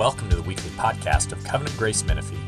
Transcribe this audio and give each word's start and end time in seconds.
Welcome 0.00 0.30
to 0.30 0.36
the 0.36 0.42
weekly 0.42 0.70
podcast 0.70 1.30
of 1.30 1.44
Covenant 1.44 1.76
Grace 1.76 2.02
Menifee. 2.06 2.38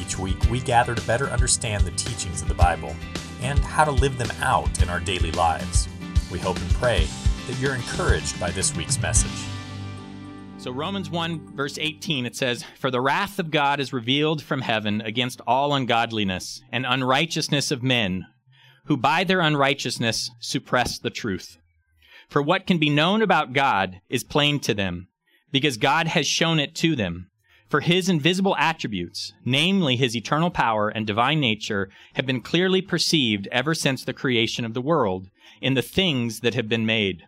Each 0.00 0.18
week, 0.18 0.38
we 0.50 0.60
gather 0.60 0.94
to 0.94 1.06
better 1.06 1.26
understand 1.26 1.84
the 1.84 1.90
teachings 1.90 2.40
of 2.40 2.48
the 2.48 2.54
Bible 2.54 2.96
and 3.42 3.58
how 3.58 3.84
to 3.84 3.90
live 3.90 4.16
them 4.16 4.30
out 4.40 4.80
in 4.80 4.88
our 4.88 4.98
daily 4.98 5.30
lives. 5.32 5.90
We 6.30 6.38
hope 6.38 6.56
and 6.58 6.70
pray 6.70 7.06
that 7.46 7.58
you're 7.58 7.74
encouraged 7.74 8.40
by 8.40 8.50
this 8.50 8.74
week's 8.74 8.98
message. 8.98 9.46
So, 10.56 10.70
Romans 10.70 11.10
1, 11.10 11.54
verse 11.54 11.76
18, 11.76 12.24
it 12.24 12.34
says, 12.34 12.64
For 12.78 12.90
the 12.90 13.02
wrath 13.02 13.38
of 13.38 13.50
God 13.50 13.78
is 13.78 13.92
revealed 13.92 14.42
from 14.42 14.62
heaven 14.62 15.02
against 15.02 15.42
all 15.46 15.74
ungodliness 15.74 16.62
and 16.72 16.86
unrighteousness 16.88 17.70
of 17.70 17.82
men, 17.82 18.24
who 18.86 18.96
by 18.96 19.22
their 19.22 19.40
unrighteousness 19.40 20.30
suppress 20.40 20.98
the 20.98 21.10
truth. 21.10 21.58
For 22.30 22.40
what 22.40 22.66
can 22.66 22.78
be 22.78 22.88
known 22.88 23.20
about 23.20 23.52
God 23.52 24.00
is 24.08 24.24
plain 24.24 24.60
to 24.60 24.72
them 24.72 25.08
because 25.52 25.76
God 25.76 26.08
has 26.08 26.26
shown 26.26 26.58
it 26.58 26.74
to 26.76 26.96
them. 26.96 27.28
For 27.68 27.80
his 27.80 28.08
invisible 28.08 28.56
attributes, 28.56 29.32
namely 29.44 29.96
his 29.96 30.16
eternal 30.16 30.50
power 30.50 30.88
and 30.88 31.06
divine 31.06 31.40
nature, 31.40 31.90
have 32.14 32.26
been 32.26 32.40
clearly 32.40 32.82
perceived 32.82 33.48
ever 33.52 33.74
since 33.74 34.04
the 34.04 34.12
creation 34.12 34.64
of 34.64 34.74
the 34.74 34.82
world 34.82 35.28
in 35.60 35.74
the 35.74 35.80
things 35.80 36.40
that 36.40 36.54
have 36.54 36.68
been 36.68 36.84
made. 36.84 37.22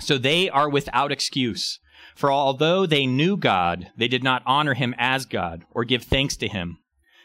So 0.00 0.18
they 0.18 0.50
are 0.50 0.68
without 0.68 1.12
excuse. 1.12 1.78
For 2.14 2.30
although 2.30 2.84
they 2.84 3.06
knew 3.06 3.36
God, 3.36 3.90
they 3.96 4.08
did 4.08 4.22
not 4.22 4.42
honor 4.44 4.74
him 4.74 4.94
as 4.98 5.24
God 5.24 5.64
or 5.70 5.84
give 5.84 6.02
thanks 6.02 6.36
to 6.38 6.48
him. 6.48 6.78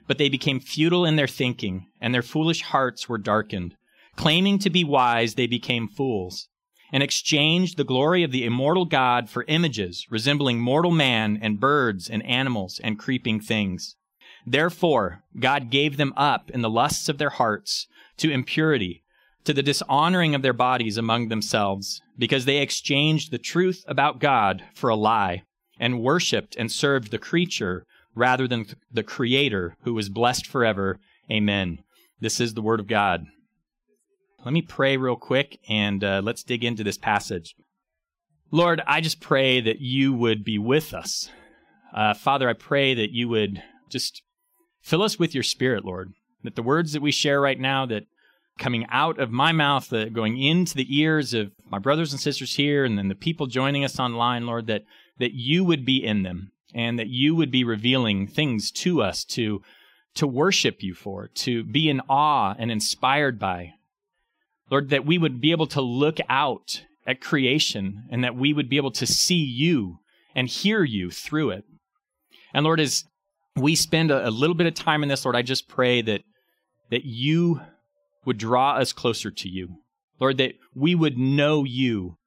But 0.08 0.18
they 0.18 0.30
became 0.30 0.60
futile 0.60 1.06
in 1.06 1.18
their 1.18 1.28
thinking, 1.28 1.88
and 2.00 2.14
their 2.14 2.22
foolish 2.22 2.62
hearts 2.62 3.10
were 3.10 3.18
darkened. 3.18 3.76
Claiming 4.16 4.60
to 4.60 4.70
be 4.70 4.84
wise, 4.84 5.36
they 5.36 5.48
became 5.48 5.88
fools 5.88 6.48
and 6.92 7.04
exchanged 7.04 7.78
the 7.78 7.84
glory 7.84 8.24
of 8.24 8.32
the 8.32 8.46
immortal 8.46 8.86
God 8.86 9.30
for 9.30 9.46
images 9.48 10.08
resembling 10.10 10.60
mortal 10.60 10.92
man 10.92 11.38
and 11.42 11.60
birds 11.60 12.10
and 12.10 12.26
animals 12.26 12.80
and 12.84 13.00
creeping 13.00 13.40
things. 13.40 13.96
Therefore, 14.46 15.24
God 15.40 15.70
gave 15.70 15.98
them 15.98 16.14
up 16.16 16.50
in 16.52 16.62
the 16.62 16.70
lusts 16.70 17.10
of 17.10 17.18
their 17.18 17.30
hearts 17.30 17.88
to 18.18 18.32
impurity, 18.32 19.04
to 19.44 19.54
the 19.54 19.64
dishonoring 19.64 20.34
of 20.34 20.42
their 20.42 20.54
bodies 20.54 20.98
among 20.98 21.28
themselves, 21.28 22.02
because 22.18 22.46
they 22.46 22.58
exchanged 22.58 23.32
the 23.32 23.38
truth 23.38 23.84
about 23.88 24.20
God 24.20 24.64
for 24.74 24.90
a 24.90 24.96
lie, 24.96 25.44
and 25.80 26.02
worshipped 26.02 26.56
and 26.56 26.72
served 26.72 27.12
the 27.12 27.18
creature 27.18 27.86
rather 28.16 28.48
than 28.48 28.66
the 28.92 29.04
Creator, 29.04 29.78
who 29.84 29.98
is 29.98 30.10
blessed 30.10 30.46
forever. 30.46 31.00
Amen. 31.32 31.80
This 32.20 32.40
is 32.40 32.54
the 32.54 32.62
Word 32.62 32.80
of 32.80 32.88
God. 32.88 33.26
Let 34.46 34.54
me 34.54 34.62
pray 34.62 34.96
real 34.96 35.18
quick 35.18 35.60
and 35.68 36.04
uh, 36.04 36.22
let's 36.24 36.44
dig 36.44 36.64
into 36.64 36.84
this 36.84 36.98
passage. 36.98 37.56
Lord, 38.52 38.82
I 38.88 39.02
just 39.02 39.20
pray 39.20 39.60
that 39.62 39.80
you 39.82 40.14
would 40.14 40.44
be 40.44 40.58
with 40.58 40.94
us. 40.94 41.30
Uh, 41.94 42.14
Father, 42.14 42.50
I 42.50 42.54
pray 42.54 42.94
that 42.94 43.12
you 43.12 43.28
would 43.28 43.62
just 43.90 44.24
fill 44.82 45.04
us 45.04 45.20
with 45.20 45.34
your 45.34 45.44
spirit, 45.44 45.84
Lord. 45.84 46.14
That 46.44 46.56
the 46.56 46.64
words 46.64 46.94
that 46.94 47.02
we 47.02 47.12
share 47.12 47.42
right 47.42 47.60
now, 47.60 47.86
that 47.88 48.04
coming 48.58 48.86
out 48.90 49.20
of 49.20 49.30
my 49.30 49.52
mouth, 49.52 49.90
that 49.90 50.14
going 50.14 50.42
into 50.42 50.76
the 50.76 50.88
ears 50.98 51.34
of 51.34 51.52
my 51.70 51.80
brothers 51.80 52.14
and 52.14 52.22
sisters 52.22 52.56
here, 52.56 52.86
and 52.86 52.98
then 52.98 53.10
the 53.10 53.16
people 53.16 53.46
joining 53.48 53.84
us 53.84 54.00
online, 54.00 54.46
Lord, 54.46 54.68
that 54.68 54.84
that 55.18 55.34
you 55.34 55.66
would 55.66 55.86
be 55.86 55.98
in 56.04 56.24
them, 56.24 56.54
and 56.74 56.98
that 56.98 57.10
you 57.10 57.36
would 57.36 57.52
be 57.52 57.66
revealing 57.66 58.26
things 58.26 58.72
to 58.72 59.02
us 59.02 59.26
to 59.26 59.62
to 60.16 60.26
worship 60.26 60.82
you 60.82 60.94
for, 60.94 61.28
to 61.28 61.64
be 61.64 61.90
in 61.90 62.02
awe 62.10 62.56
and 62.58 62.72
inspired 62.72 63.38
by, 63.38 63.74
Lord, 64.70 64.90
that 64.90 65.06
we 65.06 65.18
would 65.18 65.42
be 65.42 65.52
able 65.52 65.68
to 65.68 65.82
look 65.82 66.18
out 66.30 66.84
at 67.08 67.22
creation 67.22 68.04
and 68.12 68.24
that 68.24 68.36
we 68.36 68.54
would 68.54 68.70
be 68.70 68.78
able 68.78 68.92
to 68.92 69.08
see 69.08 69.44
you 69.44 69.98
and 70.36 70.48
hear 70.48 70.84
you 70.84 71.10
through 71.10 71.52
it. 71.52 71.64
And 72.54 72.64
Lord, 72.64 72.80
as 72.80 73.04
we 73.56 73.76
spend 73.76 74.12
a, 74.12 74.28
a 74.28 74.32
little 74.32 74.56
bit 74.56 74.68
of 74.68 74.74
time 74.74 75.04
in 75.04 75.10
this, 75.10 75.26
Lord, 75.26 75.36
I 75.36 75.42
just 75.42 75.68
pray 75.68 76.02
that 76.04 76.22
that 76.90 77.06
you 77.06 77.62
would 78.26 78.38
draw 78.38 78.74
us 78.74 78.94
closer 78.94 79.32
to 79.32 79.50
you. 79.50 79.78
Lord, 80.20 80.38
that 80.38 80.54
we 80.76 80.96
would 80.96 81.18
know 81.18 81.64
you 81.64 82.18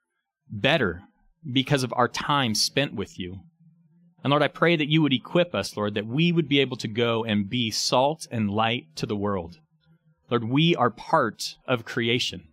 better 0.49 1.03
because 1.51 1.83
of 1.83 1.93
our 1.97 2.09
time 2.09 2.55
spent 2.55 2.95
with 2.95 3.19
you. 3.19 3.41
And 4.23 4.31
Lord, 4.31 4.43
I 4.43 4.49
pray 4.49 4.77
that 4.77 4.89
you 4.89 5.03
would 5.03 5.13
equip 5.13 5.55
us, 5.55 5.77
Lord, 5.77 5.95
that 5.95 6.07
we 6.07 6.31
would 6.31 6.49
be 6.49 6.61
able 6.61 6.77
to 6.77 6.89
go 6.89 7.25
and 7.25 7.51
be 7.51 7.71
salt 7.71 8.27
and 8.31 8.51
light 8.51 8.85
to 8.97 9.07
the 9.07 9.17
world. 9.17 9.59
Lord, 10.33 10.45
we 10.45 10.75
are 10.75 10.89
part 10.89 11.57
of 11.69 11.85
creation. 11.85 12.45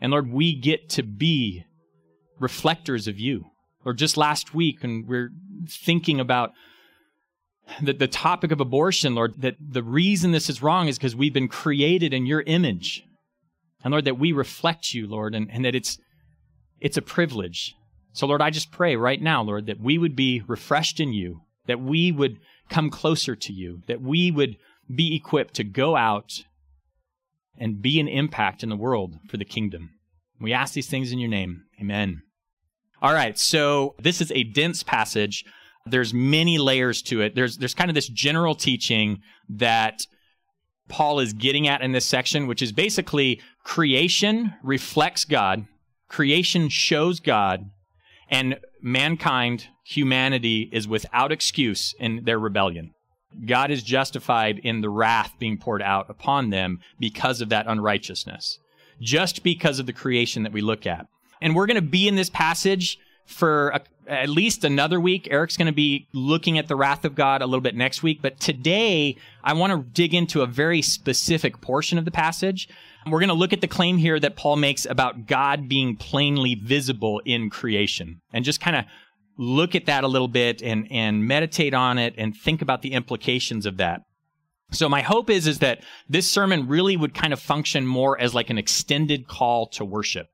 And 0.00 0.12
Lord, 0.12 0.30
we 0.30 0.54
get 0.54 0.88
to 0.90 1.02
be 1.02 1.64
reflectors 2.38 3.08
of 3.08 3.18
you. 3.18 3.46
Lord, 3.84 3.98
just 3.98 4.16
last 4.16 4.54
week, 4.54 4.84
and 4.84 5.04
we're 5.08 5.32
thinking 5.68 6.20
about 6.20 6.52
the, 7.82 7.94
the 7.94 8.06
topic 8.06 8.52
of 8.52 8.60
abortion, 8.60 9.16
Lord, 9.16 9.42
that 9.42 9.56
the 9.58 9.82
reason 9.82 10.30
this 10.30 10.48
is 10.48 10.62
wrong 10.62 10.86
is 10.86 10.96
because 10.96 11.16
we've 11.16 11.34
been 11.34 11.48
created 11.48 12.14
in 12.14 12.26
your 12.26 12.42
image. 12.42 13.02
And 13.82 13.90
Lord, 13.90 14.04
that 14.04 14.20
we 14.20 14.30
reflect 14.30 14.94
you, 14.94 15.08
Lord, 15.08 15.34
and, 15.34 15.50
and 15.50 15.64
that 15.64 15.74
it's 15.74 15.98
it's 16.80 16.96
a 16.96 17.02
privilege. 17.02 17.74
So, 18.12 18.28
Lord, 18.28 18.40
I 18.40 18.50
just 18.50 18.70
pray 18.70 18.94
right 18.94 19.20
now, 19.20 19.42
Lord, 19.42 19.66
that 19.66 19.80
we 19.80 19.98
would 19.98 20.14
be 20.14 20.44
refreshed 20.46 21.00
in 21.00 21.12
you, 21.12 21.40
that 21.66 21.80
we 21.80 22.12
would 22.12 22.38
come 22.70 22.88
closer 22.88 23.34
to 23.34 23.52
you, 23.52 23.82
that 23.88 24.00
we 24.00 24.30
would 24.30 24.58
be 24.94 25.16
equipped 25.16 25.54
to 25.54 25.64
go 25.64 25.96
out 25.96 26.44
and 27.58 27.82
be 27.82 28.00
an 28.00 28.08
impact 28.08 28.62
in 28.62 28.68
the 28.68 28.76
world 28.76 29.16
for 29.28 29.36
the 29.36 29.44
kingdom. 29.44 29.90
We 30.40 30.52
ask 30.52 30.74
these 30.74 30.88
things 30.88 31.12
in 31.12 31.18
your 31.18 31.28
name. 31.28 31.64
Amen. 31.80 32.22
All 33.00 33.12
right, 33.12 33.38
so 33.38 33.94
this 33.98 34.20
is 34.20 34.32
a 34.32 34.44
dense 34.44 34.82
passage. 34.82 35.44
There's 35.86 36.12
many 36.12 36.58
layers 36.58 37.02
to 37.02 37.20
it. 37.20 37.34
There's 37.34 37.56
there's 37.58 37.74
kind 37.74 37.90
of 37.90 37.94
this 37.94 38.08
general 38.08 38.54
teaching 38.54 39.22
that 39.48 40.02
Paul 40.88 41.20
is 41.20 41.32
getting 41.32 41.68
at 41.68 41.82
in 41.82 41.92
this 41.92 42.06
section, 42.06 42.46
which 42.46 42.62
is 42.62 42.72
basically 42.72 43.40
creation 43.62 44.54
reflects 44.62 45.24
God, 45.24 45.66
creation 46.08 46.68
shows 46.68 47.20
God, 47.20 47.70
and 48.30 48.58
mankind, 48.82 49.68
humanity 49.84 50.68
is 50.72 50.88
without 50.88 51.32
excuse 51.32 51.94
in 51.98 52.24
their 52.24 52.38
rebellion. 52.38 52.92
God 53.46 53.70
is 53.70 53.82
justified 53.82 54.58
in 54.58 54.80
the 54.80 54.90
wrath 54.90 55.34
being 55.38 55.58
poured 55.58 55.82
out 55.82 56.08
upon 56.08 56.50
them 56.50 56.80
because 56.98 57.40
of 57.40 57.48
that 57.50 57.66
unrighteousness, 57.66 58.58
just 59.00 59.42
because 59.42 59.78
of 59.78 59.86
the 59.86 59.92
creation 59.92 60.42
that 60.42 60.52
we 60.52 60.60
look 60.60 60.86
at. 60.86 61.06
And 61.40 61.54
we're 61.54 61.66
going 61.66 61.76
to 61.76 61.82
be 61.82 62.08
in 62.08 62.16
this 62.16 62.30
passage 62.30 62.98
for 63.26 63.68
a, 63.68 63.82
at 64.08 64.30
least 64.30 64.64
another 64.64 64.98
week. 64.98 65.28
Eric's 65.30 65.56
going 65.56 65.66
to 65.66 65.72
be 65.72 66.08
looking 66.12 66.58
at 66.58 66.66
the 66.66 66.74
wrath 66.74 67.04
of 67.04 67.14
God 67.14 67.42
a 67.42 67.46
little 67.46 67.60
bit 67.60 67.76
next 67.76 68.02
week. 68.02 68.20
But 68.22 68.40
today, 68.40 69.16
I 69.44 69.52
want 69.52 69.72
to 69.72 69.90
dig 69.92 70.14
into 70.14 70.40
a 70.40 70.46
very 70.46 70.80
specific 70.82 71.60
portion 71.60 71.98
of 71.98 72.06
the 72.06 72.10
passage. 72.10 72.68
We're 73.06 73.20
going 73.20 73.28
to 73.28 73.34
look 73.34 73.52
at 73.52 73.60
the 73.60 73.68
claim 73.68 73.98
here 73.98 74.18
that 74.18 74.36
Paul 74.36 74.56
makes 74.56 74.84
about 74.84 75.26
God 75.26 75.68
being 75.68 75.96
plainly 75.96 76.54
visible 76.54 77.20
in 77.24 77.50
creation 77.50 78.20
and 78.32 78.44
just 78.44 78.60
kind 78.60 78.76
of 78.76 78.84
look 79.38 79.74
at 79.74 79.86
that 79.86 80.04
a 80.04 80.08
little 80.08 80.28
bit 80.28 80.60
and, 80.62 80.86
and 80.90 81.26
meditate 81.26 81.72
on 81.72 81.96
it 81.96 82.14
and 82.18 82.36
think 82.36 82.60
about 82.60 82.82
the 82.82 82.92
implications 82.92 83.64
of 83.64 83.76
that. 83.78 84.02
So 84.70 84.88
my 84.88 85.00
hope 85.00 85.30
is, 85.30 85.46
is 85.46 85.60
that 85.60 85.82
this 86.08 86.30
sermon 86.30 86.68
really 86.68 86.96
would 86.96 87.14
kind 87.14 87.32
of 87.32 87.40
function 87.40 87.86
more 87.86 88.20
as 88.20 88.34
like 88.34 88.50
an 88.50 88.58
extended 88.58 89.26
call 89.26 89.66
to 89.68 89.84
worship. 89.84 90.28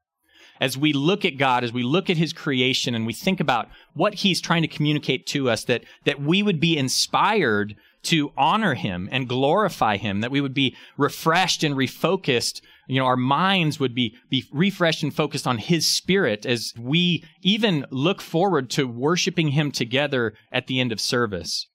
As 0.60 0.78
we 0.78 0.92
look 0.92 1.25
at 1.25 1.37
God, 1.37 1.62
as 1.62 1.72
we 1.72 1.82
look 1.82 2.09
at 2.09 2.16
his 2.16 2.32
creation 2.32 2.94
and 2.94 3.06
we 3.06 3.12
think 3.12 3.38
about 3.38 3.69
what 3.92 4.15
he's 4.15 4.41
trying 4.41 4.62
to 4.62 4.69
communicate 4.69 5.26
to 5.28 5.50
us, 5.50 5.65
that, 5.65 5.84
that 6.04 6.21
we 6.21 6.42
would 6.42 6.59
be 6.59 6.76
inspired 6.76 7.76
to 8.04 8.32
honor 8.36 8.75
him 8.75 9.09
and 9.12 9.28
glorify 9.28 9.97
him, 9.97 10.21
that 10.21 10.31
we 10.31 10.41
would 10.41 10.54
be 10.54 10.76
refreshed 10.97 11.62
and 11.62 11.75
refocused 11.75 12.60
you 12.87 12.99
know, 12.99 13.06
our 13.06 13.17
minds 13.17 13.81
would 13.81 13.95
be, 13.95 14.17
be 14.31 14.45
refreshed 14.53 15.03
and 15.03 15.15
focused 15.15 15.47
on 15.47 15.59
His 15.59 15.89
Spirit 15.89 16.45
as 16.45 16.72
we 16.78 17.25
even 17.43 17.87
look 17.91 18.21
forward 18.21 18.71
to 18.71 18.87
worshiping 18.87 19.49
Him 19.49 19.71
together 19.71 20.34
at 20.53 20.66
the 20.66 20.81
end 20.81 20.92
of 20.92 21.01
service. 21.01 21.69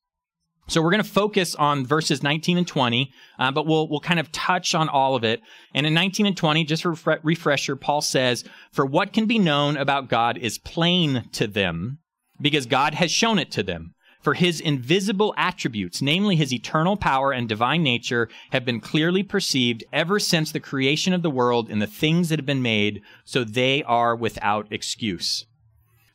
So 0.69 0.83
we're 0.83 0.91
going 0.91 1.03
to 1.03 1.09
focus 1.09 1.55
on 1.55 1.83
verses 1.83 2.21
19 2.21 2.59
and 2.59 2.67
20, 2.67 3.11
uh, 3.39 3.51
but 3.51 3.65
we'll 3.65 3.89
we'll 3.89 3.99
kind 3.99 4.19
of 4.19 4.31
touch 4.31 4.75
on 4.75 4.87
all 4.87 5.15
of 5.15 5.23
it. 5.23 5.41
And 5.73 5.87
in 5.87 5.95
19 5.95 6.27
and 6.27 6.37
20, 6.37 6.63
just 6.63 6.85
a 6.85 6.89
refre- 6.89 7.19
refresher, 7.23 7.75
Paul 7.75 8.01
says, 8.01 8.43
"For 8.71 8.85
what 8.85 9.11
can 9.11 9.25
be 9.25 9.39
known 9.39 9.77
about 9.77 10.09
God 10.09 10.37
is 10.37 10.59
plain 10.59 11.27
to 11.31 11.47
them, 11.47 11.97
because 12.39 12.67
God 12.67 12.93
has 12.93 13.11
shown 13.11 13.39
it 13.39 13.49
to 13.51 13.63
them." 13.63 13.95
For 14.21 14.33
his 14.33 14.59
invisible 14.59 15.33
attributes, 15.37 16.01
namely 16.01 16.35
his 16.35 16.53
eternal 16.53 16.97
power 16.97 17.31
and 17.31 17.47
divine 17.47 17.83
nature, 17.83 18.29
have 18.51 18.65
been 18.65 18.81
clearly 18.81 19.23
perceived 19.23 19.83
ever 19.93 20.19
since 20.19 20.51
the 20.51 20.59
creation 20.59 21.13
of 21.13 21.21
the 21.21 21.29
world 21.29 21.69
in 21.69 21.79
the 21.79 21.87
things 21.87 22.29
that 22.29 22.39
have 22.39 22.45
been 22.45 22.61
made, 22.61 23.01
so 23.23 23.43
they 23.45 23.81
are 23.83 24.15
without 24.15 24.67
excuse. 24.71 25.45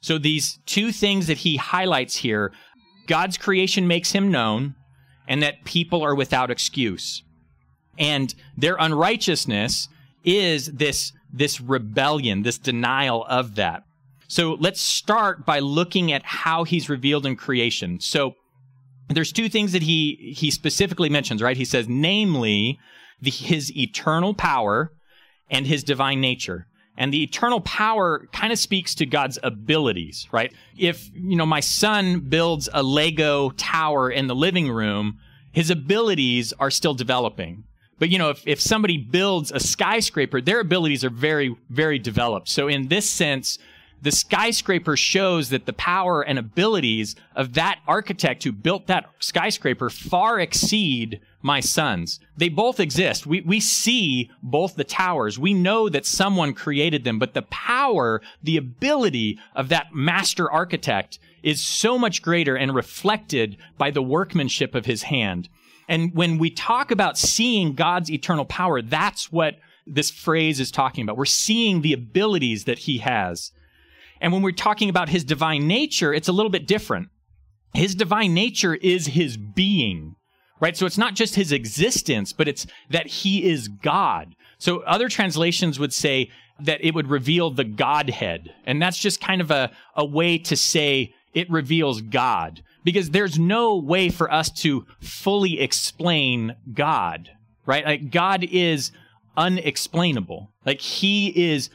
So 0.02 0.18
these 0.18 0.58
two 0.66 0.92
things 0.92 1.28
that 1.28 1.38
he 1.38 1.56
highlights 1.56 2.16
here 2.16 2.52
God's 3.06 3.36
creation 3.36 3.86
makes 3.86 4.12
him 4.12 4.30
known, 4.30 4.74
and 5.28 5.42
that 5.42 5.64
people 5.64 6.02
are 6.02 6.14
without 6.14 6.50
excuse. 6.50 7.22
And 7.98 8.34
their 8.56 8.76
unrighteousness 8.78 9.88
is 10.24 10.66
this, 10.66 11.12
this 11.32 11.60
rebellion, 11.60 12.42
this 12.42 12.58
denial 12.58 13.24
of 13.26 13.56
that. 13.56 13.84
So 14.29 14.55
let's 14.61 14.81
start 14.81 15.44
by 15.44 15.59
looking 15.59 16.12
at 16.12 16.23
how 16.25 16.65
he's 16.65 16.88
revealed 16.88 17.26
in 17.26 17.37
creation. 17.37 18.00
So 18.00 18.35
there's 19.09 19.32
two 19.32 19.49
things 19.49 19.73
that 19.73 19.82
he 19.82 20.35
he 20.37 20.50
specifically 20.50 21.09
mentions, 21.09 21.43
right? 21.43 21.56
He 21.56 21.65
says, 21.65 21.88
namely, 21.88 22.79
the, 23.21 23.31
his 23.31 23.75
eternal 23.76 24.35
power 24.35 24.93
and 25.50 25.67
his 25.67 25.85
divine 25.85 26.21
nature. 26.21 26.67
And 26.97 27.12
the 27.12 27.23
eternal 27.25 27.61
power 27.61 28.29
kind 28.32 28.53
of 28.53 28.59
speaks 28.59 28.94
to 28.94 29.06
God's 29.06 29.38
abilities, 29.43 30.29
right? 30.31 30.53
If, 30.79 31.11
you 31.12 31.37
know, 31.37 31.47
my 31.47 31.61
son 31.61 32.21
builds 32.21 32.69
a 32.73 32.85
Lego 32.85 33.50
tower 33.50 34.11
in 34.11 34.29
the 34.29 34.35
living 34.35 34.71
room, 34.71 35.19
his 35.53 35.71
abilities 35.71 36.53
are 36.61 36.71
still 36.71 36.94
developing. 36.94 37.65
But, 37.99 38.11
you 38.11 38.19
know, 38.19 38.31
if, 38.31 38.47
if 38.47 38.61
somebody 38.61 38.97
builds 38.97 39.50
a 39.50 39.61
skyscraper, 39.61 40.41
their 40.41 40.61
abilities 40.61 41.05
are 41.05 41.11
very, 41.11 41.56
very 41.69 41.99
developed. 41.99 42.49
So 42.49 42.69
in 42.69 42.88
this 42.88 43.11
sense, 43.11 43.59
the 44.04 44.12
skyscraper 44.12 44.98
shows 44.98 45.48
that 45.48 45.64
the 45.64 45.72
power 45.72 46.20
and 46.20 46.38
abilities 46.38 47.16
of 47.34 47.54
that 47.54 47.80
architect 47.88 48.44
who 48.44 48.52
built 48.52 48.86
that 48.86 49.06
skyscraper 49.18 49.88
far 49.88 50.38
exceed 50.38 51.22
my 51.40 51.60
sons. 51.60 52.20
They 52.36 52.50
both 52.50 52.80
exist. 52.80 53.26
We, 53.26 53.40
we 53.40 53.60
see 53.60 54.30
both 54.42 54.76
the 54.76 54.84
towers. 54.84 55.38
We 55.38 55.54
know 55.54 55.88
that 55.88 56.04
someone 56.04 56.52
created 56.52 57.04
them, 57.04 57.18
but 57.18 57.32
the 57.32 57.42
power, 57.42 58.20
the 58.42 58.58
ability 58.58 59.38
of 59.56 59.70
that 59.70 59.94
master 59.94 60.50
architect 60.50 61.18
is 61.42 61.62
so 61.62 61.98
much 61.98 62.20
greater 62.20 62.56
and 62.56 62.74
reflected 62.74 63.56
by 63.78 63.90
the 63.90 64.02
workmanship 64.02 64.74
of 64.74 64.84
his 64.84 65.04
hand. 65.04 65.48
And 65.88 66.14
when 66.14 66.36
we 66.36 66.50
talk 66.50 66.90
about 66.90 67.16
seeing 67.16 67.72
God's 67.72 68.10
eternal 68.10 68.44
power, 68.44 68.82
that's 68.82 69.32
what 69.32 69.56
this 69.86 70.10
phrase 70.10 70.60
is 70.60 70.70
talking 70.70 71.04
about. 71.04 71.16
We're 71.16 71.24
seeing 71.24 71.80
the 71.80 71.94
abilities 71.94 72.64
that 72.64 72.80
he 72.80 72.98
has. 72.98 73.50
And 74.25 74.32
when 74.32 74.41
we're 74.41 74.53
talking 74.53 74.88
about 74.88 75.11
his 75.11 75.23
divine 75.23 75.69
nature, 75.69 76.15
it's 76.15 76.29
a 76.29 76.32
little 76.32 76.49
bit 76.49 76.67
different. 76.67 77.11
His 77.75 77.94
divine 77.94 78.32
nature 78.32 78.75
is 78.75 79.09
his 79.09 79.37
being, 79.37 80.15
right? 80.61 80.75
So 80.75 80.87
it's 80.87 80.97
not 80.97 81.15
just 81.15 81.35
his 81.35 81.53
existence, 81.53 82.32
but 82.32 82.49
it's 82.49 82.67
that 82.88 83.06
he 83.06 83.44
is 83.44 83.69
God. 83.69 84.35
So 84.56 84.79
other 84.85 85.11
translations 85.11 85.79
would 85.79 85.93
say 85.93 86.31
that 86.59 86.82
it 86.82 86.94
would 86.94 87.11
reveal 87.11 87.50
the 87.50 87.65
Godhead. 87.65 88.49
And 88.65 88.81
that's 88.81 88.97
just 88.97 89.21
kind 89.21 89.43
of 89.43 89.50
a, 89.50 89.71
a 89.94 90.06
way 90.06 90.38
to 90.38 90.56
say 90.56 91.12
it 91.35 91.50
reveals 91.50 92.00
God 92.00 92.62
because 92.82 93.11
there's 93.11 93.38
no 93.38 93.76
way 93.76 94.09
for 94.09 94.32
us 94.32 94.49
to 94.62 94.87
fully 95.03 95.61
explain 95.61 96.56
God, 96.73 97.29
right? 97.67 97.85
Like 97.85 98.11
God 98.11 98.43
is 98.43 98.91
unexplainable. 99.37 100.50
Like 100.65 100.81
he 100.81 101.29
is 101.53 101.69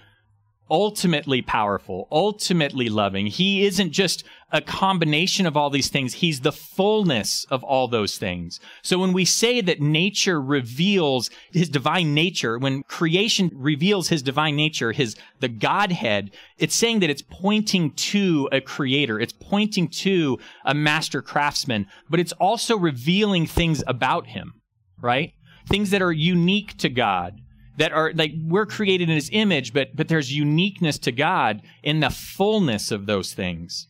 ultimately 0.70 1.42
powerful, 1.42 2.08
ultimately 2.12 2.90
loving. 2.90 3.28
He 3.28 3.66
isn't 3.66 3.92
just 3.92 4.24
a 4.52 4.62
combination 4.62 5.46
of 5.46 5.56
all 5.56 5.70
these 5.70 5.90
things. 5.90 6.16
He's 6.16 6.42
the 6.42 6.52
fullness 6.52 7.46
of 7.52 7.64
all 7.64 7.88
those 7.88 8.18
things. 8.18 8.60
So 8.82 8.98
when 8.98 9.14
we 9.14 9.26
say 9.26 9.62
that 9.62 9.82
nature 9.82 10.42
reveals 10.42 11.30
his 11.52 11.70
divine 11.70 12.14
nature, 12.14 12.58
when 12.58 12.84
creation 12.84 13.52
reveals 13.54 14.10
his 14.10 14.24
divine 14.24 14.56
nature, 14.56 14.92
his, 14.92 15.16
the 15.40 15.50
Godhead, 15.50 16.32
it's 16.58 16.76
saying 16.76 17.00
that 17.00 17.10
it's 17.10 17.22
pointing 17.22 17.92
to 17.92 18.50
a 18.52 18.62
creator. 18.62 19.20
It's 19.20 19.34
pointing 19.34 19.88
to 19.88 20.40
a 20.66 20.74
master 20.74 21.22
craftsman, 21.22 21.88
but 22.10 22.20
it's 22.20 22.34
also 22.34 22.78
revealing 22.78 23.46
things 23.46 23.84
about 23.86 24.28
him, 24.28 24.54
right? 25.00 25.34
Things 25.68 25.92
that 25.92 26.02
are 26.02 26.12
unique 26.12 26.78
to 26.78 26.90
God 26.90 27.40
that 27.80 27.94
are 27.94 28.12
like 28.14 28.34
we're 28.44 28.66
created 28.66 29.10
in 29.10 29.16
his 29.16 29.30
image, 29.32 29.74
but 29.74 29.96
but 29.96 30.10
there's 30.10 30.32
uniqueness 30.32 31.00
to 31.00 31.12
God 31.12 31.62
in 31.82 32.02
the 32.02 32.10
fullness 32.10 32.92
of 32.92 33.06
those 33.06 33.34
things. 33.34 33.88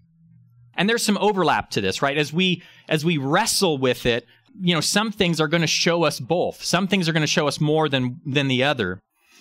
And 0.76 0.88
there's 0.88 1.04
some 1.04 1.18
overlap 1.18 1.72
to 1.72 1.82
this, 1.82 2.02
right? 2.02 2.18
As 2.18 2.32
we 2.32 2.62
as 2.88 3.04
we 3.04 3.18
wrestle 3.18 3.80
with 3.80 4.06
it, 4.06 4.26
you 4.62 4.74
know, 4.74 4.80
some 4.80 5.12
things 5.12 5.42
are 5.42 5.48
going 5.48 5.62
to 5.62 5.68
show 5.68 6.04
us 6.04 6.20
both. 6.20 6.64
Some 6.64 6.88
things 6.88 7.10
are 7.10 7.14
going 7.14 7.22
to 7.22 7.28
show 7.28 7.48
us 7.48 7.60
more 7.60 7.90
than 7.90 8.22
than 8.26 8.48
the 8.48 8.64
other. 8.64 9.00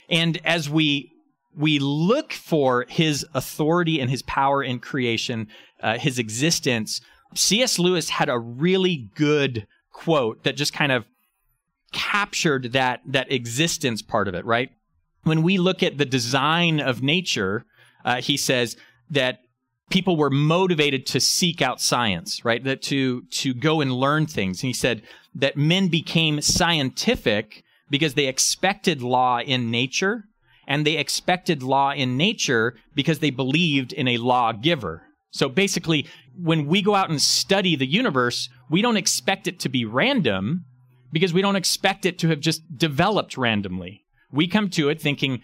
And 0.08 0.40
as 0.44 0.68
we 0.70 1.12
we 1.54 1.78
look 1.78 2.32
for 2.32 2.86
his 2.88 3.26
authority 3.34 4.00
and 4.00 4.10
his 4.10 4.22
power 4.22 4.62
in 4.62 4.78
creation, 4.78 5.48
uh, 5.82 5.98
his 5.98 6.18
existence, 6.18 7.02
C.S. 7.34 7.78
Lewis 7.78 8.08
had 8.08 8.30
a 8.30 8.38
really 8.38 9.10
good 9.14 9.66
quote 9.92 10.44
that 10.44 10.56
just 10.56 10.72
kind 10.72 10.90
of 10.90 11.04
captured 11.92 12.72
that 12.72 13.00
that 13.06 13.30
existence 13.32 14.02
part 14.02 14.28
of 14.28 14.34
it, 14.34 14.44
right? 14.44 14.70
When 15.22 15.42
we 15.42 15.58
look 15.58 15.82
at 15.82 15.98
the 15.98 16.04
design 16.04 16.80
of 16.80 17.02
nature, 17.02 17.64
uh, 18.04 18.20
he 18.20 18.36
says 18.36 18.76
that 19.10 19.40
people 19.90 20.16
were 20.16 20.30
motivated 20.30 21.06
to 21.06 21.20
seek 21.20 21.62
out 21.62 21.80
science, 21.80 22.44
right? 22.44 22.62
That 22.62 22.82
to 22.82 23.22
to 23.22 23.54
go 23.54 23.80
and 23.80 23.92
learn 23.92 24.26
things. 24.26 24.62
And 24.62 24.68
he 24.68 24.74
said 24.74 25.02
that 25.34 25.56
men 25.56 25.88
became 25.88 26.40
scientific 26.40 27.64
because 27.90 28.14
they 28.14 28.26
expected 28.26 29.02
law 29.02 29.40
in 29.40 29.70
nature, 29.70 30.24
and 30.66 30.86
they 30.86 30.96
expected 30.96 31.62
law 31.62 31.92
in 31.92 32.16
nature 32.16 32.76
because 32.94 33.20
they 33.20 33.30
believed 33.30 33.92
in 33.92 34.08
a 34.08 34.18
lawgiver. 34.18 35.04
So 35.30 35.48
basically, 35.48 36.06
when 36.36 36.66
we 36.66 36.82
go 36.82 36.94
out 36.94 37.10
and 37.10 37.20
study 37.20 37.76
the 37.76 37.86
universe, 37.86 38.48
we 38.70 38.82
don't 38.82 38.96
expect 38.96 39.46
it 39.46 39.58
to 39.60 39.68
be 39.68 39.84
random 39.84 40.64
because 41.12 41.32
we 41.32 41.42
don't 41.42 41.56
expect 41.56 42.06
it 42.06 42.18
to 42.18 42.28
have 42.28 42.40
just 42.40 42.62
developed 42.76 43.36
randomly. 43.36 44.04
We 44.30 44.46
come 44.46 44.68
to 44.70 44.88
it 44.88 45.00
thinking 45.00 45.42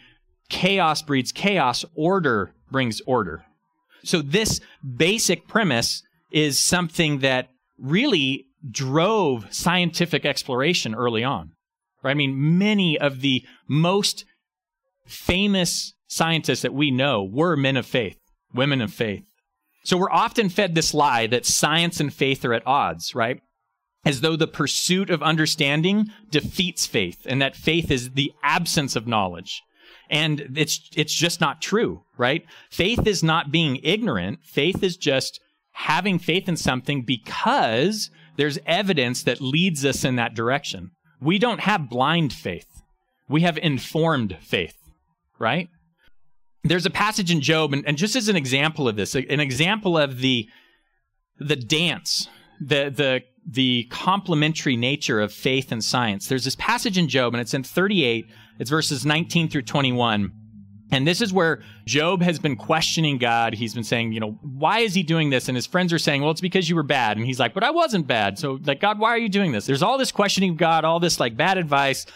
chaos 0.49 1.03
breeds 1.03 1.33
chaos, 1.33 1.85
order 1.95 2.53
brings 2.71 3.01
order. 3.07 3.45
So 4.03 4.21
this 4.21 4.61
basic 4.97 5.49
premise 5.49 6.03
is 6.31 6.59
something 6.59 7.21
that 7.21 7.49
really 7.79 8.47
drove 8.71 9.47
scientific 9.55 10.25
exploration 10.25 10.95
early 10.95 11.25
on. 11.25 11.53
Right? 12.03 12.11
I 12.11 12.15
mean, 12.15 12.59
many 12.59 12.99
of 12.99 13.21
the 13.21 13.45
most 13.67 14.25
famous 15.07 15.95
scientists 16.07 16.63
that 16.63 16.75
we 16.75 16.91
know 16.91 17.25
were 17.25 17.57
men 17.57 17.77
of 17.77 17.87
faith, 17.87 18.19
women 18.53 18.81
of 18.81 18.93
faith. 18.93 19.25
So 19.85 19.97
we're 19.97 20.11
often 20.11 20.49
fed 20.49 20.75
this 20.75 20.95
lie 20.95 21.27
that 21.27 21.47
science 21.47 22.01
and 22.01 22.13
faith 22.13 22.45
are 22.45 22.55
at 22.55 22.67
odds, 22.67 23.15
right? 23.15 23.41
As 24.05 24.21
though 24.21 24.37
the 24.37 24.47
pursuit 24.47 25.11
of 25.11 25.23
understanding 25.23 26.11
defeats 26.31 26.87
faith 26.87 27.23
and 27.27 27.41
that 27.41 27.57
faith 27.57 27.91
is 27.91 28.11
the 28.11 28.33
absence 28.43 28.97
of 28.97 29.07
knowledge. 29.07 29.63
And 30.11 30.53
it's, 30.57 30.91
it's 30.95 31.15
just 31.15 31.41
not 31.41 31.63
true, 31.63 32.03
right? 32.19 32.45
Faith 32.71 33.07
is 33.07 33.23
not 33.23 33.51
being 33.51 33.81
ignorant. 33.83 34.41
Faith 34.45 34.83
is 34.83 34.97
just 34.97 35.41
having 35.73 36.19
faith 36.19 36.49
in 36.49 36.57
something 36.57 37.03
because 37.03 38.11
there's 38.37 38.59
evidence 38.67 39.23
that 39.23 39.41
leads 39.41 39.85
us 39.85 40.05
in 40.05 40.17
that 40.17 40.35
direction. 40.35 40.91
We 41.21 41.39
don't 41.39 41.61
have 41.61 41.89
blind 41.89 42.33
faith. 42.33 42.83
We 43.29 43.41
have 43.43 43.57
informed 43.59 44.37
faith, 44.43 44.77
right? 45.39 45.69
There's 46.63 46.87
a 46.87 46.91
passage 46.91 47.31
in 47.31 47.41
Job, 47.41 47.73
and, 47.73 47.87
and 47.87 47.97
just 47.97 48.17
as 48.17 48.29
an 48.29 48.37
example 48.37 48.89
of 48.89 48.97
this, 48.97 49.15
an 49.15 49.41
example 49.41 49.97
of 49.97 50.19
the, 50.19 50.49
the 51.39 51.57
dance, 51.57 52.29
the, 52.61 52.91
the 52.95 53.23
the 53.47 53.85
complementary 53.91 54.77
nature 54.77 55.21
of 55.21 55.33
faith 55.33 55.71
and 55.73 55.85
science. 55.85 56.29
There's 56.29 56.45
this 56.45 56.57
passage 56.57 56.97
in 56.99 57.09
Job, 57.09 57.35
and 57.35 57.41
it's 57.41 57.55
in 57.55 57.63
38, 57.63 58.27
it's 58.59 58.71
verses 58.71 59.05
19 59.05 59.49
through 59.49 59.63
21. 59.63 60.33
And 60.91 61.07
this 61.07 61.21
is 61.21 61.33
where 61.33 61.63
Job 61.87 62.23
has 62.23 62.39
been 62.39 62.57
questioning 62.57 63.19
God. 63.19 63.55
He's 63.55 63.75
been 63.75 63.85
saying, 63.85 64.13
you 64.13 64.21
know, 64.21 64.39
why 64.43 64.81
is 64.81 64.95
he 64.95 65.03
doing 65.03 65.31
this? 65.31 65.49
And 65.49 65.57
his 65.57 65.67
friends 65.67 65.93
are 65.93 65.99
saying, 65.99 66.23
well, 66.23 66.31
it's 66.31 66.41
because 66.41 66.69
you 66.69 66.77
were 66.77 66.85
bad. 66.85 67.17
And 67.17 67.27
he's 67.27 67.41
like, 67.41 67.53
but 67.53 67.65
I 67.65 67.71
wasn't 67.71 68.07
bad. 68.07 68.39
So, 68.39 68.61
like, 68.65 68.81
God, 68.81 68.99
why 68.99 69.11
are 69.11 69.19
you 69.19 69.29
doing 69.29 69.51
this? 69.51 69.67
There's 69.67 69.83
all 69.83 69.99
this 69.99 70.13
questioning 70.13 70.51
of 70.51 70.57
God, 70.57 70.85
all 70.85 71.01
this 71.01 71.19
like 71.19 71.37
bad 71.37 71.59
advice. 71.59 72.07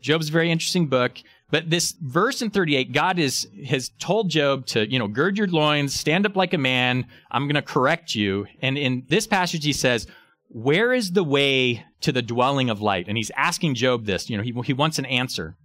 Job's 0.00 0.28
a 0.28 0.32
very 0.32 0.50
interesting 0.50 0.86
book. 0.86 1.18
But 1.50 1.70
this 1.70 1.94
verse 2.00 2.42
in 2.42 2.50
38, 2.50 2.92
God 2.92 3.18
is, 3.18 3.48
has 3.66 3.90
told 4.00 4.28
Job 4.28 4.66
to, 4.66 4.90
you 4.90 4.98
know, 4.98 5.06
gird 5.06 5.38
your 5.38 5.46
loins, 5.46 5.94
stand 5.94 6.26
up 6.26 6.36
like 6.36 6.52
a 6.52 6.58
man. 6.58 7.06
I'm 7.30 7.44
going 7.44 7.54
to 7.54 7.62
correct 7.62 8.14
you. 8.14 8.46
And 8.60 8.76
in 8.76 9.04
this 9.08 9.26
passage, 9.26 9.64
he 9.64 9.72
says, 9.72 10.08
where 10.48 10.92
is 10.92 11.12
the 11.12 11.24
way 11.24 11.84
to 12.00 12.12
the 12.12 12.22
dwelling 12.22 12.70
of 12.70 12.80
light? 12.80 13.06
And 13.08 13.16
he's 13.16 13.30
asking 13.36 13.74
Job 13.74 14.06
this. 14.06 14.30
You 14.30 14.36
know, 14.36 14.42
he, 14.42 14.52
he 14.64 14.72
wants 14.72 14.98
an 14.98 15.06
answer. 15.06 15.56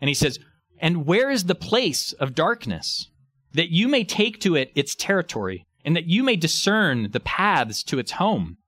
And 0.00 0.08
he 0.08 0.14
says, 0.14 0.38
And 0.78 1.06
where 1.06 1.30
is 1.30 1.44
the 1.44 1.54
place 1.54 2.12
of 2.14 2.34
darkness? 2.34 3.08
That 3.52 3.70
you 3.70 3.88
may 3.88 4.04
take 4.04 4.40
to 4.40 4.54
it 4.56 4.70
its 4.74 4.94
territory, 4.94 5.64
and 5.84 5.96
that 5.96 6.06
you 6.06 6.22
may 6.22 6.36
discern 6.36 7.10
the 7.12 7.20
paths 7.20 7.82
to 7.84 7.98
its 7.98 8.12
home. 8.12 8.58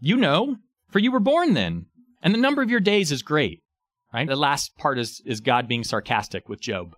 You 0.00 0.16
know, 0.16 0.56
for 0.90 1.00
you 1.00 1.10
were 1.10 1.20
born 1.20 1.54
then, 1.54 1.86
and 2.22 2.32
the 2.32 2.38
number 2.38 2.62
of 2.62 2.70
your 2.70 2.80
days 2.80 3.10
is 3.10 3.22
great. 3.22 3.62
Right? 4.12 4.28
The 4.28 4.36
last 4.36 4.76
part 4.76 4.98
is, 4.98 5.20
is 5.26 5.40
God 5.40 5.68
being 5.68 5.84
sarcastic 5.84 6.48
with 6.48 6.60
Job. 6.60 6.94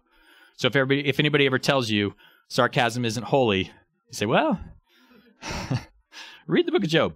So 0.57 0.69
if 0.69 0.77
everybody, 0.77 1.09
if 1.09 1.19
anybody 1.19 1.47
ever 1.47 1.59
tells 1.59 1.91
you 1.91 2.15
sarcasm 2.49 3.05
isn't 3.05 3.25
holy, 3.25 3.65
you 3.65 4.13
say, 4.13 4.27
well, 4.27 4.61
read 6.47 6.67
the 6.67 6.73
book 6.73 6.85
of 6.85 6.91
Job. 6.91 7.15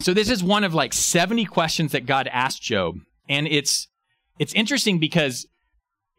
So 0.00 0.14
this 0.14 0.30
is 0.30 0.42
one 0.42 0.64
of 0.64 0.74
like 0.74 0.92
70 0.92 1.44
questions 1.46 1.92
that 1.92 2.06
God 2.06 2.28
asked 2.28 2.62
Job. 2.62 2.96
And 3.28 3.46
it's 3.48 3.88
it's 4.38 4.52
interesting 4.54 4.98
because 4.98 5.46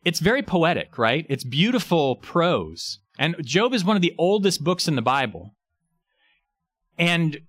it's 0.04 0.20
very 0.20 0.42
poetic, 0.42 0.98
right? 0.98 1.26
It's 1.30 1.44
beautiful 1.44 2.18
prose. 2.18 3.00
And 3.18 3.36
Job 3.44 3.74
is 3.74 3.84
one 3.84 3.96
of 3.96 4.02
the 4.02 4.16
oldest 4.18 4.64
books 4.64 4.88
in 4.88 4.96
the 4.96 5.02
Bible. 5.02 5.56
And 6.98 7.40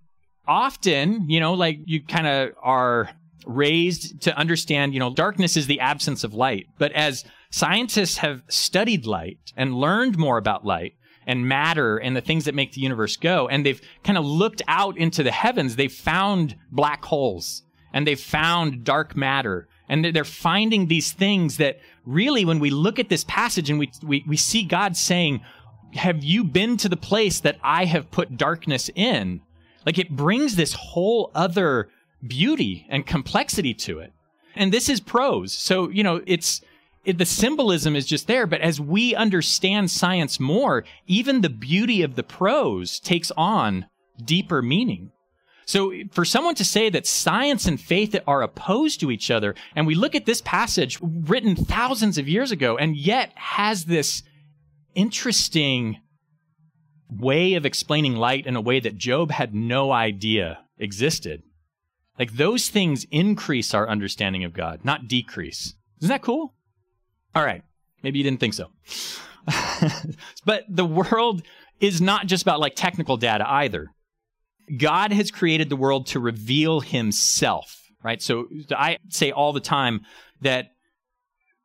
often, 0.47 1.29
you 1.29 1.41
know, 1.41 1.55
like 1.55 1.79
you 1.85 2.05
kind 2.05 2.27
of 2.27 2.51
are 2.63 3.11
raised 3.47 4.23
to 4.23 4.37
understand, 4.37 4.95
you 4.95 5.01
know, 5.01 5.13
darkness 5.13 5.57
is 5.57 5.67
the 5.67 5.81
absence 5.81 6.25
of 6.25 6.35
light. 6.35 6.67
But 6.79 6.93
as 6.93 7.25
scientists 7.51 8.19
have 8.19 8.43
studied 8.49 9.07
light 9.07 9.39
and 9.57 9.75
learned 9.75 10.19
more 10.19 10.39
about 10.39 10.65
light 10.65 10.95
and 11.27 11.49
matter 11.49 11.99
and 11.99 12.17
the 12.17 12.21
things 12.21 12.45
that 12.45 12.55
make 12.55 12.73
the 12.73 12.81
universe 12.81 13.17
go, 13.17 13.49
and 13.49 13.65
they've 13.65 13.81
kind 14.05 14.19
of 14.19 14.25
looked 14.25 14.63
out 14.69 14.97
into 14.97 15.23
the 15.23 15.31
heavens, 15.31 15.77
they've 15.77 15.93
found 15.93 16.57
black 16.71 17.05
holes 17.05 17.63
and 17.93 18.07
they've 18.07 18.21
found 18.21 18.85
dark 18.85 19.17
matter. 19.17 19.69
And 19.89 20.05
they're 20.05 20.25
finding 20.25 20.87
these 20.87 21.13
things 21.13 21.57
that 21.57 21.81
really, 22.07 22.45
when 22.45 22.61
we 22.61 22.71
look 22.71 22.99
at 22.99 23.09
this 23.09 23.25
passage 23.25 23.71
and 23.71 23.79
we, 23.79 23.91
we, 24.03 24.25
we 24.27 24.37
see 24.37 24.63
God 24.63 24.97
saying, 24.97 25.41
Have 25.95 26.23
you 26.23 26.45
been 26.45 26.77
to 26.79 26.89
the 26.89 26.97
place 26.97 27.41
that 27.41 27.59
I 27.63 27.87
have 27.87 28.11
put 28.11 28.37
darkness 28.37 28.89
in? 28.95 29.41
Like 29.85 29.99
it 29.99 30.11
brings 30.11 30.55
this 30.55 30.75
whole 30.75 31.33
other 31.35 31.89
beauty 32.25 32.87
and 32.89 33.07
complexity 33.07 33.75
to 33.75 33.99
it. 33.99 34.13
And 34.55 34.73
this 34.73 34.89
is 34.89 35.01
prose. 35.01 35.53
So, 35.53 35.89
you 35.91 36.05
know, 36.05 36.23
it's, 36.27 36.61
it, 37.05 37.19
the 37.19 37.27
symbolism 37.27 37.97
is 37.97 38.07
just 38.07 38.27
there. 38.27 38.47
But 38.47 38.61
as 38.61 38.81
we 38.81 39.15
understand 39.15 39.91
science 39.91 40.39
more, 40.39 40.85
even 41.07 41.41
the 41.41 41.49
beauty 41.49 42.03
of 42.03 42.15
the 42.15 42.23
prose 42.23 43.01
takes 43.01 43.31
on 43.33 43.87
deeper 44.23 44.63
meaning. 44.63 45.13
So 45.67 45.93
for 46.11 46.25
someone 46.25 46.57
to 46.57 46.65
say 46.65 46.91
that 46.91 47.07
science 47.07 47.67
and 47.67 47.81
faith 47.81 48.17
are 48.27 48.43
opposed 48.43 48.99
to 49.01 49.11
each 49.11 49.31
other, 49.31 49.55
and 49.77 49.87
we 49.87 49.95
look 49.95 50.15
at 50.15 50.27
this 50.27 50.43
passage 50.43 50.99
written 51.01 51.55
thousands 51.55 52.19
of 52.19 52.29
years 52.29 52.51
ago, 52.51 52.77
and 52.77 52.97
yet 52.97 53.33
has 53.37 53.85
this 53.85 54.25
interesting 54.95 55.99
way 57.09 57.55
of 57.55 57.65
explaining 57.65 58.17
light 58.17 58.47
in 58.47 58.57
a 58.57 58.61
way 58.61 58.81
that 58.81 58.97
Job 58.99 59.31
had 59.31 59.55
no 59.55 59.93
idea 59.93 60.59
existed. 60.79 61.43
Like 62.19 62.33
those 62.33 62.69
things 62.69 63.07
increase 63.11 63.73
our 63.73 63.89
understanding 63.89 64.45
of 64.45 64.53
God, 64.53 64.81
not 64.85 65.09
decrease. 65.09 65.75
Isn't 66.01 66.09
that 66.09 66.23
cool? 66.23 66.55
All 67.35 67.45
right. 67.45 67.63
Maybe 68.03 68.19
you 68.19 68.25
didn't 68.25 68.41
think 68.41 68.55
so. 68.55 68.71
but 70.45 70.65
the 70.69 70.85
world 70.85 71.43
is 71.81 72.01
not 72.01 72.27
just 72.27 72.43
about 72.43 72.61
like 72.61 72.75
technical 72.75 73.17
data 73.17 73.49
either. 73.49 73.89
God 74.77 75.13
has 75.13 75.31
created 75.31 75.69
the 75.69 75.77
world 75.77 76.07
to 76.09 76.21
reveal 76.21 76.81
himself, 76.81 77.83
right? 78.03 78.23
So 78.23 78.47
I 78.71 78.99
say 79.09 79.33
all 79.33 79.53
the 79.53 79.61
time 79.61 80.03
that 80.43 80.69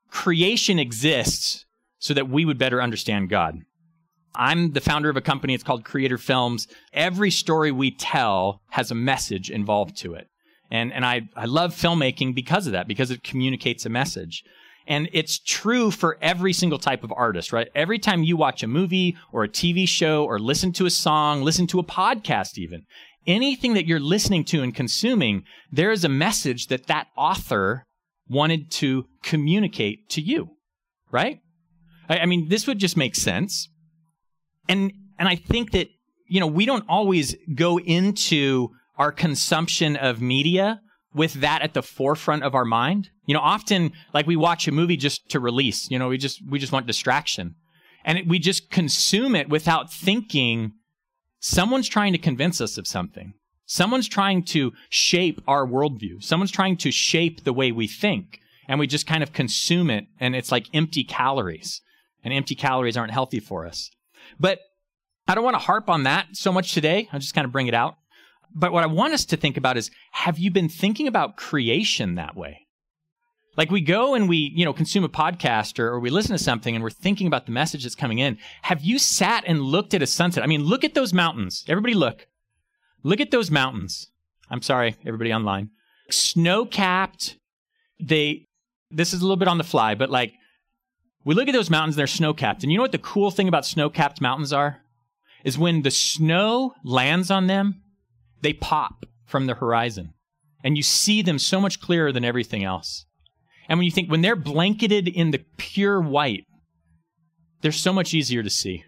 creation 0.09 0.79
exists 0.79 1.65
so 1.99 2.13
that 2.13 2.29
we 2.29 2.45
would 2.45 2.57
better 2.57 2.81
understand 2.81 3.29
God. 3.29 3.59
I'm 4.35 4.71
the 4.71 4.81
founder 4.81 5.09
of 5.09 5.17
a 5.17 5.21
company. 5.21 5.53
It's 5.53 5.63
called 5.63 5.85
Creator 5.85 6.17
Films. 6.17 6.67
Every 6.93 7.31
story 7.31 7.71
we 7.71 7.91
tell 7.91 8.61
has 8.69 8.91
a 8.91 8.95
message 8.95 9.49
involved 9.49 9.97
to 9.97 10.13
it. 10.13 10.27
And, 10.71 10.91
and 10.91 11.05
I, 11.05 11.29
I 11.35 11.45
love 11.45 11.73
filmmaking 11.73 12.35
because 12.35 12.65
of 12.65 12.73
that, 12.73 12.87
because 12.87 13.11
it 13.11 13.23
communicates 13.23 13.85
a 13.85 13.89
message. 13.89 14.43
And 14.87 15.09
it's 15.13 15.39
true 15.39 15.89
for 15.89 16.17
every 16.21 16.53
single 16.53 16.77
type 16.77 17.03
of 17.03 17.11
artist, 17.15 17.51
right? 17.51 17.69
Every 17.73 17.97
time 17.97 18.23
you 18.23 18.37
watch 18.37 18.61
a 18.61 18.67
movie 18.67 19.17
or 19.31 19.43
a 19.43 19.49
TV 19.49 19.87
show 19.87 20.25
or 20.25 20.39
listen 20.39 20.71
to 20.73 20.85
a 20.85 20.91
song, 20.91 21.41
listen 21.41 21.65
to 21.67 21.79
a 21.79 21.83
podcast 21.83 22.57
even, 22.57 22.83
anything 23.25 23.73
that 23.73 23.87
you're 23.87 23.99
listening 23.99 24.43
to 24.45 24.61
and 24.61 24.75
consuming, 24.75 25.43
there 25.71 25.91
is 25.91 26.03
a 26.03 26.09
message 26.09 26.67
that 26.67 26.87
that 26.87 27.07
author 27.17 27.85
wanted 28.27 28.71
to 28.71 29.05
communicate 29.23 30.09
to 30.09 30.21
you, 30.21 30.49
right? 31.11 31.39
I, 32.07 32.19
I 32.19 32.25
mean, 32.25 32.49
this 32.49 32.67
would 32.67 32.79
just 32.79 32.97
make 32.97 33.15
sense. 33.15 33.69
And, 34.67 34.91
and 35.17 35.27
I 35.27 35.35
think 35.35 35.71
that, 35.71 35.87
you 36.27 36.39
know, 36.39 36.47
we 36.47 36.65
don't 36.65 36.85
always 36.87 37.35
go 37.53 37.79
into 37.79 38.69
our 38.97 39.11
consumption 39.11 39.95
of 39.95 40.21
media 40.21 40.81
with 41.15 41.33
that 41.35 41.61
at 41.61 41.73
the 41.73 41.81
forefront 41.81 42.43
of 42.43 42.53
our 42.53 42.65
mind. 42.65 43.09
You 43.25 43.33
know, 43.33 43.39
often 43.39 43.93
like 44.13 44.27
we 44.27 44.35
watch 44.35 44.67
a 44.67 44.71
movie 44.71 44.97
just 44.97 45.29
to 45.29 45.39
release, 45.39 45.89
you 45.89 45.97
know, 45.97 46.09
we 46.09 46.17
just 46.17 46.41
we 46.47 46.59
just 46.59 46.71
want 46.71 46.85
distraction. 46.85 47.55
And 48.03 48.19
it, 48.19 48.27
we 48.27 48.37
just 48.37 48.69
consume 48.69 49.33
it 49.33 49.49
without 49.49 49.91
thinking 49.91 50.73
someone's 51.39 51.87
trying 51.87 52.11
to 52.11 52.19
convince 52.19 52.61
us 52.61 52.77
of 52.77 52.85
something. 52.85 53.33
Someone's 53.65 54.07
trying 54.07 54.43
to 54.43 54.73
shape 54.89 55.41
our 55.47 55.65
worldview. 55.65 56.21
Someone's 56.21 56.51
trying 56.51 56.77
to 56.77 56.91
shape 56.91 57.43
the 57.43 57.53
way 57.53 57.71
we 57.71 57.87
think. 57.87 58.39
And 58.67 58.79
we 58.79 58.85
just 58.85 59.07
kind 59.07 59.23
of 59.23 59.33
consume 59.33 59.89
it 59.89 60.05
and 60.19 60.35
it's 60.35 60.51
like 60.51 60.67
empty 60.73 61.03
calories. 61.03 61.81
And 62.23 62.33
empty 62.33 62.55
calories 62.55 62.97
aren't 62.97 63.11
healthy 63.11 63.39
for 63.39 63.65
us. 63.65 63.89
But 64.39 64.59
I 65.27 65.33
don't 65.33 65.43
want 65.43 65.55
to 65.55 65.59
harp 65.59 65.89
on 65.89 66.03
that 66.03 66.27
so 66.33 66.51
much 66.51 66.73
today. 66.73 67.07
I'll 67.11 67.19
just 67.19 67.33
kind 67.33 67.45
of 67.45 67.51
bring 67.51 67.67
it 67.67 67.73
out. 67.73 67.95
But 68.55 68.71
what 68.71 68.83
I 68.83 68.87
want 68.87 69.13
us 69.13 69.25
to 69.25 69.37
think 69.37 69.57
about 69.57 69.77
is 69.77 69.91
have 70.11 70.39
you 70.39 70.49
been 70.49 70.69
thinking 70.69 71.07
about 71.07 71.35
creation 71.35 72.15
that 72.15 72.35
way? 72.35 72.65
Like 73.57 73.69
we 73.69 73.81
go 73.81 74.15
and 74.15 74.27
we, 74.27 74.51
you 74.55 74.65
know, 74.65 74.73
consume 74.73 75.03
a 75.03 75.09
podcast 75.09 75.79
or, 75.79 75.87
or, 75.87 75.99
we 75.99 76.09
listen 76.09 76.35
to 76.35 76.43
something 76.43 76.75
and 76.75 76.83
we're 76.83 76.89
thinking 76.89 77.27
about 77.27 77.45
the 77.45 77.53
message 77.53 77.83
that's 77.83 77.95
coming 77.95 78.19
in. 78.19 78.37
Have 78.63 78.81
you 78.81 78.99
sat 78.99 79.43
and 79.47 79.61
looked 79.61 79.93
at 79.93 80.01
a 80.01 80.07
sunset? 80.07 80.43
I 80.43 80.47
mean, 80.47 80.63
look 80.63 80.83
at 80.83 80.93
those 80.93 81.13
mountains. 81.13 81.63
Everybody 81.67 81.93
look. 81.93 82.27
Look 83.03 83.21
at 83.21 83.31
those 83.31 83.51
mountains. 83.51 84.07
I'm 84.49 84.61
sorry, 84.61 84.95
everybody 85.05 85.33
online. 85.33 85.69
Snow 86.09 86.65
capped. 86.65 87.37
They, 87.99 88.47
this 88.91 89.13
is 89.13 89.21
a 89.21 89.23
little 89.23 89.37
bit 89.37 89.47
on 89.47 89.57
the 89.57 89.63
fly, 89.63 89.95
but 89.95 90.09
like, 90.09 90.33
we 91.23 91.33
look 91.33 91.47
at 91.47 91.53
those 91.53 91.69
mountains, 91.69 91.95
they're 91.95 92.07
snow 92.07 92.33
capped. 92.33 92.61
And 92.61 92.71
you 92.71 92.77
know 92.77 92.83
what 92.83 92.91
the 92.91 92.99
cool 92.99 93.31
thing 93.31 93.47
about 93.47 93.65
snow 93.65 93.89
capped 93.89 94.21
mountains 94.21 94.53
are? 94.53 94.81
Is 95.43 95.57
when 95.57 95.81
the 95.81 95.91
snow 95.91 96.73
lands 96.83 97.31
on 97.31 97.47
them, 97.47 97.81
they 98.41 98.53
pop 98.53 99.05
from 99.25 99.47
the 99.47 99.55
horizon. 99.55 100.13
And 100.63 100.77
you 100.77 100.83
see 100.83 101.21
them 101.21 101.39
so 101.39 101.59
much 101.61 101.79
clearer 101.79 102.11
than 102.11 102.25
everything 102.25 102.63
else. 102.63 103.05
And 103.67 103.79
when 103.79 103.85
you 103.85 103.91
think, 103.91 104.09
when 104.09 104.21
they're 104.21 104.35
blanketed 104.35 105.07
in 105.07 105.31
the 105.31 105.43
pure 105.57 106.01
white, 106.01 106.45
they're 107.61 107.71
so 107.71 107.93
much 107.93 108.13
easier 108.13 108.43
to 108.43 108.49
see. 108.49 108.83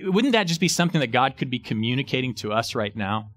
Wouldn't 0.00 0.32
that 0.32 0.48
just 0.48 0.60
be 0.60 0.68
something 0.68 1.00
that 1.00 1.12
God 1.12 1.36
could 1.36 1.50
be 1.50 1.58
communicating 1.58 2.34
to 2.36 2.52
us 2.52 2.74
right 2.74 2.94
now? 2.96 3.30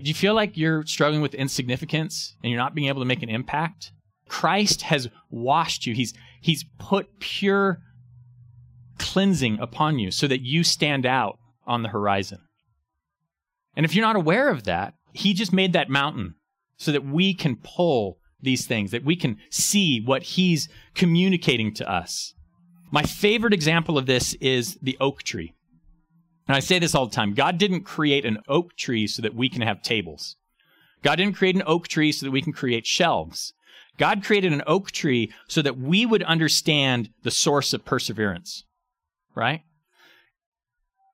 Do 0.00 0.08
you 0.08 0.14
feel 0.14 0.34
like 0.34 0.56
you're 0.56 0.84
struggling 0.86 1.22
with 1.22 1.34
insignificance 1.34 2.36
and 2.42 2.50
you're 2.50 2.60
not 2.60 2.74
being 2.74 2.88
able 2.88 3.00
to 3.00 3.06
make 3.06 3.22
an 3.22 3.28
impact? 3.28 3.92
Christ 4.28 4.82
has 4.82 5.08
washed 5.30 5.86
you. 5.86 5.94
He's, 5.94 6.14
he's 6.40 6.64
put 6.78 7.20
pure 7.20 7.78
cleansing 8.98 9.58
upon 9.60 9.98
you 9.98 10.10
so 10.10 10.26
that 10.26 10.40
you 10.42 10.64
stand 10.64 11.06
out 11.06 11.38
on 11.66 11.82
the 11.82 11.88
horizon. 11.88 12.38
And 13.76 13.84
if 13.84 13.94
you're 13.94 14.06
not 14.06 14.16
aware 14.16 14.48
of 14.48 14.64
that, 14.64 14.94
he 15.12 15.34
just 15.34 15.52
made 15.52 15.72
that 15.72 15.90
mountain 15.90 16.34
so 16.76 16.92
that 16.92 17.04
we 17.04 17.34
can 17.34 17.56
pull 17.56 18.18
these 18.40 18.66
things, 18.66 18.90
that 18.90 19.04
we 19.04 19.16
can 19.16 19.38
see 19.50 20.00
what 20.00 20.22
he's 20.22 20.68
communicating 20.94 21.72
to 21.74 21.90
us. 21.90 22.34
My 22.90 23.02
favorite 23.02 23.54
example 23.54 23.96
of 23.96 24.06
this 24.06 24.34
is 24.34 24.78
the 24.82 24.96
oak 25.00 25.22
tree. 25.22 25.54
And 26.48 26.56
I 26.56 26.60
say 26.60 26.78
this 26.78 26.94
all 26.94 27.06
the 27.06 27.14
time 27.14 27.34
God 27.34 27.56
didn't 27.56 27.84
create 27.84 28.24
an 28.24 28.38
oak 28.48 28.76
tree 28.76 29.06
so 29.06 29.22
that 29.22 29.34
we 29.34 29.48
can 29.48 29.62
have 29.62 29.82
tables. 29.82 30.36
God 31.02 31.16
didn't 31.16 31.36
create 31.36 31.56
an 31.56 31.62
oak 31.66 31.88
tree 31.88 32.12
so 32.12 32.26
that 32.26 32.32
we 32.32 32.42
can 32.42 32.52
create 32.52 32.86
shelves. 32.86 33.54
God 33.98 34.24
created 34.24 34.52
an 34.52 34.62
oak 34.66 34.90
tree 34.90 35.32
so 35.48 35.62
that 35.62 35.78
we 35.78 36.06
would 36.06 36.22
understand 36.22 37.10
the 37.22 37.30
source 37.30 37.72
of 37.72 37.84
perseverance, 37.84 38.64
right? 39.34 39.62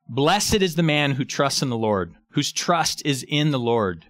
Blessed 0.09 0.63
is 0.63 0.75
the 0.75 0.83
man 0.83 1.13
who 1.13 1.25
trusts 1.25 1.63
in 1.63 1.71
the 1.71 1.77
Lord, 1.77 2.15
whose 2.39 2.53
trust 2.53 3.03
is 3.05 3.25
in 3.27 3.51
the 3.51 3.59
Lord. 3.59 4.05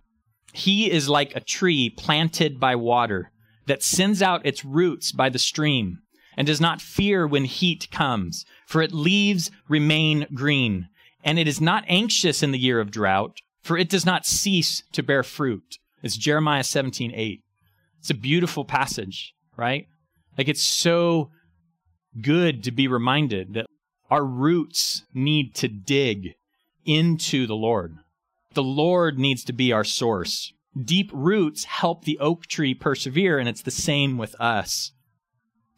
He 0.53 0.91
is 0.91 1.09
like 1.09 1.35
a 1.35 1.41
tree 1.41 1.89
planted 1.89 2.61
by 2.61 2.77
water 2.77 3.33
that 3.65 3.83
sends 3.83 4.21
out 4.21 4.45
its 4.45 4.67
roots 4.67 5.13
by 5.13 5.31
the 5.31 5.39
stream 5.39 6.01
and 6.37 6.47
does 6.47 6.61
not 6.61 6.83
fear 6.83 7.27
when 7.27 7.47
heat 7.47 7.89
comes, 7.91 8.45
for 8.67 8.83
its 8.83 8.93
leaves 8.93 9.51
remain 9.67 10.27
green, 10.35 10.89
and 11.25 11.39
it 11.39 11.49
is 11.49 11.59
not 11.59 11.87
anxious 11.89 12.43
in 12.43 12.53
the 12.53 12.59
year 12.59 12.81
of 12.81 12.91
drought, 12.91 13.41
for 13.63 13.79
it 13.79 13.89
does 13.89 14.05
not 14.05 14.27
cease 14.27 14.83
to 14.93 15.03
bear 15.03 15.23
fruit. 15.23 15.79
It's 16.03 16.19
Jeremiah 16.19 16.65
17, 16.65 17.13
8. 17.15 17.41
It's 18.01 18.11
a 18.11 18.15
beautiful 18.15 18.67
passage, 18.67 19.33
right? 19.57 19.87
Like 20.37 20.49
it's 20.49 20.63
so 20.63 21.31
good 22.21 22.63
to 22.65 22.73
be 22.73 22.89
reminded 22.89 23.55
that 23.55 23.65
our 24.11 24.23
roots 24.23 25.05
need 25.15 25.55
to 25.55 25.69
dig 25.69 26.35
into 26.85 27.47
the 27.47 27.57
Lord. 27.57 27.97
The 28.59 28.65
Lord 28.65 29.21
needs 29.21 29.45
to 29.45 29.53
be 29.53 29.71
our 29.71 29.85
source. 29.85 30.53
Deep 30.77 31.13
roots 31.15 31.63
help 31.63 32.05
the 32.05 32.19
oak 32.19 32.49
tree 32.49 32.75
persevere, 32.75 33.39
and 33.39 33.49
it's 33.49 33.63
the 33.63 33.71
same 33.71 34.19
with 34.19 34.35
us. 34.41 34.91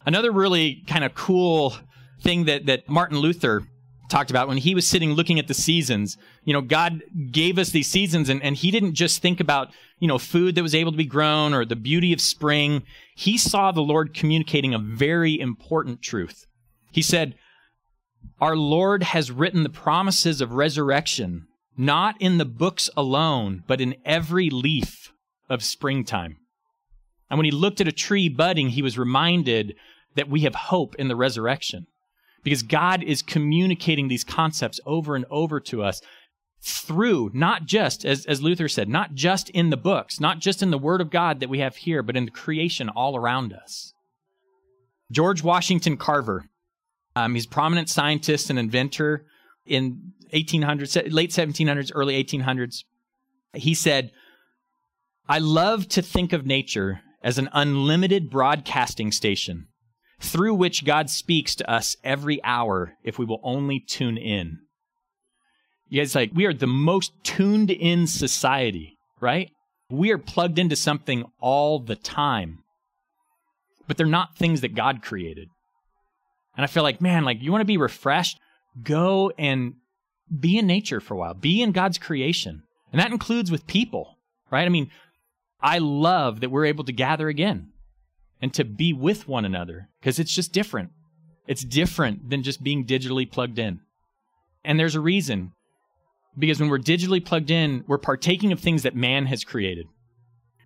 Another 0.06 0.32
really 0.32 0.82
kind 0.87 1.04
of 1.04 1.14
cool 1.14 1.76
thing 2.22 2.46
that, 2.46 2.64
that 2.64 2.88
Martin 2.88 3.18
Luther 3.18 3.64
talked 4.08 4.30
about 4.30 4.49
when 4.49 4.56
he 4.56 4.75
was 4.75 4.87
sitting 4.87 5.12
looking 5.12 5.38
at 5.38 5.46
the 5.46 5.52
seasons. 5.52 6.16
You 6.44 6.54
know, 6.54 6.62
God 6.62 7.02
gave 7.30 7.58
us 7.58 7.68
these 7.68 7.87
seasons 7.87 8.30
and, 8.30 8.42
and 8.42 8.56
he 8.56 8.70
didn't 8.70 8.94
just 8.94 9.20
think 9.20 9.40
about, 9.40 9.68
you 9.99 10.08
know, 10.08 10.16
food 10.16 10.54
that 10.54 10.62
was 10.62 10.75
able 10.75 10.92
to 10.92 10.96
be 10.96 11.04
grown 11.04 11.52
or 11.52 11.66
the 11.66 11.76
beauty 11.76 12.14
of 12.14 12.20
spring. 12.22 12.82
He 13.14 13.37
saw 13.37 13.72
the 13.72 13.82
Lord 13.82 14.14
communicating 14.14 14.72
a 14.72 14.78
very 14.78 15.38
important 15.38 16.00
truth. 16.00 16.46
He 16.92 17.02
said, 17.02 17.34
Our 18.40 18.56
Lord 18.56 19.02
has 19.02 19.30
written 19.30 19.64
the 19.64 19.68
promises 19.68 20.40
of 20.40 20.54
resurrection, 20.54 21.46
not 21.80 22.14
in 22.20 22.37
the 22.37 22.44
books 22.44 22.90
alone, 22.94 23.64
but 23.66 23.80
in 23.80 23.96
every 24.04 24.50
leaf 24.50 25.12
of 25.49 25.64
springtime. 25.64 26.37
And 27.30 27.38
when 27.38 27.46
he 27.46 27.50
looked 27.50 27.80
at 27.80 27.88
a 27.88 27.92
tree 27.92 28.28
budding, 28.28 28.68
he 28.68 28.82
was 28.82 28.99
reminded 28.99 29.75
that 30.14 30.28
we 30.28 30.40
have 30.40 30.54
hope 30.54 30.94
in 30.96 31.08
the 31.08 31.16
resurrection 31.16 31.87
because 32.42 32.62
God 32.62 33.02
is 33.02 33.22
communicating 33.22 34.08
these 34.08 34.25
concepts 34.25 34.78
over 34.84 35.16
and 35.16 35.25
over 35.30 35.58
to 35.60 35.82
us 35.82 36.02
through 36.62 37.30
not 37.32 37.64
just, 37.64 38.04
as, 38.04 38.26
as 38.26 38.42
Luther 38.42 38.68
said, 38.68 38.88
not 38.88 39.14
just 39.14 39.49
in 39.50 39.70
the 39.70 39.76
books, 39.78 40.20
not 40.20 40.38
just 40.38 40.62
in 40.62 40.70
the 40.70 40.78
Word 40.78 41.00
of 41.00 41.10
God 41.10 41.40
that 41.40 41.49
we 41.49 41.60
have 41.60 41.76
here, 41.76 42.02
but 42.02 42.16
in 42.16 42.26
the 42.26 42.30
creation 42.30 42.90
all 42.90 43.16
around 43.16 43.54
us. 43.54 43.94
George 45.10 45.42
Washington 45.42 45.96
Carver, 45.96 46.44
um, 47.16 47.34
he's 47.34 47.46
a 47.46 47.49
prominent 47.49 47.88
scientist 47.88 48.50
and 48.50 48.58
inventor 48.58 49.25
in 49.64 50.12
1800s, 50.32 51.12
late 51.12 51.30
1700s, 51.30 51.92
early 51.94 52.22
1800s. 52.22 52.84
He 53.54 53.75
said, 53.75 54.10
I 55.28 55.38
love 55.38 55.88
to 55.88 56.02
think 56.02 56.32
of 56.32 56.46
nature 56.46 57.00
as 57.22 57.38
an 57.38 57.49
unlimited 57.52 58.30
broadcasting 58.30 59.12
station 59.12 59.68
through 60.20 60.54
which 60.54 60.84
God 60.84 61.08
speaks 61.08 61.54
to 61.56 61.70
us 61.70 61.96
every 62.04 62.42
hour 62.44 62.94
if 63.02 63.18
we 63.18 63.25
will 63.25 63.40
only 63.42 63.80
tune 63.80 64.16
in. 64.16 64.58
You 65.88 66.00
guys, 66.00 66.14
like, 66.14 66.30
we 66.34 66.46
are 66.46 66.52
the 66.52 66.66
most 66.66 67.12
tuned 67.25 67.70
in 67.70 68.06
society, 68.06 68.96
right? 69.20 69.50
We 69.90 70.12
are 70.12 70.18
plugged 70.18 70.58
into 70.58 70.76
something 70.76 71.25
all 71.40 71.80
the 71.80 71.96
time, 71.96 72.60
but 73.88 73.96
they're 73.96 74.06
not 74.06 74.37
things 74.37 74.60
that 74.60 74.76
God 74.76 75.02
created. 75.02 75.49
And 76.56 76.64
I 76.64 76.68
feel 76.68 76.82
like, 76.82 77.00
man, 77.00 77.25
like, 77.25 77.42
you 77.42 77.50
want 77.50 77.62
to 77.62 77.66
be 77.66 77.76
refreshed? 77.76 78.38
Go 78.82 79.32
and 79.37 79.75
be 80.38 80.58
in 80.58 80.66
nature 80.66 81.00
for 81.00 81.14
a 81.14 81.16
while, 81.16 81.34
be 81.34 81.62
in 81.62 81.72
God's 81.72 81.99
creation. 81.99 82.62
And 82.92 83.00
that 83.00 83.12
includes 83.12 83.50
with 83.50 83.66
people, 83.66 84.18
right? 84.50 84.64
I 84.64 84.68
mean, 84.68 84.90
I 85.60 85.78
love 85.78 86.40
that 86.40 86.50
we're 86.50 86.66
able 86.66 86.84
to 86.84 86.92
gather 86.92 87.28
again 87.28 87.72
and 88.40 88.52
to 88.54 88.64
be 88.64 88.92
with 88.92 89.28
one 89.28 89.44
another 89.44 89.88
because 90.00 90.18
it's 90.18 90.34
just 90.34 90.52
different. 90.52 90.90
It's 91.46 91.64
different 91.64 92.30
than 92.30 92.42
just 92.42 92.62
being 92.62 92.87
digitally 92.87 93.30
plugged 93.30 93.58
in. 93.58 93.80
And 94.64 94.78
there's 94.78 94.94
a 94.94 95.00
reason 95.00 95.52
because 96.38 96.60
when 96.60 96.68
we're 96.68 96.78
digitally 96.78 97.25
plugged 97.25 97.50
in, 97.50 97.84
we're 97.87 97.99
partaking 97.99 98.52
of 98.52 98.60
things 98.60 98.82
that 98.84 98.94
man 98.94 99.26
has 99.26 99.44
created. 99.44 99.87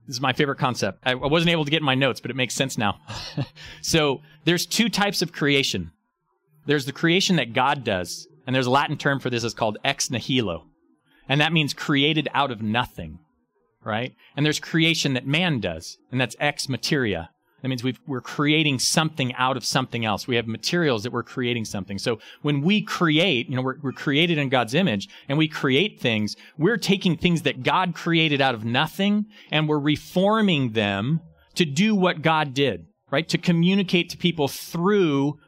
This 0.06 0.16
is 0.16 0.20
my 0.20 0.34
favorite 0.34 0.58
concept. 0.58 0.98
I 1.04 1.14
wasn't 1.14 1.50
able 1.50 1.64
to 1.64 1.70
get 1.70 1.82
my 1.82 1.94
notes, 1.94 2.20
but 2.20 2.30
it 2.30 2.36
makes 2.36 2.54
sense 2.54 2.76
now. 2.76 3.00
so 3.80 4.20
there's 4.44 4.66
two 4.66 4.90
types 4.90 5.22
of 5.22 5.32
creation. 5.32 5.92
There's 6.66 6.84
the 6.84 6.92
creation 6.92 7.36
that 7.36 7.54
God 7.54 7.84
does, 7.84 8.28
and 8.46 8.54
there's 8.54 8.66
a 8.66 8.70
Latin 8.70 8.96
term 8.96 9.20
for 9.20 9.30
this 9.30 9.44
it's 9.44 9.54
called 9.54 9.78
ex 9.84 10.10
nihilo. 10.10 10.66
And 11.28 11.40
that 11.40 11.52
means 11.52 11.72
created 11.72 12.28
out 12.34 12.50
of 12.50 12.60
nothing, 12.60 13.18
right? 13.82 14.14
And 14.36 14.44
there's 14.44 14.60
creation 14.60 15.14
that 15.14 15.26
man 15.26 15.60
does, 15.60 15.96
and 16.10 16.20
that's 16.20 16.36
ex 16.38 16.68
materia. 16.68 17.30
That 17.64 17.68
means 17.68 17.82
we 17.82 17.96
are 18.10 18.20
creating 18.20 18.78
something 18.78 19.34
out 19.36 19.56
of 19.56 19.64
something 19.64 20.04
else. 20.04 20.28
We 20.28 20.36
have 20.36 20.46
materials 20.46 21.02
that 21.02 21.14
we're 21.14 21.22
creating 21.22 21.64
something. 21.64 21.98
So 21.98 22.18
when 22.42 22.60
we 22.60 22.82
create, 22.82 23.48
you 23.48 23.56
know, 23.56 23.62
we're, 23.62 23.76
we're 23.82 23.92
created 23.92 24.36
in 24.36 24.50
God's 24.50 24.74
image 24.74 25.08
and 25.30 25.38
we 25.38 25.48
create 25.48 25.98
things, 25.98 26.36
we're 26.58 26.76
taking 26.76 27.16
things 27.16 27.40
that 27.40 27.62
God 27.62 27.94
created 27.94 28.42
out 28.42 28.54
of 28.54 28.66
nothing 28.66 29.24
and 29.50 29.66
we're 29.66 29.78
reforming 29.78 30.72
them 30.72 31.22
to 31.54 31.64
do 31.64 31.94
what 31.94 32.20
God 32.20 32.52
did, 32.52 32.84
right? 33.10 33.26
To 33.30 33.38
communicate 33.38 34.10
to 34.10 34.18
people 34.18 34.46
through 34.46 35.38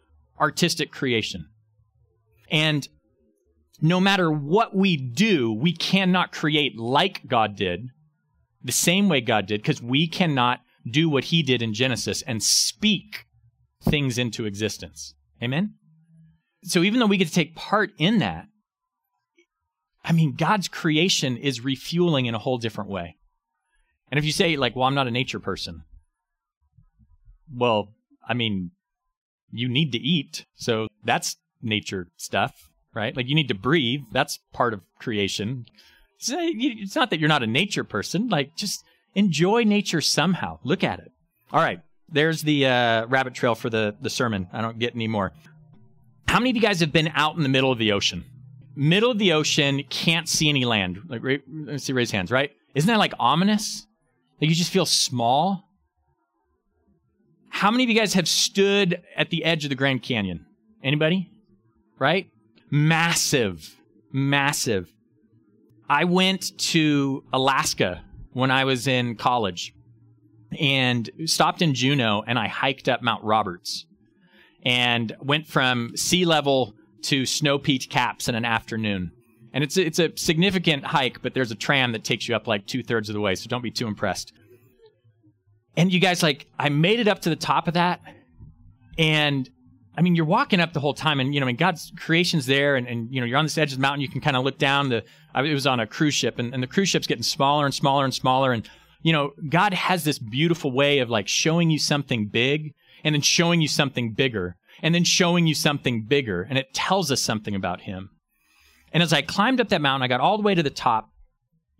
artistic 0.40 0.90
creation. 0.90 1.50
And 2.50 2.88
no 3.80 4.00
matter 4.00 4.30
what 4.30 4.74
we 4.74 4.96
do, 4.96 5.52
we 5.52 5.72
cannot 5.72 6.32
create 6.32 6.78
like 6.78 7.26
God 7.26 7.56
did, 7.56 7.88
the 8.62 8.72
same 8.72 9.08
way 9.08 9.20
God 9.20 9.46
did, 9.46 9.62
because 9.62 9.82
we 9.82 10.08
cannot 10.08 10.60
do 10.88 11.08
what 11.08 11.24
he 11.24 11.42
did 11.42 11.62
in 11.62 11.74
Genesis 11.74 12.22
and 12.22 12.42
speak 12.42 13.26
things 13.82 14.18
into 14.18 14.46
existence. 14.46 15.14
Amen? 15.42 15.74
So 16.64 16.82
even 16.82 16.98
though 17.00 17.06
we 17.06 17.16
get 17.16 17.28
to 17.28 17.34
take 17.34 17.54
part 17.54 17.90
in 17.98 18.18
that, 18.18 18.46
I 20.04 20.12
mean, 20.12 20.34
God's 20.36 20.68
creation 20.68 21.36
is 21.36 21.64
refueling 21.64 22.26
in 22.26 22.34
a 22.34 22.38
whole 22.38 22.58
different 22.58 22.90
way. 22.90 23.16
And 24.10 24.18
if 24.18 24.24
you 24.24 24.32
say, 24.32 24.56
like, 24.56 24.76
well, 24.76 24.86
I'm 24.86 24.94
not 24.94 25.08
a 25.08 25.10
nature 25.10 25.40
person, 25.40 25.82
well, 27.52 27.92
I 28.26 28.34
mean, 28.34 28.70
you 29.50 29.68
need 29.68 29.92
to 29.92 29.98
eat. 29.98 30.46
So 30.54 30.86
that's 31.04 31.36
nature 31.62 32.08
stuff, 32.16 32.70
right? 32.94 33.16
Like, 33.16 33.28
you 33.28 33.34
need 33.34 33.48
to 33.48 33.54
breathe. 33.54 34.02
That's 34.12 34.38
part 34.52 34.74
of 34.74 34.80
creation. 34.98 35.66
It's 36.18 36.96
not 36.96 37.10
that 37.10 37.20
you're 37.20 37.28
not 37.28 37.42
a 37.42 37.46
nature 37.46 37.84
person. 37.84 38.28
Like, 38.28 38.56
just 38.56 38.84
enjoy 39.14 39.64
nature 39.64 40.00
somehow. 40.00 40.58
Look 40.64 40.84
at 40.84 40.98
it. 40.98 41.12
All 41.52 41.60
right, 41.60 41.80
there's 42.08 42.42
the 42.42 42.66
uh, 42.66 43.06
rabbit 43.06 43.34
trail 43.34 43.54
for 43.54 43.70
the, 43.70 43.96
the 44.00 44.10
sermon. 44.10 44.48
I 44.52 44.60
don't 44.60 44.78
get 44.78 44.94
any 44.94 45.08
more. 45.08 45.32
How 46.28 46.38
many 46.38 46.50
of 46.50 46.56
you 46.56 46.62
guys 46.62 46.80
have 46.80 46.92
been 46.92 47.12
out 47.14 47.36
in 47.36 47.42
the 47.42 47.48
middle 47.48 47.70
of 47.70 47.78
the 47.78 47.92
ocean? 47.92 48.24
Middle 48.74 49.10
of 49.10 49.18
the 49.18 49.32
ocean, 49.32 49.82
can't 49.88 50.28
see 50.28 50.48
any 50.48 50.64
land. 50.64 50.98
Like, 51.08 51.22
let's 51.48 51.84
see, 51.84 51.92
raise 51.92 52.10
hands, 52.10 52.30
right? 52.30 52.50
Isn't 52.74 52.88
that 52.88 52.98
like 52.98 53.14
ominous? 53.18 53.86
Like 54.40 54.50
you 54.50 54.56
just 54.56 54.70
feel 54.70 54.84
small? 54.84 55.62
How 57.48 57.70
many 57.70 57.84
of 57.84 57.88
you 57.88 57.96
guys 57.96 58.12
have 58.12 58.28
stood 58.28 59.02
at 59.16 59.30
the 59.30 59.44
edge 59.44 59.64
of 59.64 59.70
the 59.70 59.76
Grand 59.76 60.02
Canyon? 60.02 60.44
Anybody? 60.84 61.30
Right? 61.98 62.28
Massive, 62.70 63.76
massive. 64.12 64.92
I 65.88 66.04
went 66.04 66.56
to 66.58 67.24
Alaska 67.32 68.02
when 68.32 68.50
I 68.50 68.64
was 68.64 68.86
in 68.86 69.16
college 69.16 69.72
and 70.58 71.08
stopped 71.26 71.62
in 71.62 71.74
Juneau 71.74 72.22
and 72.26 72.38
I 72.38 72.48
hiked 72.48 72.88
up 72.88 73.02
Mount 73.02 73.24
Roberts 73.24 73.86
and 74.64 75.14
went 75.20 75.46
from 75.46 75.96
sea 75.96 76.24
level 76.24 76.74
to 77.02 77.24
snow 77.24 77.58
peak 77.58 77.88
caps 77.88 78.28
in 78.28 78.34
an 78.34 78.44
afternoon. 78.44 79.12
And 79.52 79.62
it's 79.64 79.76
a, 79.76 79.86
it's 79.86 79.98
a 79.98 80.12
significant 80.16 80.84
hike, 80.84 81.22
but 81.22 81.34
there's 81.34 81.52
a 81.52 81.54
tram 81.54 81.92
that 81.92 82.04
takes 82.04 82.28
you 82.28 82.34
up 82.34 82.46
like 82.46 82.66
two 82.66 82.82
thirds 82.82 83.08
of 83.08 83.14
the 83.14 83.20
way, 83.20 83.36
so 83.36 83.48
don't 83.48 83.62
be 83.62 83.70
too 83.70 83.86
impressed. 83.86 84.32
And 85.76 85.92
you 85.92 86.00
guys, 86.00 86.22
like, 86.22 86.46
I 86.58 86.68
made 86.68 87.00
it 87.00 87.08
up 87.08 87.20
to 87.20 87.30
the 87.30 87.36
top 87.36 87.68
of 87.68 87.74
that, 87.74 88.00
and 88.98 89.48
I 89.96 90.02
mean, 90.02 90.14
you're 90.14 90.26
walking 90.26 90.60
up 90.60 90.72
the 90.72 90.80
whole 90.80 90.94
time, 90.94 91.20
and 91.20 91.32
you 91.32 91.40
know, 91.40 91.46
I 91.46 91.48
mean, 91.48 91.56
God's 91.56 91.90
creation's 91.96 92.46
there, 92.46 92.76
and, 92.76 92.86
and 92.86 93.12
you 93.12 93.20
know, 93.20 93.26
you're 93.26 93.38
on 93.38 93.44
this 93.44 93.56
edge 93.56 93.72
of 93.72 93.78
the 93.78 93.82
mountain. 93.82 94.02
You 94.02 94.08
can 94.08 94.20
kind 94.20 94.36
of 94.36 94.44
look 94.44 94.58
down. 94.58 94.90
The 94.90 95.04
I, 95.34 95.42
it 95.42 95.54
was 95.54 95.66
on 95.66 95.80
a 95.80 95.86
cruise 95.86 96.14
ship, 96.14 96.38
and, 96.38 96.52
and 96.52 96.62
the 96.62 96.66
cruise 96.66 96.88
ship's 96.88 97.06
getting 97.06 97.22
smaller 97.22 97.64
and 97.64 97.74
smaller 97.74 98.04
and 98.04 98.12
smaller, 98.12 98.52
and 98.52 98.68
you 99.02 99.12
know, 99.12 99.32
God 99.48 99.72
has 99.72 100.04
this 100.04 100.18
beautiful 100.18 100.72
way 100.72 100.98
of 100.98 101.08
like 101.08 101.28
showing 101.28 101.70
you 101.70 101.78
something 101.78 102.26
big, 102.26 102.74
and 103.04 103.14
then 103.14 103.22
showing 103.22 103.60
you 103.60 103.68
something 103.68 104.12
bigger, 104.12 104.56
and 104.82 104.94
then 104.94 105.04
showing 105.04 105.46
you 105.46 105.54
something 105.54 106.02
bigger, 106.02 106.42
and 106.42 106.58
it 106.58 106.74
tells 106.74 107.10
us 107.10 107.22
something 107.22 107.54
about 107.54 107.82
Him. 107.82 108.10
And 108.92 109.02
as 109.02 109.12
I 109.12 109.22
climbed 109.22 109.60
up 109.60 109.68
that 109.70 109.80
mountain, 109.80 110.04
I 110.04 110.08
got 110.08 110.20
all 110.20 110.36
the 110.36 110.42
way 110.42 110.54
to 110.54 110.62
the 110.62 110.70
top. 110.70 111.10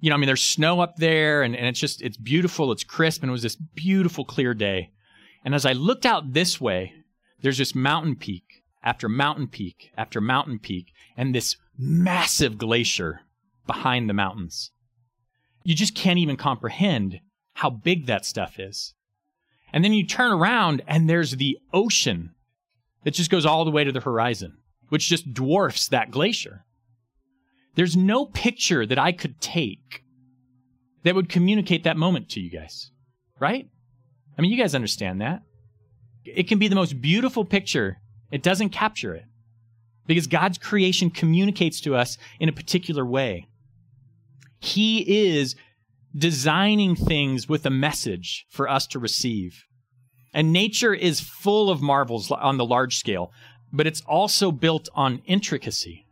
You 0.00 0.10
know, 0.10 0.16
I 0.16 0.18
mean, 0.18 0.26
there's 0.26 0.42
snow 0.42 0.80
up 0.80 0.96
there, 0.96 1.42
and, 1.42 1.54
and 1.54 1.66
it's 1.66 1.80
just 1.80 2.00
it's 2.00 2.16
beautiful, 2.16 2.72
it's 2.72 2.84
crisp, 2.84 3.22
and 3.22 3.30
it 3.30 3.32
was 3.32 3.42
this 3.42 3.56
beautiful, 3.56 4.24
clear 4.24 4.54
day. 4.54 4.90
And 5.44 5.54
as 5.54 5.66
I 5.66 5.72
looked 5.72 6.06
out 6.06 6.32
this 6.32 6.60
way, 6.60 6.92
there's 7.46 7.58
just 7.58 7.76
mountain 7.76 8.16
peak 8.16 8.64
after 8.82 9.08
mountain 9.08 9.46
peak 9.46 9.92
after 9.96 10.20
mountain 10.20 10.58
peak 10.58 10.92
and 11.16 11.32
this 11.32 11.56
massive 11.78 12.58
glacier 12.58 13.20
behind 13.68 14.10
the 14.10 14.14
mountains. 14.14 14.72
You 15.62 15.76
just 15.76 15.94
can't 15.94 16.18
even 16.18 16.36
comprehend 16.36 17.20
how 17.54 17.70
big 17.70 18.06
that 18.06 18.26
stuff 18.26 18.58
is. 18.58 18.94
And 19.72 19.84
then 19.84 19.92
you 19.92 20.04
turn 20.04 20.32
around 20.32 20.82
and 20.88 21.08
there's 21.08 21.36
the 21.36 21.56
ocean 21.72 22.34
that 23.04 23.14
just 23.14 23.30
goes 23.30 23.46
all 23.46 23.64
the 23.64 23.70
way 23.70 23.84
to 23.84 23.92
the 23.92 24.00
horizon, 24.00 24.58
which 24.88 25.08
just 25.08 25.32
dwarfs 25.32 25.86
that 25.86 26.10
glacier. 26.10 26.64
There's 27.76 27.96
no 27.96 28.26
picture 28.26 28.84
that 28.86 28.98
I 28.98 29.12
could 29.12 29.40
take 29.40 30.02
that 31.04 31.14
would 31.14 31.28
communicate 31.28 31.84
that 31.84 31.96
moment 31.96 32.28
to 32.30 32.40
you 32.40 32.50
guys, 32.50 32.90
right? 33.38 33.68
I 34.36 34.42
mean, 34.42 34.50
you 34.50 34.58
guys 34.58 34.74
understand 34.74 35.20
that. 35.20 35.42
It 36.34 36.48
can 36.48 36.58
be 36.58 36.68
the 36.68 36.74
most 36.74 37.00
beautiful 37.00 37.44
picture, 37.44 37.98
it 38.30 38.42
doesn't 38.42 38.70
capture 38.70 39.14
it 39.14 39.24
because 40.06 40.26
God's 40.26 40.58
creation 40.58 41.10
communicates 41.10 41.80
to 41.82 41.94
us 41.94 42.16
in 42.38 42.48
a 42.48 42.52
particular 42.52 43.04
way. 43.04 43.48
He 44.60 45.28
is 45.28 45.56
designing 46.16 46.96
things 46.96 47.48
with 47.48 47.66
a 47.66 47.70
message 47.70 48.46
for 48.50 48.68
us 48.68 48.86
to 48.88 48.98
receive. 48.98 49.64
And 50.32 50.52
nature 50.52 50.94
is 50.94 51.20
full 51.20 51.70
of 51.70 51.82
marvels 51.82 52.30
on 52.30 52.56
the 52.56 52.64
large 52.64 52.96
scale, 52.96 53.32
but 53.72 53.86
it's 53.86 54.02
also 54.02 54.52
built 54.52 54.88
on 54.94 55.22
intricacy. 55.26 56.06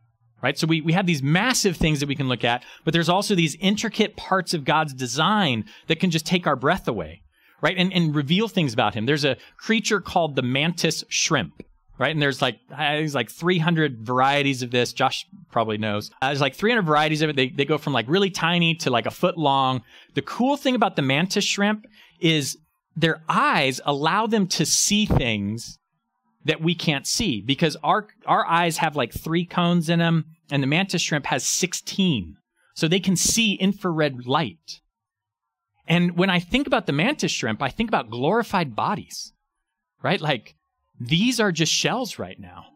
right? 0.44 0.58
So 0.58 0.66
we, 0.66 0.82
we 0.82 0.92
have 0.92 1.06
these 1.06 1.22
massive 1.22 1.74
things 1.78 2.00
that 2.00 2.08
we 2.08 2.14
can 2.14 2.28
look 2.28 2.44
at, 2.44 2.62
but 2.84 2.92
there's 2.92 3.08
also 3.08 3.34
these 3.34 3.56
intricate 3.60 4.14
parts 4.14 4.52
of 4.52 4.66
God's 4.66 4.92
design 4.92 5.64
that 5.86 6.00
can 6.00 6.10
just 6.10 6.26
take 6.26 6.46
our 6.46 6.54
breath 6.54 6.86
away, 6.86 7.22
right? 7.64 7.78
And, 7.78 7.94
and 7.94 8.14
reveal 8.14 8.46
things 8.46 8.74
about 8.74 8.92
him. 8.92 9.06
There's 9.06 9.24
a 9.24 9.38
creature 9.56 9.98
called 9.98 10.36
the 10.36 10.42
mantis 10.42 11.02
shrimp, 11.08 11.62
right? 11.96 12.10
And 12.10 12.20
there's 12.20 12.42
like, 12.42 12.58
there's 12.68 13.14
like 13.14 13.30
300 13.30 14.06
varieties 14.06 14.60
of 14.60 14.70
this. 14.70 14.92
Josh 14.92 15.26
probably 15.50 15.78
knows. 15.78 16.10
Uh, 16.20 16.28
there's 16.28 16.42
like 16.42 16.54
300 16.54 16.82
varieties 16.82 17.22
of 17.22 17.30
it. 17.30 17.36
They, 17.36 17.48
they 17.48 17.64
go 17.64 17.78
from 17.78 17.94
like 17.94 18.04
really 18.06 18.28
tiny 18.28 18.74
to 18.76 18.90
like 18.90 19.06
a 19.06 19.10
foot 19.10 19.38
long. 19.38 19.80
The 20.12 20.20
cool 20.20 20.58
thing 20.58 20.74
about 20.74 20.96
the 20.96 21.00
mantis 21.00 21.44
shrimp 21.44 21.86
is 22.20 22.58
their 22.94 23.22
eyes 23.30 23.80
allow 23.86 24.26
them 24.26 24.46
to 24.48 24.66
see 24.66 25.06
things 25.06 25.78
that 26.44 26.60
we 26.60 26.74
can't 26.74 27.06
see 27.06 27.40
because 27.40 27.78
our 27.82 28.08
our 28.26 28.46
eyes 28.46 28.76
have 28.76 28.94
like 28.94 29.14
three 29.14 29.46
cones 29.46 29.88
in 29.88 30.00
them 30.00 30.26
and 30.50 30.62
the 30.62 30.66
mantis 30.66 31.00
shrimp 31.00 31.24
has 31.24 31.46
16 31.46 32.36
so 32.74 32.86
they 32.86 33.00
can 33.00 33.16
see 33.16 33.54
infrared 33.54 34.26
light 34.26 34.80
and 35.86 36.16
when 36.16 36.30
i 36.30 36.38
think 36.38 36.66
about 36.66 36.86
the 36.86 36.92
mantis 36.92 37.32
shrimp 37.32 37.62
i 37.62 37.68
think 37.68 37.88
about 37.88 38.10
glorified 38.10 38.74
bodies 38.74 39.34
right? 40.04 40.20
Like 40.20 40.54
these 41.00 41.40
are 41.40 41.50
just 41.50 41.72
shells 41.72 42.20
right 42.20 42.38
now. 42.38 42.66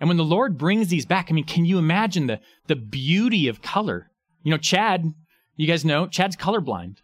And 0.00 0.08
when 0.08 0.16
the 0.16 0.24
lord 0.24 0.56
brings 0.56 0.88
these 0.88 1.04
back 1.04 1.26
i 1.28 1.32
mean 1.32 1.44
can 1.44 1.66
you 1.66 1.78
imagine 1.78 2.26
the 2.28 2.40
the 2.68 2.76
beauty 2.76 3.48
of 3.48 3.60
color? 3.60 4.10
You 4.42 4.52
know 4.52 4.56
chad 4.58 5.12
you 5.56 5.66
guys 5.66 5.84
know 5.84 6.06
chad's 6.06 6.36
colorblind. 6.36 6.98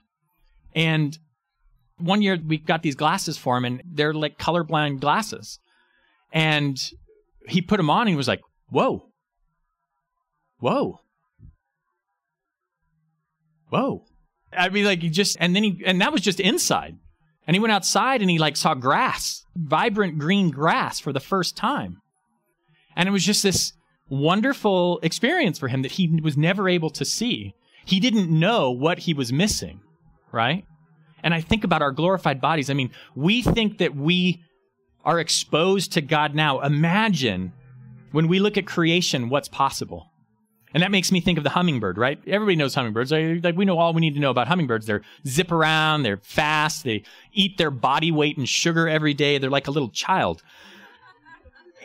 And 0.75 1.19
one 1.99 2.23
year 2.23 2.39
we 2.47 2.57
got 2.57 2.83
these 2.83 2.95
glasses 2.95 3.37
for 3.37 3.57
him 3.57 3.65
and 3.67 3.83
they're 3.85 4.15
like 4.15 4.39
colorblind 4.39 5.01
glasses. 5.01 5.59
And 6.33 6.79
he 7.47 7.61
put 7.61 7.77
them 7.77 7.91
on 7.91 8.03
and 8.03 8.11
he 8.11 8.17
was 8.17 8.29
like, 8.29 8.41
whoa, 8.69 9.11
whoa, 10.61 11.01
whoa. 13.69 14.05
I 14.57 14.69
mean, 14.69 14.85
like, 14.85 15.03
he 15.03 15.09
just, 15.09 15.37
and 15.41 15.55
then 15.55 15.63
he, 15.63 15.83
and 15.85 16.01
that 16.01 16.13
was 16.13 16.21
just 16.21 16.41
inside. 16.41 16.97
And 17.47 17.57
he 17.57 17.61
went 17.61 17.73
outside 17.73 18.21
and 18.21 18.31
he 18.31 18.39
like 18.39 18.57
saw 18.57 18.75
grass, 18.75 19.45
vibrant 19.57 20.19
green 20.19 20.51
grass 20.51 21.01
for 21.01 21.13
the 21.13 21.21
first 21.21 21.57
time. 21.57 22.01
And 22.97 23.09
it 23.09 23.13
was 23.13 23.25
just 23.25 23.43
this 23.43 23.73
wonderful 24.09 25.01
experience 25.03 25.59
for 25.59 25.69
him 25.69 25.83
that 25.83 25.93
he 25.93 26.21
was 26.23 26.37
never 26.37 26.69
able 26.69 26.91
to 26.91 27.05
see. 27.05 27.55
He 27.85 27.99
didn't 27.99 28.31
know 28.31 28.71
what 28.71 29.01
he 29.01 29.15
was 29.15 29.33
missing, 29.33 29.81
right? 30.31 30.65
And 31.25 31.35
I 31.35 31.41
think 31.41 31.65
about 31.65 31.83
our 31.83 31.93
glorified 31.93 32.41
bodies. 32.41 32.71
I 32.71 32.75
mean, 32.75 32.91
we 33.17 33.43
think 33.43 33.79
that 33.79 33.97
we 33.97 34.43
are 35.05 35.19
exposed 35.19 35.93
to 35.93 36.01
God 36.01 36.35
now. 36.35 36.61
Imagine 36.61 37.53
when 38.13 38.29
we 38.29 38.39
look 38.39 38.57
at 38.57 38.67
creation, 38.67 39.31
what's 39.31 39.49
possible. 39.49 40.12
And 40.75 40.83
that 40.83 40.91
makes 40.91 41.13
me 41.13 41.21
think 41.21 41.39
of 41.39 41.45
the 41.45 41.51
hummingbird, 41.51 41.99
right? 41.99 42.19
Everybody 42.27 42.57
knows 42.57 42.75
hummingbirds. 42.75 43.13
Like 43.13 43.57
we 43.57 43.65
know 43.65 43.79
all 43.79 43.93
we 43.93 44.01
need 44.01 44.15
to 44.15 44.21
know 44.21 44.31
about 44.31 44.49
hummingbirds. 44.49 44.87
They're 44.87 45.03
zip 45.27 45.53
around, 45.53 46.03
they're 46.03 46.19
fast, 46.19 46.85
they 46.85 47.03
eat 47.33 47.59
their 47.59 47.71
body 47.71 48.11
weight 48.11 48.39
in 48.39 48.45
sugar 48.45 48.89
every 48.89 49.15
day. 49.15 49.39
They're 49.39 49.51
like 49.51 49.69
a 49.69 49.71
little 49.71 49.91
child. 49.91 50.43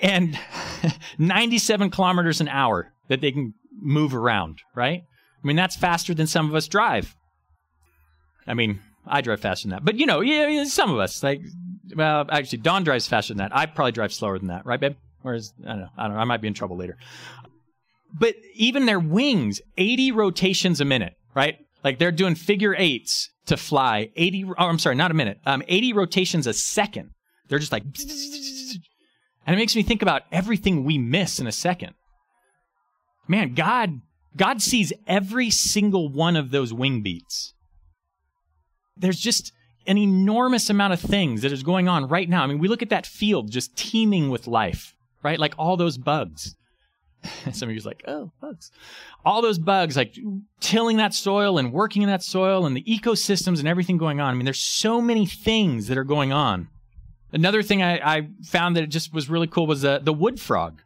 And 0.02 0.40
97 1.18 1.90
kilometers 1.90 2.40
an 2.40 2.48
hour 2.48 2.92
that 3.08 3.22
they 3.22 3.32
can 3.32 3.54
move 3.80 4.16
around, 4.16 4.62
right? 4.76 5.04
I 5.04 5.48
mean, 5.48 5.56
that's 5.56 5.76
faster 5.76 6.14
than 6.14 6.28
some 6.28 6.48
of 6.48 6.56
us 6.56 6.68
drive. 6.68 7.16
I 8.46 8.54
mean, 8.54 8.80
I 9.06 9.22
drive 9.22 9.42
faster 9.42 9.68
than 9.68 9.72
that. 9.72 9.86
But 9.86 9.96
you 9.96 10.06
know, 10.06 10.22
yeah, 10.22 10.64
some 10.66 10.92
of 10.92 11.00
us, 11.00 11.24
like 11.24 11.42
well, 11.96 12.26
actually, 12.30 12.60
Don 12.60 12.84
drives 12.84 13.08
faster 13.08 13.34
than 13.34 13.40
that. 13.40 13.56
I 13.56 13.66
probably 13.66 13.92
drive 13.92 14.14
slower 14.14 14.38
than 14.38 14.48
that, 14.50 14.66
right, 14.66 14.80
babe? 14.80 14.96
Whereas 15.22 15.54
I 15.66 15.70
don't 15.70 15.80
know. 15.80 15.90
I 15.98 16.04
don't 16.04 16.14
know. 16.16 16.22
I 16.22 16.26
might 16.26 16.42
be 16.42 16.48
in 16.48 16.54
trouble 16.54 16.78
later. 16.78 16.98
But 18.14 18.36
even 18.54 18.86
their 18.86 19.00
wings, 19.00 19.62
80 19.78 20.12
rotations 20.12 20.82
a 20.82 20.86
minute, 20.86 21.14
right? 21.36 21.58
Like 21.84 22.00
they're 22.00 22.12
doing 22.12 22.36
figure 22.36 22.76
eights 22.78 23.30
to 23.48 23.58
fly 23.58 24.10
80. 24.16 24.46
Oh, 24.58 24.66
I'm 24.66 24.80
sorry, 24.80 24.96
not 24.96 25.12
a 25.12 25.14
minute. 25.14 25.40
Um, 25.46 25.64
80 25.68 25.94
rotations 25.94 26.48
a 26.48 26.54
second. 26.54 27.12
They're 27.48 27.60
just 27.60 27.72
like, 27.72 27.84
and 27.84 29.54
it 29.54 29.58
makes 29.58 29.76
me 29.76 29.84
think 29.84 30.02
about 30.02 30.24
everything 30.32 30.84
we 30.84 30.98
miss 30.98 31.40
in 31.40 31.48
a 31.48 31.52
second. 31.52 31.94
Man, 33.28 33.54
God, 33.54 34.02
God 34.36 34.62
sees 34.62 34.94
every 35.06 35.50
single 35.50 36.10
one 36.12 36.36
of 36.36 36.52
those 36.52 36.74
wing 36.74 37.02
beats. 37.02 37.54
There's 38.96 39.20
just 39.20 39.52
an 39.86 39.98
enormous 39.98 40.70
amount 40.70 40.94
of 40.94 41.00
things 41.00 41.42
that 41.42 41.52
is 41.52 41.64
going 41.64 41.88
on 41.88 42.08
right 42.08 42.28
now. 42.28 42.44
I 42.44 42.48
mean, 42.48 42.60
we 42.60 42.68
look 42.68 42.82
at 42.82 42.90
that 42.90 43.06
field 43.06 43.52
just 43.52 43.76
teeming 43.78 44.30
with 44.30 44.48
life, 44.48 44.94
right? 45.24 45.40
Like 45.40 45.54
all 45.58 45.78
those 45.78 45.98
bugs. 45.98 46.56
Some 47.52 47.70
of 47.70 47.76
you's 47.76 47.86
like, 47.86 48.04
oh, 48.08 48.32
bugs. 48.42 48.72
All 49.26 49.42
those 49.42 49.60
bugs, 49.60 49.98
like 49.98 50.16
tilling 50.60 50.98
that 50.98 51.14
soil 51.14 51.58
and 51.58 51.74
working 51.74 52.02
in 52.02 52.10
that 52.10 52.24
soil 52.24 52.66
and 52.66 52.76
the 52.76 52.84
ecosystems 52.84 53.60
and 53.60 53.68
everything 53.68 53.98
going 53.98 54.20
on. 54.20 54.32
I 54.32 54.34
mean, 54.34 54.46
there's 54.46 54.64
so 54.64 55.02
many 55.02 55.26
things 55.26 55.88
that 55.88 55.98
are 55.98 56.04
going 56.04 56.32
on. 56.32 56.70
Another 57.32 57.62
thing 57.62 57.84
I, 57.84 58.18
I 58.18 58.28
found 58.44 58.76
that 58.78 58.84
it 58.84 58.88
just 58.88 59.14
was 59.14 59.30
really 59.30 59.48
cool 59.48 59.68
was 59.68 59.84
uh, 59.84 60.00
the 60.00 60.14
wood 60.14 60.40
frog, 60.40 60.82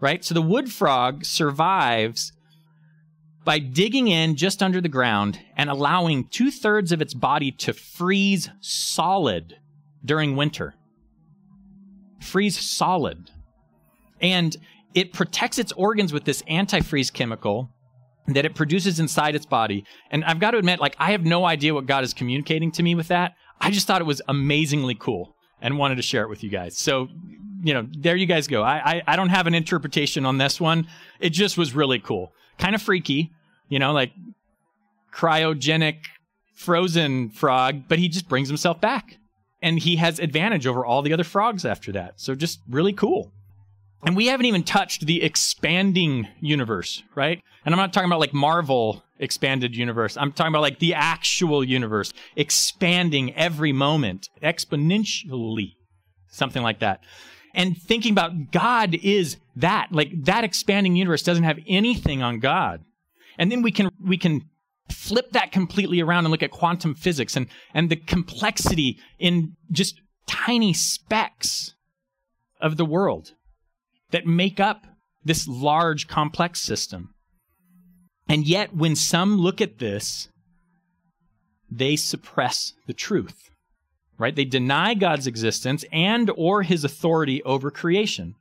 right? 0.00 0.24
So 0.24 0.34
the 0.34 0.42
wood 0.42 0.70
frog 0.70 1.24
survives 1.24 2.32
by 3.44 3.58
digging 3.58 4.08
in 4.08 4.36
just 4.36 4.62
under 4.62 4.80
the 4.80 4.90
ground 4.90 5.40
and 5.56 5.70
allowing 5.70 6.28
two 6.28 6.50
thirds 6.50 6.92
of 6.92 7.00
its 7.00 7.14
body 7.14 7.50
to 7.50 7.72
freeze 7.72 8.50
solid 8.60 9.56
during 10.04 10.36
winter. 10.36 10.74
Freeze 12.20 12.60
solid. 12.60 13.30
And 14.20 14.54
it 14.98 15.12
protects 15.12 15.60
its 15.60 15.70
organs 15.72 16.12
with 16.12 16.24
this 16.24 16.42
antifreeze 16.42 17.12
chemical 17.12 17.70
that 18.26 18.44
it 18.44 18.56
produces 18.56 18.98
inside 18.98 19.36
its 19.36 19.46
body. 19.46 19.84
And 20.10 20.24
I've 20.24 20.40
got 20.40 20.50
to 20.50 20.58
admit, 20.58 20.80
like, 20.80 20.96
I 20.98 21.12
have 21.12 21.24
no 21.24 21.44
idea 21.44 21.72
what 21.72 21.86
God 21.86 22.02
is 22.02 22.12
communicating 22.12 22.72
to 22.72 22.82
me 22.82 22.96
with 22.96 23.06
that. 23.08 23.34
I 23.60 23.70
just 23.70 23.86
thought 23.86 24.00
it 24.00 24.06
was 24.08 24.20
amazingly 24.26 24.96
cool 24.96 25.36
and 25.62 25.78
wanted 25.78 25.94
to 25.94 26.02
share 26.02 26.24
it 26.24 26.28
with 26.28 26.42
you 26.42 26.50
guys. 26.50 26.76
So, 26.76 27.06
you 27.62 27.74
know, 27.74 27.86
there 27.96 28.16
you 28.16 28.26
guys 28.26 28.48
go. 28.48 28.62
I, 28.62 28.96
I, 28.96 29.02
I 29.06 29.16
don't 29.16 29.28
have 29.28 29.46
an 29.46 29.54
interpretation 29.54 30.26
on 30.26 30.38
this 30.38 30.60
one. 30.60 30.88
It 31.20 31.30
just 31.30 31.56
was 31.56 31.76
really 31.76 32.00
cool. 32.00 32.32
Kind 32.58 32.74
of 32.74 32.82
freaky, 32.82 33.30
you 33.68 33.78
know, 33.78 33.92
like 33.92 34.10
cryogenic 35.14 35.98
frozen 36.56 37.30
frog, 37.30 37.84
but 37.88 38.00
he 38.00 38.08
just 38.08 38.28
brings 38.28 38.48
himself 38.48 38.80
back. 38.80 39.18
And 39.62 39.78
he 39.78 39.94
has 39.96 40.18
advantage 40.18 40.66
over 40.66 40.84
all 40.84 41.02
the 41.02 41.12
other 41.12 41.24
frogs 41.24 41.64
after 41.64 41.92
that. 41.92 42.20
So 42.20 42.34
just 42.34 42.60
really 42.68 42.92
cool. 42.92 43.32
And 44.04 44.16
we 44.16 44.26
haven't 44.26 44.46
even 44.46 44.62
touched 44.62 45.06
the 45.06 45.22
expanding 45.22 46.28
universe, 46.40 47.02
right? 47.14 47.42
And 47.64 47.74
I'm 47.74 47.78
not 47.78 47.92
talking 47.92 48.08
about 48.08 48.20
like 48.20 48.32
Marvel 48.32 49.02
expanded 49.18 49.76
universe. 49.76 50.16
I'm 50.16 50.32
talking 50.32 50.52
about 50.52 50.62
like 50.62 50.78
the 50.78 50.94
actual 50.94 51.64
universe 51.64 52.12
expanding 52.36 53.34
every 53.34 53.72
moment 53.72 54.28
exponentially, 54.42 55.74
something 56.30 56.62
like 56.62 56.78
that. 56.78 57.00
And 57.54 57.76
thinking 57.76 58.12
about 58.12 58.52
God 58.52 58.94
is 58.94 59.36
that, 59.56 59.88
like 59.90 60.10
that 60.24 60.44
expanding 60.44 60.94
universe 60.94 61.22
doesn't 61.22 61.44
have 61.44 61.58
anything 61.66 62.22
on 62.22 62.38
God. 62.38 62.84
And 63.36 63.50
then 63.50 63.62
we 63.62 63.72
can 63.72 63.90
we 64.04 64.16
can 64.16 64.48
flip 64.90 65.32
that 65.32 65.52
completely 65.52 66.00
around 66.00 66.24
and 66.24 66.30
look 66.30 66.42
at 66.42 66.50
quantum 66.50 66.94
physics 66.94 67.36
and 67.36 67.48
and 67.74 67.90
the 67.90 67.96
complexity 67.96 68.98
in 69.18 69.56
just 69.70 70.00
tiny 70.26 70.72
specks 70.72 71.74
of 72.60 72.76
the 72.76 72.84
world 72.84 73.32
that 74.10 74.26
make 74.26 74.60
up 74.60 74.86
this 75.24 75.46
large 75.46 76.08
complex 76.08 76.60
system. 76.60 77.14
And 78.28 78.46
yet 78.46 78.74
when 78.74 78.94
some 78.96 79.38
look 79.38 79.60
at 79.60 79.78
this 79.78 80.28
they 81.70 81.96
suppress 81.96 82.72
the 82.86 82.94
truth. 82.94 83.50
Right? 84.18 84.34
They 84.34 84.44
deny 84.44 84.94
God's 84.94 85.26
existence 85.26 85.84
and 85.92 86.30
or 86.36 86.62
his 86.62 86.82
authority 86.82 87.42
over 87.44 87.70
creation. 87.70 88.34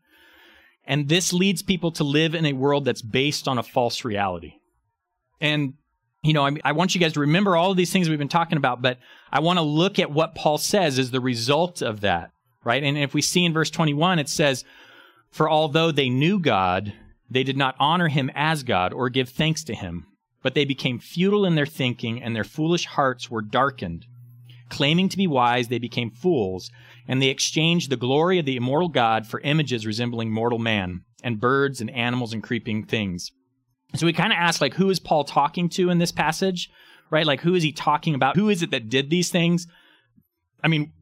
And 0.85 1.07
this 1.07 1.33
leads 1.33 1.61
people 1.61 1.91
to 1.91 2.03
live 2.03 2.33
in 2.33 2.45
a 2.45 2.53
world 2.53 2.85
that's 2.85 3.01
based 3.01 3.47
on 3.47 3.57
a 3.57 3.63
false 3.63 4.03
reality. 4.03 4.53
And 5.39 5.73
you 6.23 6.33
know, 6.33 6.45
I, 6.45 6.57
I, 6.65 6.71
want 6.71 6.95
you 6.95 6.99
guys 6.99 7.13
to 7.13 7.19
remember 7.19 7.55
all 7.55 7.71
of 7.71 7.77
these 7.77 7.93
things 7.93 8.09
we've 8.09 8.17
been 8.17 8.27
talking 8.27 8.57
about, 8.57 8.81
but 8.81 8.97
I 9.31 9.39
want 9.39 9.59
to 9.59 9.63
look 9.63 9.99
at 9.99 10.11
what 10.11 10.33
Paul 10.33 10.57
says 10.57 10.97
as 10.97 11.11
the 11.11 11.21
result 11.21 11.83
of 11.83 12.01
that, 12.01 12.31
right? 12.63 12.83
And 12.83 12.97
if 12.97 13.13
we 13.13 13.21
see 13.21 13.45
in 13.45 13.53
verse 13.53 13.69
21, 13.69 14.17
it 14.17 14.27
says, 14.27 14.65
For 15.37 15.47
although 15.47 15.91
they 15.91 16.09
knew 16.09 16.39
God, 16.39 16.93
they 17.29 17.43
did 17.43 17.57
not 17.57 17.75
honor 17.77 18.07
him 18.07 18.31
as 18.33 18.63
God 18.63 18.91
or 18.91 19.07
give 19.07 19.29
thanks 19.29 19.63
to 19.65 19.75
him, 19.75 20.07
but 20.41 20.55
they 20.55 20.65
became 20.65 20.97
futile 20.97 21.45
in 21.45 21.53
their 21.53 21.67
thinking, 21.67 22.23
and 22.23 22.35
their 22.35 22.43
foolish 22.43 22.87
hearts 22.87 23.29
were 23.29 23.43
darkened. 23.43 24.07
Claiming 24.69 25.09
to 25.09 25.15
be 25.15 25.27
wise, 25.27 25.67
they 25.67 25.77
became 25.77 26.09
fools, 26.09 26.71
and 27.07 27.21
they 27.21 27.27
exchanged 27.27 27.91
the 27.91 27.95
glory 27.97 28.39
of 28.39 28.47
the 28.47 28.55
immortal 28.55 28.89
God 28.89 29.27
for 29.27 29.39
images 29.41 29.85
resembling 29.85 30.31
mortal 30.31 30.57
man, 30.57 31.03
and 31.21 31.39
birds 31.39 31.81
and 31.81 31.91
animals 31.91 32.33
and 32.33 32.41
creeping 32.41 32.83
things. 32.83 33.31
So 33.93 34.07
we 34.07 34.13
kind 34.13 34.33
of 34.33 34.39
ask, 34.39 34.59
like, 34.59 34.73
who 34.73 34.89
is 34.89 34.99
Paul 34.99 35.23
talking 35.23 35.69
to 35.69 35.91
in 35.91 35.99
this 35.99 36.11
passage, 36.11 36.71
right? 37.11 37.27
Like, 37.27 37.41
who 37.41 37.53
is 37.53 37.61
he 37.61 37.71
talking 37.71 38.15
about? 38.15 38.37
Who 38.37 38.49
is 38.49 38.63
it 38.63 38.71
that 38.71 38.89
did 38.89 39.11
these 39.11 39.29
things? 39.29 39.67
I 40.63 40.67
mean, 40.67 40.93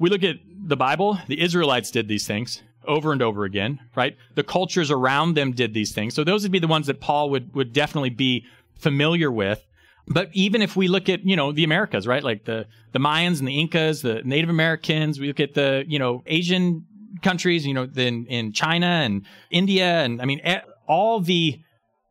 we 0.00 0.10
look 0.10 0.24
at 0.24 0.38
the 0.66 0.76
Bible, 0.76 1.20
the 1.28 1.40
Israelites 1.40 1.92
did 1.92 2.08
these 2.08 2.26
things 2.26 2.60
over 2.88 3.12
and 3.12 3.22
over 3.22 3.44
again, 3.44 3.78
right? 3.94 4.16
The 4.34 4.42
cultures 4.42 4.90
around 4.90 5.34
them 5.34 5.52
did 5.52 5.74
these 5.74 5.92
things. 5.92 6.14
So 6.14 6.24
those 6.24 6.42
would 6.42 6.52
be 6.52 6.58
the 6.58 6.66
ones 6.66 6.88
that 6.88 7.00
Paul 7.00 7.30
would, 7.30 7.54
would 7.54 7.72
definitely 7.72 8.10
be 8.10 8.46
familiar 8.74 9.30
with. 9.30 9.64
But 10.08 10.30
even 10.32 10.62
if 10.62 10.74
we 10.74 10.88
look 10.88 11.08
at, 11.08 11.24
you 11.26 11.36
know, 11.36 11.52
the 11.52 11.64
Americas, 11.64 12.06
right? 12.06 12.24
Like 12.24 12.46
the, 12.46 12.66
the 12.92 12.98
Mayans 12.98 13.38
and 13.40 13.46
the 13.46 13.60
Incas, 13.60 14.00
the 14.02 14.22
Native 14.24 14.48
Americans, 14.48 15.20
we 15.20 15.28
look 15.28 15.38
at 15.38 15.54
the, 15.54 15.84
you 15.86 15.98
know, 15.98 16.22
Asian 16.26 16.86
countries, 17.22 17.66
you 17.66 17.74
know, 17.74 17.88
in, 17.94 18.26
in 18.26 18.52
China 18.52 18.86
and 18.86 19.26
India. 19.50 20.02
And 20.02 20.22
I 20.22 20.24
mean, 20.24 20.40
all 20.86 21.20
the 21.20 21.60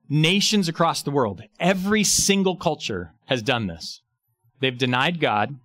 nations 0.10 0.70
across 0.70 1.02
the 1.02 1.12
world, 1.12 1.42
every 1.60 2.04
single 2.04 2.56
culture 2.56 3.14
has 3.26 3.42
done 3.42 3.66
this. 3.66 4.02
They've 4.60 4.78
denied 4.78 5.20
God 5.20 5.56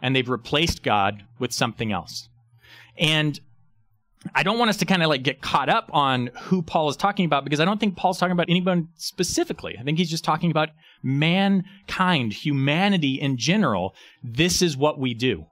and 0.00 0.16
they've 0.16 0.28
replaced 0.28 0.82
God 0.82 1.24
with 1.38 1.52
something 1.52 1.92
else. 1.92 2.28
And 2.98 3.38
I 4.34 4.42
don't 4.42 4.58
want 4.58 4.68
us 4.70 4.76
to 4.78 4.84
kind 4.84 5.02
of 5.02 5.08
like 5.08 5.22
get 5.22 5.40
caught 5.40 5.68
up 5.68 5.90
on 5.92 6.30
who 6.42 6.62
Paul 6.62 6.88
is 6.88 6.96
talking 6.96 7.24
about 7.24 7.44
because 7.44 7.60
I 7.60 7.64
don't 7.64 7.78
think 7.78 7.96
Paul's 7.96 8.18
talking 8.18 8.32
about 8.32 8.48
anyone 8.48 8.88
specifically. 8.96 9.76
I 9.78 9.82
think 9.82 9.98
he's 9.98 10.10
just 10.10 10.24
talking 10.24 10.50
about 10.50 10.70
mankind, 11.02 12.32
humanity 12.32 13.20
in 13.20 13.36
general. 13.36 13.94
This 14.22 14.62
is 14.62 14.76
what 14.76 14.98
we 14.98 15.14
do. 15.14 15.46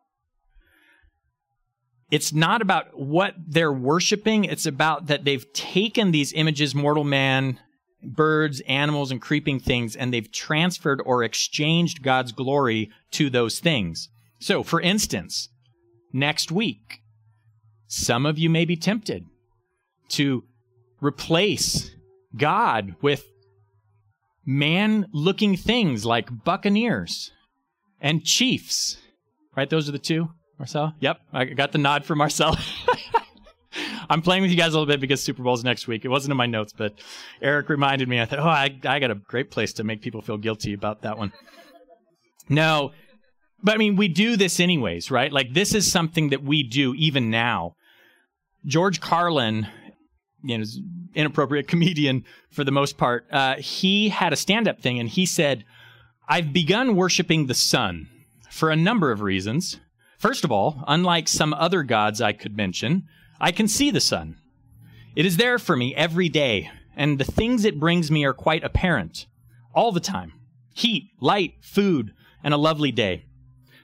It's 2.10 2.32
not 2.32 2.62
about 2.62 2.98
what 2.98 3.34
they're 3.44 3.72
worshiping, 3.72 4.44
it's 4.44 4.66
about 4.66 5.06
that 5.06 5.24
they've 5.24 5.52
taken 5.52 6.12
these 6.12 6.32
images, 6.32 6.74
mortal 6.74 7.02
man, 7.02 7.58
birds, 8.02 8.60
animals, 8.68 9.10
and 9.10 9.20
creeping 9.20 9.58
things, 9.58 9.96
and 9.96 10.12
they've 10.12 10.30
transferred 10.30 11.02
or 11.04 11.24
exchanged 11.24 12.02
God's 12.02 12.32
glory 12.32 12.90
to 13.12 13.30
those 13.30 13.58
things. 13.58 14.10
So, 14.38 14.62
for 14.62 14.80
instance, 14.80 15.48
next 16.12 16.52
week, 16.52 17.00
some 17.94 18.26
of 18.26 18.38
you 18.38 18.50
may 18.50 18.64
be 18.64 18.76
tempted 18.76 19.24
to 20.08 20.42
replace 21.00 21.94
God 22.36 22.96
with 23.00 23.24
man 24.44 25.06
looking 25.12 25.56
things 25.56 26.04
like 26.04 26.44
buccaneers 26.44 27.30
and 28.00 28.24
chiefs. 28.24 28.98
Right? 29.56 29.70
Those 29.70 29.88
are 29.88 29.92
the 29.92 30.00
two, 30.00 30.28
Marcel? 30.58 30.94
Yep. 30.98 31.20
I 31.32 31.44
got 31.44 31.70
the 31.70 31.78
nod 31.78 32.04
from 32.04 32.18
Marcel. 32.18 32.58
I'm 34.10 34.22
playing 34.22 34.42
with 34.42 34.50
you 34.50 34.56
guys 34.56 34.74
a 34.74 34.78
little 34.78 34.92
bit 34.92 35.00
because 35.00 35.22
Super 35.22 35.44
Bowl's 35.44 35.62
next 35.62 35.86
week. 35.86 36.04
It 36.04 36.08
wasn't 36.08 36.32
in 36.32 36.36
my 36.36 36.46
notes, 36.46 36.72
but 36.76 36.94
Eric 37.40 37.68
reminded 37.68 38.08
me. 38.08 38.20
I 38.20 38.24
thought, 38.26 38.40
oh, 38.40 38.42
I, 38.42 38.76
I 38.84 38.98
got 38.98 39.12
a 39.12 39.14
great 39.14 39.52
place 39.52 39.72
to 39.74 39.84
make 39.84 40.02
people 40.02 40.20
feel 40.20 40.36
guilty 40.36 40.74
about 40.74 41.02
that 41.02 41.16
one. 41.16 41.32
No, 42.48 42.90
but 43.62 43.74
I 43.74 43.78
mean, 43.78 43.94
we 43.94 44.08
do 44.08 44.36
this 44.36 44.58
anyways, 44.58 45.12
right? 45.12 45.32
Like, 45.32 45.54
this 45.54 45.74
is 45.74 45.90
something 45.90 46.30
that 46.30 46.42
we 46.42 46.64
do 46.64 46.92
even 46.94 47.30
now. 47.30 47.76
George 48.66 49.00
Carlin, 49.00 49.66
you 50.42 50.58
know, 50.58 50.64
inappropriate 51.14 51.68
comedian 51.68 52.24
for 52.50 52.64
the 52.64 52.72
most 52.72 52.98
part, 52.98 53.26
uh, 53.30 53.56
he 53.56 54.08
had 54.08 54.32
a 54.32 54.36
stand 54.36 54.68
up 54.68 54.80
thing 54.80 54.98
and 54.98 55.08
he 55.08 55.26
said, 55.26 55.64
I've 56.28 56.52
begun 56.52 56.96
worshiping 56.96 57.46
the 57.46 57.54
sun 57.54 58.08
for 58.50 58.70
a 58.70 58.76
number 58.76 59.10
of 59.10 59.20
reasons. 59.20 59.78
First 60.18 60.44
of 60.44 60.50
all, 60.50 60.82
unlike 60.86 61.28
some 61.28 61.52
other 61.52 61.82
gods 61.82 62.20
I 62.20 62.32
could 62.32 62.56
mention, 62.56 63.06
I 63.40 63.52
can 63.52 63.68
see 63.68 63.90
the 63.90 64.00
sun. 64.00 64.38
It 65.14 65.26
is 65.26 65.36
there 65.36 65.58
for 65.58 65.76
me 65.76 65.94
every 65.94 66.28
day, 66.28 66.70
and 66.96 67.18
the 67.18 67.24
things 67.24 67.64
it 67.64 67.78
brings 67.78 68.10
me 68.10 68.24
are 68.24 68.32
quite 68.32 68.64
apparent 68.64 69.26
all 69.74 69.92
the 69.92 70.00
time 70.00 70.32
heat, 70.72 71.10
light, 71.20 71.54
food, 71.60 72.12
and 72.42 72.52
a 72.52 72.56
lovely 72.58 72.90
day. 72.90 73.26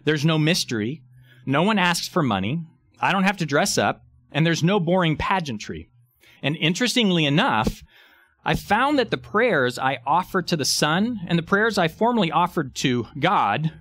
There's 0.04 0.24
no 0.24 0.38
mystery. 0.38 1.02
No 1.46 1.62
one 1.62 1.78
asks 1.78 2.08
for 2.08 2.22
money. 2.22 2.64
I 3.00 3.12
don't 3.12 3.24
have 3.24 3.36
to 3.38 3.46
dress 3.46 3.78
up 3.78 4.04
and 4.32 4.46
there's 4.46 4.62
no 4.62 4.80
boring 4.80 5.16
pageantry. 5.16 5.88
And 6.42 6.56
interestingly 6.56 7.24
enough, 7.24 7.82
I 8.44 8.54
found 8.54 8.98
that 8.98 9.10
the 9.10 9.18
prayers 9.18 9.78
I 9.78 9.98
offer 10.06 10.42
to 10.42 10.56
the 10.56 10.64
sun 10.64 11.20
and 11.26 11.38
the 11.38 11.42
prayers 11.42 11.76
I 11.76 11.88
formerly 11.88 12.30
offered 12.30 12.74
to 12.76 13.06
God 13.18 13.72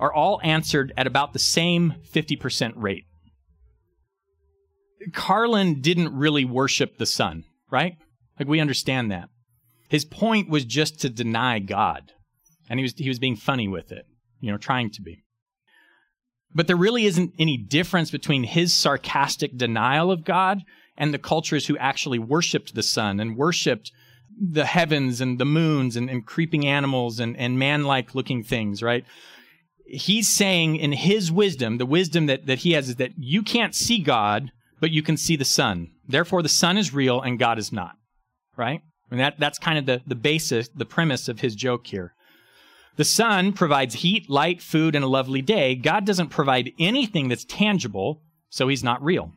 are 0.00 0.12
all 0.12 0.40
answered 0.42 0.92
at 0.96 1.06
about 1.06 1.32
the 1.32 1.38
same 1.38 1.94
50% 2.12 2.72
rate. 2.76 3.04
Carlin 5.12 5.80
didn't 5.80 6.16
really 6.16 6.44
worship 6.44 6.98
the 6.98 7.06
sun, 7.06 7.44
right? 7.70 7.96
Like 8.38 8.48
we 8.48 8.60
understand 8.60 9.10
that. 9.12 9.28
His 9.88 10.04
point 10.04 10.50
was 10.50 10.64
just 10.64 11.00
to 11.00 11.08
deny 11.08 11.58
God. 11.60 12.12
And 12.68 12.78
he 12.78 12.82
was 12.82 12.94
he 12.96 13.08
was 13.08 13.18
being 13.18 13.36
funny 13.36 13.68
with 13.68 13.90
it, 13.92 14.04
you 14.40 14.50
know, 14.50 14.58
trying 14.58 14.90
to 14.90 15.02
be. 15.02 15.24
But 16.54 16.66
there 16.66 16.76
really 16.76 17.04
isn't 17.04 17.34
any 17.38 17.56
difference 17.56 18.10
between 18.10 18.44
his 18.44 18.74
sarcastic 18.74 19.56
denial 19.56 20.10
of 20.10 20.24
God 20.24 20.62
and 20.96 21.12
the 21.12 21.18
cultures 21.18 21.66
who 21.66 21.76
actually 21.78 22.18
worshiped 22.18 22.74
the 22.74 22.82
sun 22.82 23.20
and 23.20 23.36
worshiped 23.36 23.92
the 24.40 24.64
heavens 24.64 25.20
and 25.20 25.38
the 25.38 25.44
moons 25.44 25.96
and, 25.96 26.08
and 26.08 26.26
creeping 26.26 26.66
animals 26.66 27.20
and, 27.20 27.36
and 27.36 27.58
man 27.58 27.84
like 27.84 28.14
looking 28.14 28.42
things, 28.42 28.82
right? 28.82 29.04
He's 29.86 30.28
saying 30.28 30.76
in 30.76 30.92
his 30.92 31.32
wisdom, 31.32 31.78
the 31.78 31.86
wisdom 31.86 32.26
that, 32.26 32.46
that 32.46 32.60
he 32.60 32.72
has 32.72 32.88
is 32.88 32.96
that 32.96 33.12
you 33.16 33.42
can't 33.42 33.74
see 33.74 33.98
God, 33.98 34.52
but 34.80 34.90
you 34.90 35.02
can 35.02 35.16
see 35.16 35.36
the 35.36 35.44
sun. 35.44 35.90
Therefore, 36.06 36.42
the 36.42 36.48
sun 36.48 36.76
is 36.78 36.94
real 36.94 37.20
and 37.20 37.38
God 37.38 37.58
is 37.58 37.72
not, 37.72 37.92
right? 38.56 38.80
And 39.10 39.20
that, 39.20 39.38
that's 39.38 39.58
kind 39.58 39.78
of 39.78 39.86
the, 39.86 40.02
the 40.06 40.14
basis, 40.14 40.68
the 40.68 40.84
premise 40.84 41.28
of 41.28 41.40
his 41.40 41.54
joke 41.54 41.86
here. 41.86 42.14
The 42.98 43.04
sun 43.04 43.52
provides 43.52 43.94
heat, 43.94 44.28
light, 44.28 44.60
food, 44.60 44.96
and 44.96 45.04
a 45.04 45.08
lovely 45.08 45.40
day. 45.40 45.76
God 45.76 46.04
doesn't 46.04 46.30
provide 46.30 46.72
anything 46.80 47.28
that's 47.28 47.44
tangible, 47.44 48.22
so 48.50 48.66
he's 48.66 48.82
not 48.82 49.00
real. 49.00 49.30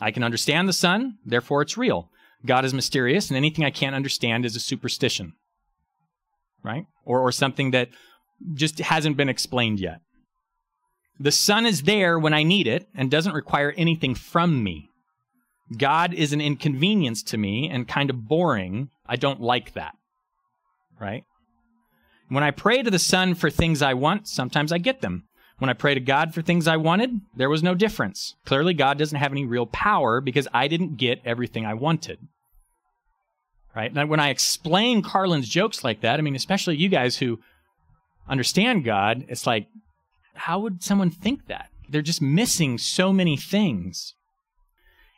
I 0.00 0.10
can 0.10 0.24
understand 0.24 0.66
the 0.66 0.72
sun, 0.72 1.18
therefore 1.26 1.60
it's 1.60 1.76
real. 1.76 2.08
God 2.46 2.64
is 2.64 2.72
mysterious, 2.72 3.28
and 3.28 3.36
anything 3.36 3.66
I 3.66 3.70
can't 3.70 3.94
understand 3.94 4.46
is 4.46 4.56
a 4.56 4.60
superstition. 4.60 5.34
Right? 6.64 6.86
Or, 7.04 7.20
or 7.20 7.30
something 7.30 7.72
that 7.72 7.90
just 8.54 8.78
hasn't 8.78 9.18
been 9.18 9.28
explained 9.28 9.78
yet. 9.78 10.00
The 11.18 11.32
sun 11.32 11.66
is 11.66 11.82
there 11.82 12.18
when 12.18 12.32
I 12.32 12.42
need 12.42 12.66
it 12.66 12.88
and 12.94 13.10
doesn't 13.10 13.34
require 13.34 13.74
anything 13.76 14.14
from 14.14 14.64
me. 14.64 14.88
God 15.76 16.14
is 16.14 16.32
an 16.32 16.40
inconvenience 16.40 17.22
to 17.24 17.36
me 17.36 17.68
and 17.68 17.86
kind 17.86 18.08
of 18.08 18.26
boring. 18.26 18.88
I 19.06 19.16
don't 19.16 19.42
like 19.42 19.74
that. 19.74 19.92
Right? 20.98 21.24
When 22.30 22.44
I 22.44 22.52
pray 22.52 22.82
to 22.82 22.90
the 22.90 22.98
sun 23.00 23.34
for 23.34 23.50
things 23.50 23.82
I 23.82 23.94
want, 23.94 24.28
sometimes 24.28 24.70
I 24.70 24.78
get 24.78 25.00
them. 25.00 25.24
When 25.58 25.68
I 25.68 25.74
pray 25.74 25.94
to 25.94 26.00
God 26.00 26.32
for 26.32 26.42
things 26.42 26.68
I 26.68 26.76
wanted, 26.76 27.20
there 27.36 27.50
was 27.50 27.62
no 27.62 27.74
difference. 27.74 28.36
Clearly, 28.46 28.72
God 28.72 28.98
doesn't 28.98 29.18
have 29.18 29.32
any 29.32 29.44
real 29.44 29.66
power 29.66 30.20
because 30.20 30.46
I 30.54 30.68
didn't 30.68 30.96
get 30.96 31.20
everything 31.24 31.66
I 31.66 31.74
wanted. 31.74 32.18
Right? 33.74 33.92
Now, 33.92 34.06
when 34.06 34.20
I 34.20 34.30
explain 34.30 35.02
Carlin's 35.02 35.48
jokes 35.48 35.82
like 35.82 36.02
that, 36.02 36.18
I 36.18 36.22
mean, 36.22 36.36
especially 36.36 36.76
you 36.76 36.88
guys 36.88 37.18
who 37.18 37.40
understand 38.28 38.84
God, 38.84 39.24
it's 39.28 39.46
like, 39.46 39.66
how 40.34 40.60
would 40.60 40.84
someone 40.84 41.10
think 41.10 41.48
that? 41.48 41.68
They're 41.88 42.00
just 42.00 42.22
missing 42.22 42.78
so 42.78 43.12
many 43.12 43.36
things. 43.36 44.14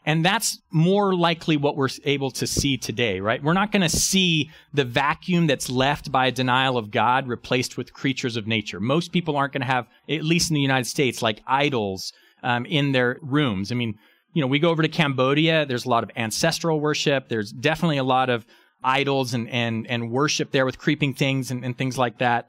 And 0.05 0.25
that's 0.25 0.59
more 0.73 1.15
likely 1.15 1.57
what 1.57 1.77
we're 1.77 1.89
able 2.05 2.33
to 2.33 2.47
see 2.47 2.77
today, 2.77 3.21
right? 3.21 3.43
We're 3.43 3.53
not 3.53 3.71
going 3.71 3.83
to 3.83 3.89
see 3.89 4.51
the 4.75 4.85
vacuum 4.85 5.47
that's 5.47 5.71
left 5.71 6.11
by 6.11 6.27
a 6.27 6.33
denial 6.33 6.77
of 6.77 6.91
God 6.91 7.29
replaced 7.29 7.77
with 7.77 7.93
creatures 7.93 8.37
of 8.37 8.47
nature. 8.47 8.81
Most 8.81 9.13
people 9.13 9.37
aren't 9.37 9.53
going 9.53 9.61
to 9.61 9.67
have, 9.67 9.87
at 10.09 10.25
least 10.25 10.51
in 10.51 10.55
the 10.55 10.61
United 10.61 10.87
States, 10.87 11.23
like 11.23 11.41
idols 11.47 12.13
um, 12.43 12.67
in 12.67 12.91
their 12.91 13.19
rooms. 13.23 13.71
I 13.71 13.77
mean, 13.77 13.97
you 14.33 14.41
know, 14.41 14.49
we 14.49 14.59
go 14.59 14.71
over 14.71 14.83
to 14.83 14.89
Cambodia, 14.89 15.67
there's 15.67 15.85
a 15.85 15.91
lot 15.91 16.03
of 16.03 16.11
ancestral 16.17 16.81
worship. 16.81 17.29
There's 17.29 17.53
definitely 17.53 17.99
a 17.99 18.05
lot 18.05 18.29
of 18.29 18.45
idols 18.83 19.35
and, 19.35 19.49
and, 19.51 19.87
and 19.87 20.11
worship 20.11 20.51
there 20.51 20.67
with 20.67 20.79
creeping 20.79 21.15
things 21.15 21.53
and, 21.53 21.65
and 21.65 21.79
things 21.79 21.97
like 21.97 22.19
that. 22.19 22.49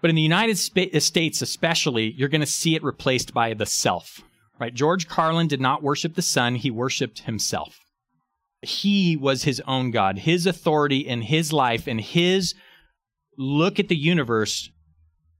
But 0.00 0.08
in 0.08 0.16
the 0.16 0.22
United 0.22 0.56
States, 0.56 1.42
especially, 1.42 2.12
you're 2.12 2.30
going 2.30 2.40
to 2.40 2.46
see 2.46 2.74
it 2.74 2.82
replaced 2.82 3.34
by 3.34 3.52
the 3.52 3.66
self 3.66 4.22
Right? 4.60 4.74
George 4.74 5.08
Carlin 5.08 5.48
did 5.48 5.60
not 5.60 5.82
worship 5.82 6.14
the 6.14 6.22
sun, 6.22 6.56
he 6.56 6.70
worshiped 6.70 7.20
himself. 7.20 7.80
He 8.60 9.16
was 9.16 9.44
his 9.44 9.62
own 9.66 9.90
God. 9.90 10.18
His 10.18 10.44
authority 10.44 10.98
in 10.98 11.22
his 11.22 11.50
life 11.50 11.86
and 11.86 11.98
his 11.98 12.54
look 13.38 13.80
at 13.80 13.88
the 13.88 13.96
universe 13.96 14.70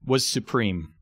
was 0.03 0.25
supreme. 0.25 0.93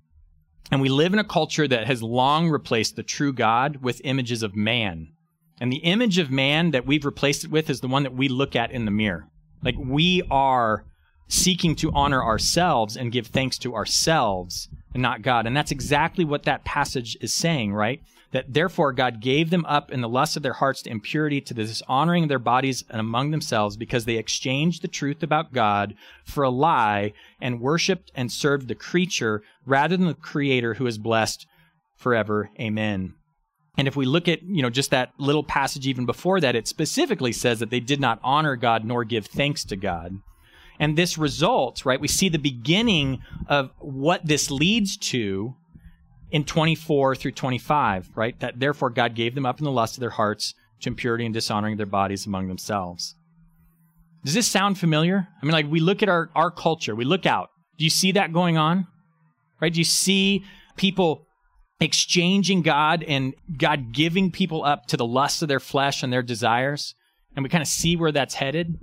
And 0.70 0.82
we 0.82 0.90
live 0.90 1.14
in 1.14 1.20
a 1.20 1.24
culture 1.24 1.68
that 1.68 1.88
has 1.88 2.04
long 2.04 2.50
replaced 2.50 2.98
the 2.98 3.04
true 3.04 3.32
God 3.32 3.78
with 3.78 4.02
images 4.04 4.44
of 4.44 4.54
man. 4.54 5.14
And 5.62 5.72
the 5.72 5.78
image 5.78 6.18
of 6.18 6.30
man 6.30 6.72
that 6.72 6.86
we've 6.86 7.06
replaced 7.06 7.46
it 7.46 7.52
with 7.52 7.70
is 7.70 7.80
the 7.80 7.88
one 7.88 8.04
that 8.04 8.16
we 8.16 8.28
look 8.28 8.54
at 8.54 8.72
in 8.72 8.84
the 8.84 8.92
mirror. 8.92 9.30
Like 9.64 9.76
we 9.78 10.22
are 10.30 10.86
seeking 11.30 11.76
to 11.76 11.92
honor 11.94 12.22
ourselves 12.22 12.98
and 12.98 13.12
give 13.12 13.28
thanks 13.28 13.58
to 13.60 13.76
ourselves 13.76 14.68
and 14.94 15.02
not 15.02 15.22
God. 15.22 15.46
And 15.46 15.56
that's 15.56 15.72
exactly 15.72 16.26
what 16.26 16.44
that 16.44 16.66
passage 16.66 17.16
is 17.22 17.34
saying, 17.34 17.74
right? 17.74 18.02
That 18.32 18.54
therefore 18.54 18.92
God 18.94 19.22
gave 19.22 19.52
them 19.52 19.66
up 19.66 19.92
in 19.92 20.02
the 20.02 20.10
lust 20.10 20.36
of 20.36 20.44
their 20.44 20.54
hearts 20.54 20.82
to 20.82 20.90
impurity, 20.90 21.40
to 21.42 21.54
the 21.54 21.64
dishonoring 21.64 22.24
of 22.24 22.30
their 22.30 22.40
bodies 22.40 22.84
and 22.90 23.00
among 23.00 23.30
themselves, 23.32 23.78
because 23.78 24.06
they 24.06 24.18
exchanged 24.18 24.82
the 24.82 24.88
truth 24.88 25.24
about 25.24 25.54
God 25.54 25.94
for 26.26 26.44
a 26.44 26.50
lie 26.50 27.14
and 27.40 27.62
worshiped 27.62 28.12
and 28.16 28.32
served 28.32 28.68
the 28.68 28.76
creature 28.76 29.44
rather 29.66 29.96
than 29.96 30.08
the 30.08 30.16
Creator 30.16 30.76
who 30.76 30.88
is 30.88 30.98
blessed 30.98 31.46
forever. 31.96 32.50
Amen. 32.60 33.14
And 33.78 33.88
if 33.88 33.96
we 33.96 34.06
look 34.06 34.28
at, 34.28 34.42
you 34.44 34.62
know, 34.62 34.70
just 34.70 34.92
that 34.92 35.12
little 35.20 35.44
passage 35.44 35.88
even 35.88 36.06
before 36.06 36.42
that, 36.42 36.56
it 36.56 36.68
specifically 36.68 37.32
says 37.32 37.60
that 37.60 37.70
they 37.70 37.80
did 37.80 38.00
not 38.00 38.20
honor 38.24 38.56
God 38.56 38.84
nor 38.84 39.04
give 39.04 39.28
thanks 39.28 39.64
to 39.66 39.76
God. 39.76 40.20
And 40.80 40.98
this 40.98 41.18
results, 41.18 41.86
right? 41.86 42.00
We 42.00 42.08
see 42.08 42.30
the 42.30 42.40
beginning 42.40 43.22
of 43.48 43.72
what 43.80 44.26
this 44.26 44.50
leads 44.50 44.96
to 44.98 45.56
in 46.32 46.46
24 46.46 47.16
through 47.16 47.32
25, 47.32 48.12
right? 48.16 48.40
That 48.40 48.60
therefore 48.60 48.90
God 48.90 49.16
gave 49.16 49.36
them 49.36 49.46
up 49.46 49.60
in 49.60 49.66
the 49.66 49.72
lust 49.72 49.98
of 49.98 50.02
their 50.02 50.10
hearts 50.12 50.54
to 50.82 50.90
impurity 50.90 51.26
and 51.26 51.34
dishonoring 51.34 51.78
their 51.78 51.86
bodies 51.86 52.26
among 52.26 52.48
themselves. 52.48 53.16
Does 54.24 54.34
this 54.34 54.48
sound 54.48 54.78
familiar? 54.78 55.28
I 55.42 55.46
mean, 55.46 55.54
like 55.54 55.70
we 55.70 55.80
look 55.80 56.04
at 56.04 56.10
our, 56.10 56.30
our 56.36 56.52
culture, 56.52 56.96
we 56.96 57.06
look 57.06 57.26
out. 57.26 57.50
Do 57.78 57.84
you 57.84 57.90
see 57.90 58.12
that 58.14 58.34
going 58.34 58.58
on? 58.58 58.88
Right? 59.62 59.74
Do 59.74 59.80
you 59.80 59.86
see 59.86 60.44
people 60.76 61.26
exchanging 61.80 62.62
God 62.62 63.04
and 63.04 63.34
God 63.58 63.94
giving 63.94 64.32
people 64.32 64.64
up 64.64 64.86
to 64.88 64.98
the 64.98 65.06
lust 65.06 65.42
of 65.42 65.48
their 65.48 65.60
flesh 65.60 66.04
and 66.04 66.12
their 66.12 66.22
desires? 66.22 66.96
And 67.36 67.44
we 67.44 67.50
kind 67.50 67.62
of 67.62 67.68
see 67.68 67.96
where 67.96 68.12
that's 68.12 68.36
headed. 68.36 68.78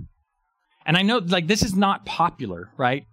And 0.87 0.95
I 0.95 1.01
know, 1.01 1.17
like, 1.17 1.47
this 1.47 1.61
is 1.61 1.75
not 1.75 2.05
popular, 2.05 2.71
right? 2.77 3.05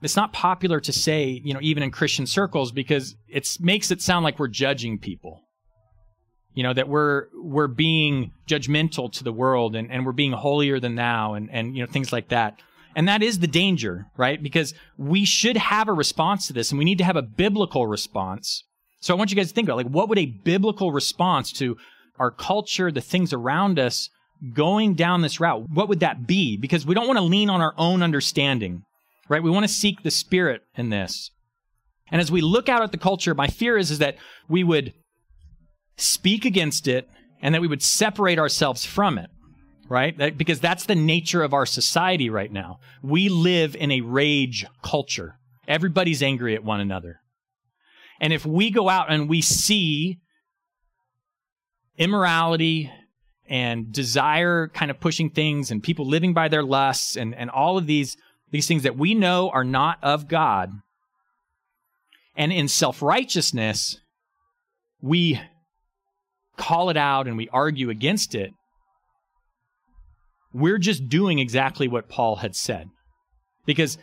It's 0.00 0.14
not 0.14 0.32
popular 0.32 0.78
to 0.78 0.92
say, 0.92 1.42
you 1.44 1.52
know, 1.52 1.60
even 1.60 1.82
in 1.82 1.90
Christian 1.90 2.26
circles, 2.26 2.70
because 2.70 3.16
it 3.28 3.48
makes 3.60 3.90
it 3.90 4.00
sound 4.00 4.22
like 4.22 4.38
we're 4.38 4.46
judging 4.46 4.98
people. 4.98 5.42
You 6.54 6.62
know, 6.62 6.72
that 6.72 6.88
we're 6.88 7.26
we're 7.34 7.66
being 7.66 8.30
judgmental 8.48 9.12
to 9.12 9.24
the 9.24 9.32
world 9.32 9.74
and, 9.76 9.90
and 9.90 10.06
we're 10.06 10.12
being 10.12 10.32
holier 10.32 10.80
than 10.80 10.94
thou 10.94 11.34
and, 11.34 11.50
and 11.50 11.76
you 11.76 11.84
know, 11.84 11.90
things 11.90 12.12
like 12.12 12.28
that. 12.28 12.60
And 12.94 13.08
that 13.08 13.22
is 13.22 13.40
the 13.40 13.46
danger, 13.46 14.06
right? 14.16 14.42
Because 14.42 14.72
we 14.96 15.26
should 15.26 15.56
have 15.58 15.88
a 15.88 15.92
response 15.92 16.46
to 16.46 16.54
this 16.54 16.70
and 16.70 16.78
we 16.78 16.86
need 16.86 16.98
to 16.98 17.04
have 17.04 17.16
a 17.16 17.22
biblical 17.22 17.86
response. 17.86 18.64
So 19.00 19.12
I 19.12 19.18
want 19.18 19.30
you 19.30 19.36
guys 19.36 19.48
to 19.48 19.54
think 19.54 19.68
about 19.68 19.76
like 19.76 19.88
what 19.88 20.08
would 20.08 20.18
a 20.18 20.26
biblical 20.26 20.92
response 20.92 21.52
to 21.54 21.76
our 22.18 22.30
culture, 22.30 22.90
the 22.90 23.02
things 23.02 23.34
around 23.34 23.78
us 23.78 24.08
going 24.52 24.94
down 24.94 25.22
this 25.22 25.40
route, 25.40 25.68
what 25.70 25.88
would 25.88 26.00
that 26.00 26.26
be? 26.26 26.56
Because 26.56 26.86
we 26.86 26.94
don't 26.94 27.06
want 27.06 27.18
to 27.18 27.24
lean 27.24 27.50
on 27.50 27.60
our 27.60 27.74
own 27.76 28.02
understanding, 28.02 28.82
right? 29.28 29.42
We 29.42 29.50
want 29.50 29.64
to 29.64 29.72
seek 29.72 30.02
the 30.02 30.10
spirit 30.10 30.62
in 30.76 30.90
this. 30.90 31.30
And 32.10 32.20
as 32.20 32.30
we 32.30 32.40
look 32.40 32.68
out 32.68 32.82
at 32.82 32.92
the 32.92 32.98
culture, 32.98 33.34
my 33.34 33.48
fear 33.48 33.76
is, 33.76 33.90
is 33.90 33.98
that 33.98 34.16
we 34.48 34.62
would 34.62 34.92
speak 35.96 36.44
against 36.44 36.86
it 36.86 37.08
and 37.42 37.54
that 37.54 37.60
we 37.60 37.66
would 37.66 37.82
separate 37.82 38.38
ourselves 38.38 38.84
from 38.84 39.18
it, 39.18 39.30
right? 39.88 40.16
That, 40.18 40.38
because 40.38 40.60
that's 40.60 40.86
the 40.86 40.94
nature 40.94 41.42
of 41.42 41.52
our 41.52 41.66
society 41.66 42.30
right 42.30 42.52
now. 42.52 42.78
We 43.02 43.28
live 43.28 43.74
in 43.74 43.90
a 43.90 44.02
rage 44.02 44.66
culture. 44.82 45.38
Everybody's 45.66 46.22
angry 46.22 46.54
at 46.54 46.64
one 46.64 46.80
another. 46.80 47.20
And 48.20 48.32
if 48.32 48.46
we 48.46 48.70
go 48.70 48.88
out 48.88 49.10
and 49.10 49.28
we 49.28 49.42
see 49.42 50.18
immorality 51.98 52.90
and 53.48 53.92
desire 53.92 54.68
kind 54.68 54.90
of 54.90 55.00
pushing 55.00 55.30
things 55.30 55.70
and 55.70 55.82
people 55.82 56.06
living 56.06 56.34
by 56.34 56.48
their 56.48 56.62
lusts 56.62 57.16
and, 57.16 57.34
and 57.34 57.50
all 57.50 57.78
of 57.78 57.86
these, 57.86 58.16
these 58.50 58.66
things 58.66 58.82
that 58.82 58.96
we 58.96 59.14
know 59.14 59.50
are 59.50 59.64
not 59.64 59.98
of 60.02 60.28
God, 60.28 60.72
and 62.36 62.52
in 62.52 62.68
self 62.68 63.02
righteousness, 63.02 63.98
we 65.00 65.40
call 66.56 66.90
it 66.90 66.96
out 66.96 67.26
and 67.26 67.36
we 67.36 67.48
argue 67.50 67.90
against 67.90 68.34
it, 68.34 68.52
we're 70.52 70.78
just 70.78 71.08
doing 71.08 71.38
exactly 71.38 71.88
what 71.88 72.08
Paul 72.08 72.36
had 72.36 72.54
said. 72.54 72.88
Because 73.64 73.98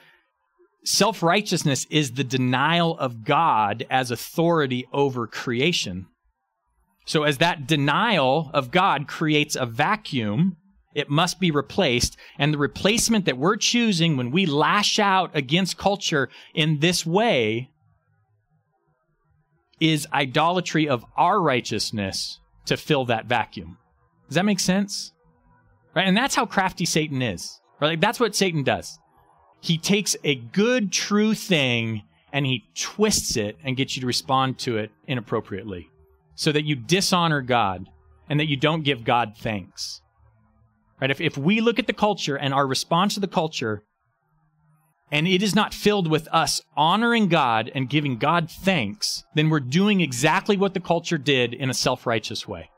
self 0.83 1.23
righteousness 1.23 1.85
is 1.89 2.11
the 2.11 2.23
denial 2.23 2.97
of 2.97 3.23
God 3.23 3.85
as 3.89 4.11
authority 4.11 4.85
over 4.91 5.27
creation. 5.27 6.07
So, 7.05 7.23
as 7.23 7.39
that 7.39 7.67
denial 7.67 8.49
of 8.53 8.71
God 8.71 9.07
creates 9.07 9.55
a 9.55 9.65
vacuum, 9.65 10.57
it 10.95 11.09
must 11.09 11.39
be 11.39 11.51
replaced. 11.51 12.17
And 12.37 12.53
the 12.53 12.57
replacement 12.57 13.25
that 13.25 13.37
we're 13.37 13.57
choosing 13.57 14.15
when 14.15 14.31
we 14.31 14.45
lash 14.45 14.99
out 14.99 15.31
against 15.35 15.77
culture 15.77 16.29
in 16.53 16.79
this 16.79 17.05
way 17.05 17.69
is 19.79 20.07
idolatry 20.13 20.87
of 20.87 21.05
our 21.17 21.41
righteousness 21.41 22.39
to 22.65 22.77
fill 22.77 23.05
that 23.05 23.25
vacuum. 23.25 23.77
Does 24.29 24.35
that 24.35 24.45
make 24.45 24.59
sense? 24.59 25.11
Right? 25.93 26.07
And 26.07 26.15
that's 26.15 26.35
how 26.35 26.45
crafty 26.45 26.85
Satan 26.85 27.21
is. 27.21 27.59
Right? 27.81 27.89
Like 27.89 28.01
that's 28.01 28.19
what 28.19 28.35
Satan 28.35 28.63
does. 28.63 28.97
He 29.59 29.77
takes 29.77 30.15
a 30.23 30.35
good, 30.35 30.91
true 30.91 31.33
thing 31.33 32.03
and 32.31 32.45
he 32.45 32.65
twists 32.75 33.35
it 33.35 33.57
and 33.63 33.75
gets 33.75 33.95
you 33.95 34.01
to 34.01 34.07
respond 34.07 34.57
to 34.59 34.77
it 34.77 34.91
inappropriately 35.07 35.89
so 36.35 36.51
that 36.51 36.65
you 36.65 36.75
dishonor 36.75 37.41
God 37.41 37.89
and 38.29 38.39
that 38.39 38.47
you 38.47 38.57
don't 38.57 38.83
give 38.83 39.03
God 39.03 39.33
thanks. 39.37 40.01
Right? 40.99 41.11
If, 41.11 41.21
if 41.21 41.37
we 41.37 41.61
look 41.61 41.79
at 41.79 41.87
the 41.87 41.93
culture 41.93 42.37
and 42.37 42.53
our 42.53 42.65
response 42.65 43.15
to 43.15 43.19
the 43.19 43.27
culture 43.27 43.83
and 45.11 45.27
it 45.27 45.43
is 45.43 45.53
not 45.53 45.73
filled 45.73 46.09
with 46.09 46.27
us 46.31 46.61
honoring 46.75 47.27
God 47.27 47.71
and 47.75 47.89
giving 47.89 48.17
God 48.17 48.49
thanks, 48.49 49.23
then 49.35 49.49
we're 49.49 49.59
doing 49.59 50.01
exactly 50.01 50.57
what 50.57 50.73
the 50.73 50.79
culture 50.79 51.17
did 51.17 51.53
in 51.53 51.69
a 51.69 51.73
self 51.73 52.07
righteous 52.07 52.47
way. 52.47 52.69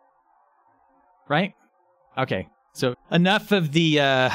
Right? 1.30 1.54
Okay. 2.18 2.48
So 2.74 2.96
enough 3.10 3.52
of 3.52 3.72
the 3.72 4.02
uh, 4.02 4.30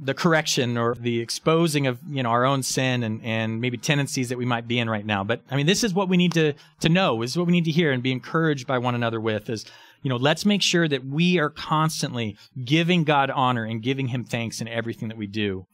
the 0.00 0.14
correction 0.14 0.78
or 0.78 0.94
the 0.94 1.20
exposing 1.20 1.86
of 1.86 1.98
you 2.08 2.22
know 2.22 2.30
our 2.30 2.44
own 2.44 2.62
sin 2.62 3.02
and, 3.02 3.20
and 3.24 3.60
maybe 3.60 3.76
tendencies 3.76 4.28
that 4.28 4.38
we 4.38 4.44
might 4.44 4.68
be 4.68 4.78
in 4.78 4.88
right 4.88 5.04
now. 5.04 5.24
But 5.24 5.42
I 5.50 5.56
mean, 5.56 5.66
this 5.66 5.82
is 5.82 5.94
what 5.94 6.08
we 6.08 6.16
need 6.16 6.32
to 6.32 6.54
to 6.80 6.88
know. 6.88 7.20
This 7.20 7.32
is 7.32 7.38
what 7.38 7.46
we 7.46 7.52
need 7.52 7.64
to 7.64 7.72
hear 7.72 7.92
and 7.92 8.02
be 8.02 8.12
encouraged 8.12 8.66
by 8.66 8.78
one 8.78 8.94
another 8.94 9.20
with. 9.20 9.50
Is 9.50 9.64
you 10.02 10.08
know, 10.08 10.16
let's 10.16 10.46
make 10.46 10.62
sure 10.62 10.86
that 10.86 11.04
we 11.04 11.38
are 11.38 11.50
constantly 11.50 12.36
giving 12.64 13.04
God 13.04 13.30
honor 13.30 13.64
and 13.64 13.82
giving 13.82 14.08
Him 14.08 14.24
thanks 14.24 14.60
in 14.60 14.68
everything 14.68 15.08
that 15.08 15.18
we 15.18 15.26
do. 15.26 15.66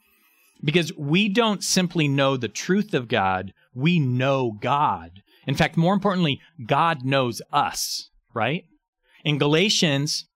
Because 0.63 0.93
we 0.97 1.29
don't 1.29 1.63
simply 1.63 2.09
know 2.09 2.37
the 2.37 2.49
truth 2.49 2.95
of 2.95 3.09
God, 3.09 3.53
we 3.75 3.99
know 3.99 4.53
God. 4.61 5.23
In 5.47 5.55
fact, 5.55 5.77
more 5.77 5.93
importantly, 5.93 6.41
God 6.65 7.05
knows 7.05 7.43
us, 7.53 8.09
right? 8.33 8.65
In 9.25 9.39
Galatians 9.39 10.27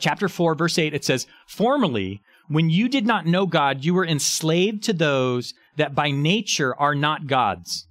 chapter 0.00 0.28
4, 0.28 0.54
verse 0.56 0.78
8, 0.78 0.92
it 0.92 1.04
says, 1.04 1.26
Formerly, 1.46 2.20
when 2.50 2.68
you 2.68 2.88
did 2.88 3.06
not 3.06 3.26
know 3.26 3.46
God, 3.46 3.84
you 3.84 3.94
were 3.94 4.04
enslaved 4.04 4.82
to 4.82 4.92
those 4.92 5.54
that 5.76 5.94
by 5.94 6.10
nature 6.10 6.74
are 6.74 6.96
not 6.96 7.28
God's. 7.28 7.86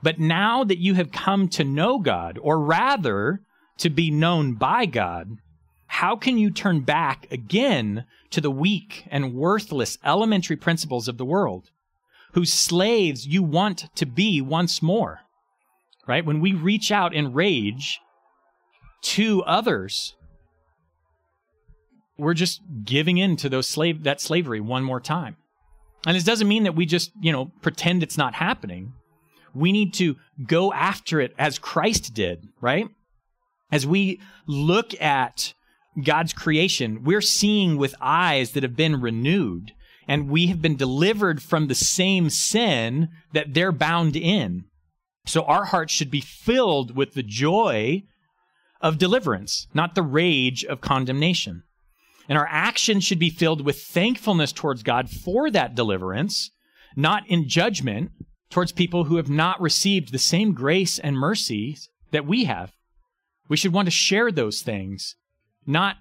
But 0.00 0.20
now 0.20 0.62
that 0.62 0.78
you 0.78 0.94
have 0.94 1.10
come 1.10 1.48
to 1.48 1.64
know 1.64 1.98
God, 1.98 2.38
or 2.40 2.60
rather, 2.60 3.40
to 3.78 3.90
be 3.90 4.12
known 4.12 4.54
by 4.54 4.86
God, 4.86 5.38
how 5.88 6.14
can 6.14 6.38
you 6.38 6.52
turn 6.52 6.82
back 6.82 7.26
again 7.32 8.04
to 8.30 8.40
the 8.40 8.50
weak 8.50 9.08
and 9.10 9.34
worthless 9.34 9.98
elementary 10.04 10.56
principles 10.56 11.08
of 11.08 11.18
the 11.18 11.24
world, 11.24 11.70
whose 12.34 12.52
slaves 12.52 13.26
you 13.26 13.42
want 13.42 13.92
to 13.96 14.06
be 14.06 14.40
once 14.40 14.80
more? 14.80 15.22
Right? 16.06 16.24
When 16.24 16.40
we 16.40 16.52
reach 16.52 16.92
out 16.92 17.12
in 17.12 17.32
rage 17.32 17.98
to 19.02 19.42
others, 19.42 20.14
we're 22.18 22.34
just 22.34 22.60
giving 22.84 23.18
in 23.18 23.36
to 23.36 23.48
those 23.48 23.68
slave 23.68 24.04
that 24.04 24.20
slavery 24.20 24.60
one 24.60 24.82
more 24.82 25.00
time. 25.00 25.36
And 26.06 26.16
this 26.16 26.24
doesn't 26.24 26.48
mean 26.48 26.62
that 26.64 26.76
we 26.76 26.86
just, 26.86 27.10
you 27.20 27.32
know, 27.32 27.52
pretend 27.62 28.02
it's 28.02 28.18
not 28.18 28.34
happening. 28.34 28.92
We 29.54 29.72
need 29.72 29.94
to 29.94 30.16
go 30.46 30.72
after 30.72 31.20
it 31.20 31.34
as 31.38 31.58
Christ 31.58 32.14
did, 32.14 32.48
right? 32.60 32.88
As 33.72 33.86
we 33.86 34.20
look 34.46 35.00
at 35.00 35.54
God's 36.02 36.32
creation, 36.32 37.02
we're 37.04 37.20
seeing 37.20 37.76
with 37.76 37.94
eyes 38.00 38.52
that 38.52 38.62
have 38.62 38.76
been 38.76 39.00
renewed, 39.00 39.72
and 40.06 40.28
we 40.28 40.46
have 40.46 40.62
been 40.62 40.76
delivered 40.76 41.42
from 41.42 41.66
the 41.66 41.74
same 41.74 42.30
sin 42.30 43.08
that 43.32 43.54
they're 43.54 43.72
bound 43.72 44.14
in. 44.14 44.64
So 45.24 45.42
our 45.42 45.64
hearts 45.64 45.92
should 45.92 46.10
be 46.10 46.20
filled 46.20 46.94
with 46.94 47.14
the 47.14 47.22
joy 47.24 48.04
of 48.80 48.98
deliverance, 48.98 49.66
not 49.74 49.94
the 49.94 50.02
rage 50.02 50.64
of 50.64 50.80
condemnation. 50.80 51.64
And 52.28 52.36
our 52.36 52.48
actions 52.50 53.04
should 53.04 53.18
be 53.18 53.30
filled 53.30 53.64
with 53.64 53.82
thankfulness 53.82 54.52
towards 54.52 54.82
God 54.82 55.08
for 55.08 55.50
that 55.50 55.74
deliverance, 55.74 56.50
not 56.96 57.22
in 57.28 57.48
judgment 57.48 58.10
towards 58.50 58.72
people 58.72 59.04
who 59.04 59.16
have 59.16 59.30
not 59.30 59.60
received 59.60 60.12
the 60.12 60.18
same 60.18 60.52
grace 60.52 60.98
and 60.98 61.16
mercy 61.16 61.76
that 62.10 62.26
we 62.26 62.44
have. 62.44 62.72
We 63.48 63.56
should 63.56 63.72
want 63.72 63.86
to 63.86 63.92
share 63.92 64.32
those 64.32 64.60
things 64.60 65.14
not 65.66 65.96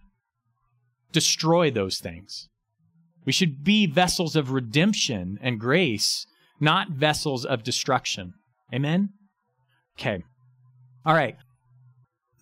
destroy 1.11 1.71
those 1.71 1.97
things. 1.97 2.47
We 3.25 3.31
should 3.31 3.63
be 3.63 3.87
vessels 3.87 4.35
of 4.35 4.51
redemption 4.51 5.39
and 5.41 5.59
grace, 5.59 6.27
not 6.59 6.91
vessels 6.91 7.45
of 7.45 7.63
destruction. 7.63 8.33
Amen? 8.73 9.09
Okay. 9.97 10.23
All 11.05 11.15
right. 11.15 11.35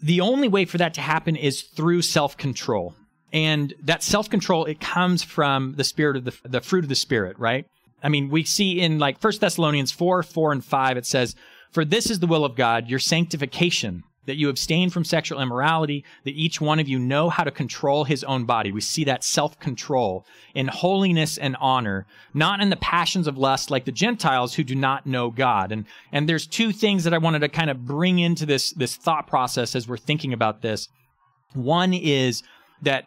The 0.01 0.19
only 0.19 0.49
way 0.49 0.65
for 0.65 0.77
that 0.77 0.93
to 0.95 1.01
happen 1.01 1.37
is 1.37 1.61
through 1.61 2.01
self 2.01 2.35
control. 2.35 2.95
And 3.33 3.73
that 3.81 4.03
self 4.03 4.29
control, 4.29 4.65
it 4.65 4.79
comes 4.79 5.23
from 5.23 5.73
the 5.75 5.83
spirit 5.83 6.15
of 6.17 6.25
the, 6.25 6.33
the 6.47 6.61
fruit 6.61 6.85
of 6.85 6.89
the 6.89 6.95
spirit, 6.95 7.37
right? 7.39 7.65
I 8.03 8.09
mean, 8.09 8.29
we 8.29 8.43
see 8.43 8.79
in 8.79 8.99
like 8.99 9.19
First 9.19 9.41
Thessalonians 9.41 9.91
4, 9.91 10.23
4, 10.23 10.51
and 10.51 10.63
5, 10.63 10.97
it 10.97 11.05
says, 11.05 11.35
For 11.71 11.83
this 11.83 12.11
is 12.11 12.19
the 12.19 12.27
will 12.27 12.45
of 12.45 12.55
God, 12.55 12.89
your 12.89 12.99
sanctification 12.99 14.03
that 14.25 14.37
you 14.37 14.49
abstain 14.49 14.89
from 14.89 15.03
sexual 15.03 15.41
immorality, 15.41 16.05
that 16.23 16.31
each 16.31 16.61
one 16.61 16.79
of 16.79 16.87
you 16.87 16.97
know 16.97 17.29
how 17.29 17.43
to 17.43 17.51
control 17.51 18.05
his 18.05 18.23
own 18.23 18.45
body. 18.45 18.71
We 18.71 18.81
see 18.81 19.03
that 19.05 19.23
self 19.23 19.59
control 19.59 20.25
in 20.53 20.67
holiness 20.67 21.37
and 21.37 21.57
honor, 21.59 22.05
not 22.33 22.61
in 22.61 22.69
the 22.69 22.77
passions 22.77 23.27
of 23.27 23.37
lust 23.37 23.71
like 23.71 23.85
the 23.85 23.91
Gentiles 23.91 24.53
who 24.53 24.63
do 24.63 24.75
not 24.75 25.05
know 25.05 25.29
God. 25.29 25.71
And, 25.71 25.85
and 26.11 26.29
there's 26.29 26.47
two 26.47 26.71
things 26.71 27.03
that 27.03 27.13
I 27.13 27.17
wanted 27.17 27.39
to 27.39 27.49
kind 27.49 27.69
of 27.69 27.85
bring 27.85 28.19
into 28.19 28.45
this, 28.45 28.71
this 28.71 28.95
thought 28.95 29.27
process 29.27 29.75
as 29.75 29.87
we're 29.87 29.97
thinking 29.97 30.33
about 30.33 30.61
this. 30.61 30.87
One 31.53 31.93
is 31.93 32.43
that 32.81 33.05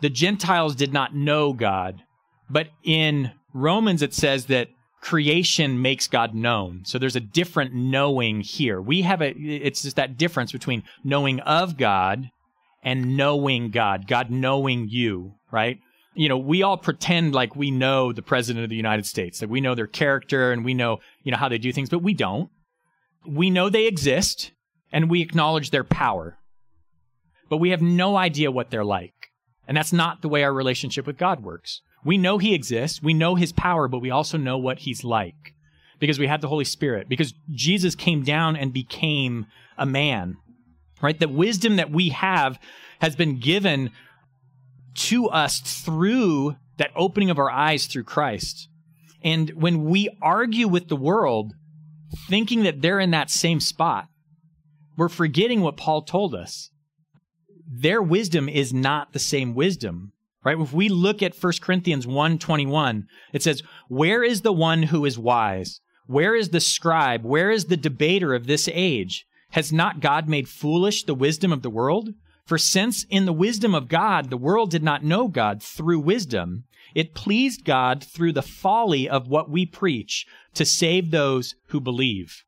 the 0.00 0.10
Gentiles 0.10 0.74
did 0.74 0.92
not 0.92 1.14
know 1.14 1.52
God, 1.52 2.02
but 2.50 2.68
in 2.82 3.32
Romans 3.52 4.02
it 4.02 4.14
says 4.14 4.46
that 4.46 4.68
creation 5.00 5.82
makes 5.82 6.08
God 6.08 6.34
known. 6.34 6.82
So 6.84 6.98
there's 6.98 7.16
a 7.16 7.20
different 7.20 7.74
knowing 7.74 8.40
here. 8.40 8.80
We 8.80 9.02
have 9.02 9.20
a, 9.20 9.30
it's 9.36 9.82
just 9.82 9.96
that 9.96 10.16
difference 10.16 10.50
between 10.50 10.82
knowing 11.04 11.40
of 11.40 11.76
God 11.76 12.30
and 12.82 13.16
knowing 13.16 13.70
God, 13.70 14.06
God 14.06 14.30
knowing 14.30 14.88
you, 14.88 15.34
right? 15.50 15.78
You 16.14 16.28
know, 16.28 16.38
we 16.38 16.62
all 16.62 16.76
pretend 16.76 17.34
like 17.34 17.56
we 17.56 17.70
know 17.70 18.12
the 18.12 18.22
president 18.22 18.64
of 18.64 18.70
the 18.70 18.76
United 18.76 19.04
States, 19.04 19.40
that 19.40 19.50
we 19.50 19.60
know 19.60 19.74
their 19.74 19.86
character 19.86 20.52
and 20.52 20.64
we 20.64 20.74
know, 20.74 21.00
you 21.22 21.32
know, 21.32 21.38
how 21.38 21.48
they 21.48 21.58
do 21.58 21.72
things, 21.72 21.90
but 21.90 22.02
we 22.02 22.14
don't. 22.14 22.50
We 23.26 23.50
know 23.50 23.68
they 23.68 23.86
exist 23.86 24.52
and 24.92 25.10
we 25.10 25.22
acknowledge 25.22 25.70
their 25.70 25.84
power, 25.84 26.38
but 27.50 27.56
we 27.56 27.70
have 27.70 27.82
no 27.82 28.16
idea 28.16 28.50
what 28.50 28.70
they're 28.70 28.84
like. 28.84 29.13
And 29.66 29.76
that's 29.76 29.92
not 29.92 30.22
the 30.22 30.28
way 30.28 30.42
our 30.42 30.52
relationship 30.52 31.06
with 31.06 31.16
God 31.16 31.42
works. 31.42 31.80
We 32.04 32.18
know 32.18 32.38
he 32.38 32.54
exists, 32.54 33.02
we 33.02 33.14
know 33.14 33.34
his 33.34 33.52
power, 33.52 33.88
but 33.88 34.00
we 34.00 34.10
also 34.10 34.36
know 34.36 34.58
what 34.58 34.80
he's 34.80 35.04
like 35.04 35.54
because 35.98 36.18
we 36.18 36.26
have 36.26 36.40
the 36.42 36.48
Holy 36.48 36.64
Spirit, 36.64 37.08
because 37.08 37.32
Jesus 37.50 37.94
came 37.94 38.22
down 38.22 38.56
and 38.56 38.72
became 38.72 39.46
a 39.78 39.86
man, 39.86 40.36
right? 41.00 41.18
The 41.18 41.28
wisdom 41.28 41.76
that 41.76 41.90
we 41.90 42.10
have 42.10 42.58
has 43.00 43.16
been 43.16 43.38
given 43.38 43.90
to 44.94 45.28
us 45.28 45.60
through 45.60 46.56
that 46.76 46.90
opening 46.94 47.30
of 47.30 47.38
our 47.38 47.50
eyes 47.50 47.86
through 47.86 48.04
Christ. 48.04 48.68
And 49.22 49.50
when 49.50 49.84
we 49.84 50.10
argue 50.20 50.68
with 50.68 50.88
the 50.88 50.96
world, 50.96 51.54
thinking 52.28 52.64
that 52.64 52.82
they're 52.82 53.00
in 53.00 53.12
that 53.12 53.30
same 53.30 53.60
spot, 53.60 54.08
we're 54.96 55.08
forgetting 55.08 55.60
what 55.60 55.76
Paul 55.76 56.02
told 56.02 56.34
us. 56.34 56.70
Their 57.66 58.02
wisdom 58.02 58.48
is 58.48 58.72
not 58.72 59.12
the 59.12 59.18
same 59.18 59.54
wisdom 59.54 60.12
right? 60.44 60.60
If 60.60 60.72
we 60.72 60.88
look 60.88 61.22
at 61.22 61.34
1 61.34 61.60
Corinthians 61.62 62.06
1:21, 62.06 63.08
it 63.32 63.42
says, 63.42 63.62
"Where 63.88 64.22
is 64.22 64.42
the 64.42 64.52
one 64.52 64.84
who 64.84 65.04
is 65.04 65.18
wise? 65.18 65.80
Where 66.06 66.36
is 66.36 66.50
the 66.50 66.60
scribe? 66.60 67.24
Where 67.24 67.50
is 67.50 67.64
the 67.64 67.78
debater 67.78 68.34
of 68.34 68.46
this 68.46 68.68
age? 68.72 69.24
Has 69.52 69.72
not 69.72 70.00
God 70.00 70.28
made 70.28 70.48
foolish 70.48 71.04
the 71.04 71.14
wisdom 71.14 71.50
of 71.50 71.62
the 71.62 71.70
world? 71.70 72.10
For 72.44 72.58
since 72.58 73.04
in 73.04 73.24
the 73.24 73.32
wisdom 73.32 73.74
of 73.74 73.88
God 73.88 74.28
the 74.28 74.36
world 74.36 74.70
did 74.70 74.82
not 74.82 75.02
know 75.02 75.28
God 75.28 75.62
through 75.62 76.00
wisdom, 76.00 76.64
it 76.94 77.14
pleased 77.14 77.64
God 77.64 78.04
through 78.04 78.32
the 78.32 78.42
folly 78.42 79.08
of 79.08 79.28
what 79.28 79.48
we 79.48 79.64
preach 79.64 80.26
to 80.52 80.66
save 80.66 81.10
those 81.10 81.54
who 81.68 81.80
believe." 81.80 82.44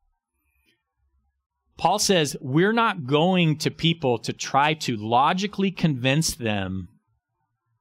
Paul 1.77 1.99
says, 1.99 2.35
we're 2.41 2.73
not 2.73 3.05
going 3.05 3.57
to 3.59 3.71
people 3.71 4.17
to 4.19 4.33
try 4.33 4.73
to 4.73 4.97
logically 4.97 5.71
convince 5.71 6.33
them 6.33 6.89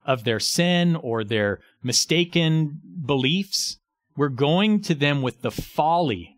of 0.04 0.24
their 0.24 0.38
sin 0.38 0.96
or 0.96 1.24
their 1.24 1.60
mistaken 1.82 2.80
beliefs. 3.04 3.78
We're 4.16 4.28
going 4.28 4.82
to 4.82 4.94
them 4.94 5.22
with 5.22 5.40
the 5.40 5.50
folly 5.50 6.36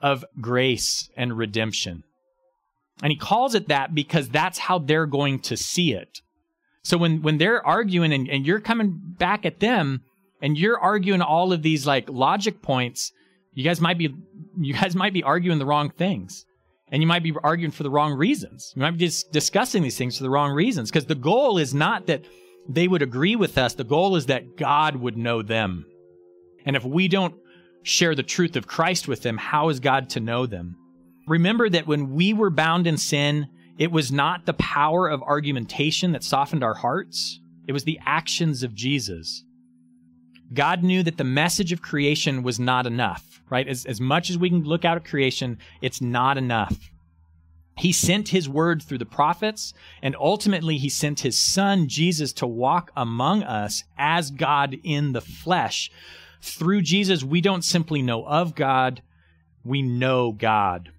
of 0.00 0.24
grace 0.40 1.08
and 1.16 1.36
redemption. 1.36 2.04
And 3.02 3.10
he 3.10 3.16
calls 3.18 3.54
it 3.54 3.68
that 3.68 3.94
because 3.94 4.28
that's 4.28 4.58
how 4.58 4.78
they're 4.78 5.06
going 5.06 5.40
to 5.40 5.56
see 5.56 5.94
it. 5.94 6.20
So 6.82 6.98
when, 6.98 7.22
when 7.22 7.38
they're 7.38 7.66
arguing 7.66 8.12
and, 8.12 8.28
and 8.28 8.46
you're 8.46 8.60
coming 8.60 9.00
back 9.18 9.46
at 9.46 9.60
them 9.60 10.02
and 10.42 10.58
you're 10.58 10.78
arguing 10.78 11.22
all 11.22 11.52
of 11.52 11.62
these 11.62 11.86
like 11.86 12.08
logic 12.10 12.60
points, 12.60 13.12
you 13.54 13.64
guys 13.64 13.80
might 13.80 13.98
be 13.98 14.14
you 14.58 14.74
guys 14.74 14.94
might 14.94 15.12
be 15.12 15.22
arguing 15.22 15.58
the 15.58 15.66
wrong 15.66 15.90
things 15.90 16.44
and 16.88 17.02
you 17.02 17.06
might 17.06 17.22
be 17.22 17.32
arguing 17.42 17.72
for 17.72 17.82
the 17.82 17.90
wrong 17.90 18.12
reasons. 18.12 18.72
You 18.76 18.82
might 18.82 18.92
be 18.92 18.98
just 18.98 19.32
discussing 19.32 19.82
these 19.82 19.98
things 19.98 20.16
for 20.16 20.22
the 20.22 20.30
wrong 20.30 20.52
reasons 20.52 20.90
because 20.90 21.06
the 21.06 21.14
goal 21.14 21.58
is 21.58 21.74
not 21.74 22.06
that 22.06 22.24
they 22.68 22.88
would 22.88 23.02
agree 23.02 23.36
with 23.36 23.58
us. 23.58 23.74
The 23.74 23.84
goal 23.84 24.16
is 24.16 24.26
that 24.26 24.56
God 24.56 24.96
would 24.96 25.16
know 25.16 25.42
them. 25.42 25.86
And 26.64 26.76
if 26.76 26.84
we 26.84 27.08
don't 27.08 27.34
share 27.82 28.14
the 28.14 28.22
truth 28.22 28.56
of 28.56 28.66
Christ 28.66 29.08
with 29.08 29.22
them, 29.22 29.36
how 29.36 29.68
is 29.68 29.80
God 29.80 30.10
to 30.10 30.20
know 30.20 30.46
them? 30.46 30.76
Remember 31.26 31.68
that 31.68 31.86
when 31.86 32.14
we 32.14 32.32
were 32.32 32.50
bound 32.50 32.86
in 32.86 32.96
sin, 32.96 33.48
it 33.78 33.90
was 33.90 34.12
not 34.12 34.46
the 34.46 34.54
power 34.54 35.08
of 35.08 35.22
argumentation 35.22 36.12
that 36.12 36.22
softened 36.22 36.62
our 36.62 36.74
hearts. 36.74 37.40
It 37.66 37.72
was 37.72 37.84
the 37.84 37.98
actions 38.04 38.62
of 38.62 38.74
Jesus. 38.74 39.44
God 40.52 40.82
knew 40.82 41.02
that 41.02 41.16
the 41.16 41.24
message 41.24 41.72
of 41.72 41.82
creation 41.82 42.42
was 42.42 42.60
not 42.60 42.86
enough, 42.86 43.33
right? 43.50 43.68
As, 43.68 43.84
as 43.84 44.00
much 44.00 44.30
as 44.30 44.38
we 44.38 44.48
can 44.48 44.64
look 44.64 44.84
out 44.84 44.96
at 44.96 45.04
creation, 45.04 45.58
it's 45.80 46.00
not 46.00 46.38
enough. 46.38 46.90
He 47.76 47.92
sent 47.92 48.28
his 48.28 48.48
word 48.48 48.82
through 48.82 48.98
the 48.98 49.06
prophets, 49.06 49.74
and 50.00 50.14
ultimately 50.18 50.78
he 50.78 50.88
sent 50.88 51.20
his 51.20 51.38
son, 51.38 51.88
Jesus, 51.88 52.32
to 52.34 52.46
walk 52.46 52.92
among 52.96 53.42
us 53.42 53.82
as 53.98 54.30
God 54.30 54.76
in 54.84 55.12
the 55.12 55.20
flesh. 55.20 55.90
Through 56.40 56.82
Jesus, 56.82 57.24
we 57.24 57.40
don't 57.40 57.64
simply 57.64 58.00
know 58.00 58.24
of 58.26 58.54
God, 58.54 59.02
we 59.64 59.82
know 59.82 60.30
God. 60.30 60.90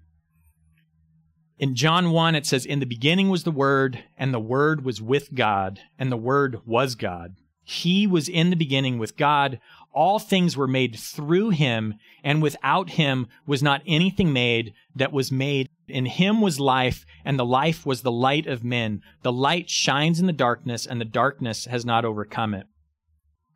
In 1.58 1.74
John 1.74 2.10
1, 2.10 2.34
it 2.34 2.44
says, 2.44 2.66
In 2.66 2.80
the 2.80 2.86
beginning 2.86 3.30
was 3.30 3.44
the 3.44 3.50
Word, 3.50 4.04
and 4.18 4.34
the 4.34 4.40
Word 4.40 4.84
was 4.84 5.00
with 5.00 5.34
God, 5.34 5.80
and 5.98 6.12
the 6.12 6.16
Word 6.16 6.60
was 6.66 6.94
God. 6.94 7.36
He 7.62 8.06
was 8.06 8.28
in 8.28 8.50
the 8.50 8.56
beginning 8.56 8.98
with 8.98 9.16
God. 9.16 9.58
All 9.96 10.18
things 10.18 10.58
were 10.58 10.68
made 10.68 10.94
through 10.94 11.50
him, 11.50 11.94
and 12.22 12.42
without 12.42 12.90
him 12.90 13.28
was 13.46 13.62
not 13.62 13.80
anything 13.86 14.30
made 14.30 14.74
that 14.94 15.10
was 15.10 15.32
made. 15.32 15.70
In 15.88 16.04
him 16.04 16.42
was 16.42 16.60
life, 16.60 17.06
and 17.24 17.38
the 17.38 17.46
life 17.46 17.86
was 17.86 18.02
the 18.02 18.12
light 18.12 18.46
of 18.46 18.62
men. 18.62 19.00
The 19.22 19.32
light 19.32 19.70
shines 19.70 20.20
in 20.20 20.26
the 20.26 20.34
darkness, 20.34 20.86
and 20.86 21.00
the 21.00 21.06
darkness 21.06 21.64
has 21.64 21.86
not 21.86 22.04
overcome 22.04 22.52
it. 22.52 22.66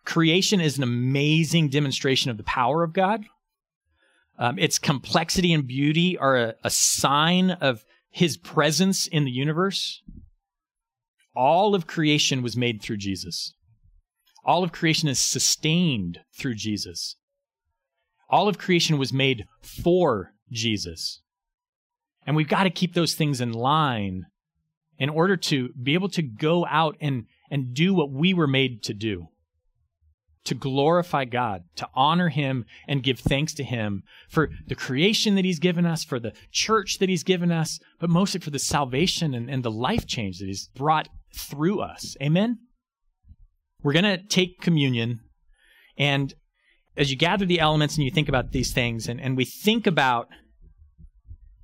Creation 0.07 0.63
is 0.63 0.79
an 0.79 0.83
amazing 0.83 1.69
demonstration 1.69 2.31
of 2.31 2.39
the 2.39 2.43
power 2.43 2.83
of 2.83 2.95
God. 2.95 3.27
Um, 4.39 4.59
its 4.59 4.79
complexity 4.79 5.53
and 5.53 5.67
beauty 5.67 6.17
are 6.17 6.37
a, 6.37 6.55
a 6.65 6.71
sign 6.71 7.51
of 7.51 7.85
his 8.09 8.39
presence 8.39 9.07
in 9.07 9.27
the 9.27 9.31
universe. 9.31 10.03
All 11.37 11.75
of 11.75 11.87
creation 11.87 12.41
was 12.41 12.57
made 12.57 12.81
through 12.81 12.97
Jesus. 12.97 13.53
All 14.45 14.65
of 14.65 14.73
creation 14.73 15.09
is 15.09 15.19
sustained 15.19 16.21
through 16.33 16.55
Jesus. 16.55 17.17
All 18.29 18.49
of 18.49 18.59
creation 18.59 18.99
was 18.99 19.13
made 19.13 19.47
for 19.61 20.33
Jesus. 20.51 21.21
And 22.27 22.37
we've 22.37 22.49
got 22.49 22.65
to 22.65 22.71
keep 22.71 22.95
those 22.95 23.15
things 23.15 23.41
in 23.41 23.53
line 23.53 24.27
in 24.99 25.09
order 25.09 25.37
to 25.37 25.71
be 25.71 25.95
able 25.95 26.11
to 26.11 26.23
go 26.23 26.67
out 26.67 26.97
and, 27.01 27.27
and 27.51 27.75
do 27.75 27.95
what 27.95 28.11
we 28.11 28.35
were 28.35 28.47
made 28.47 28.83
to 28.85 28.95
do 28.95 29.29
to 30.45 30.55
glorify 30.55 31.25
God, 31.25 31.65
to 31.77 31.89
honor 31.95 32.29
Him, 32.29 32.65
and 32.89 33.03
give 33.03 33.19
thanks 33.19 33.53
to 33.55 33.65
Him 33.65 34.03
for 34.29 34.51
the 34.67 34.75
creation 34.75 35.35
that 35.35 35.45
He's 35.45 35.59
given 35.59 35.87
us, 35.87 36.03
for 36.03 36.19
the 36.19 36.33
church 36.51 36.99
that 36.99 37.09
He's 37.09 37.23
given 37.23 37.53
us, 37.53 37.79
but 37.99 38.11
mostly 38.11 38.41
for 38.41 38.51
the 38.51 38.59
salvation 38.59 39.35
and, 39.35 39.51
and 39.51 39.63
the 39.63 39.71
life 39.71 40.07
change 40.07 40.39
that 40.39 40.47
He's 40.47 40.69
brought 40.75 41.09
through 41.35 41.81
us. 41.81 42.17
Amen? 42.23 42.59
We're 43.83 43.93
going 43.93 44.05
to 44.05 44.19
take 44.19 44.61
communion. 44.61 45.21
And 45.99 46.35
as 46.97 47.11
you 47.11 47.17
gather 47.17 47.47
the 47.47 47.61
elements 47.61 47.97
and 47.97 48.05
you 48.05 48.11
think 48.11 48.29
about 48.29 48.53
these 48.53 48.73
things, 48.73 49.09
and, 49.09 49.21
and 49.21 49.37
we 49.37 49.45
think 49.45 49.87
about, 49.87 50.29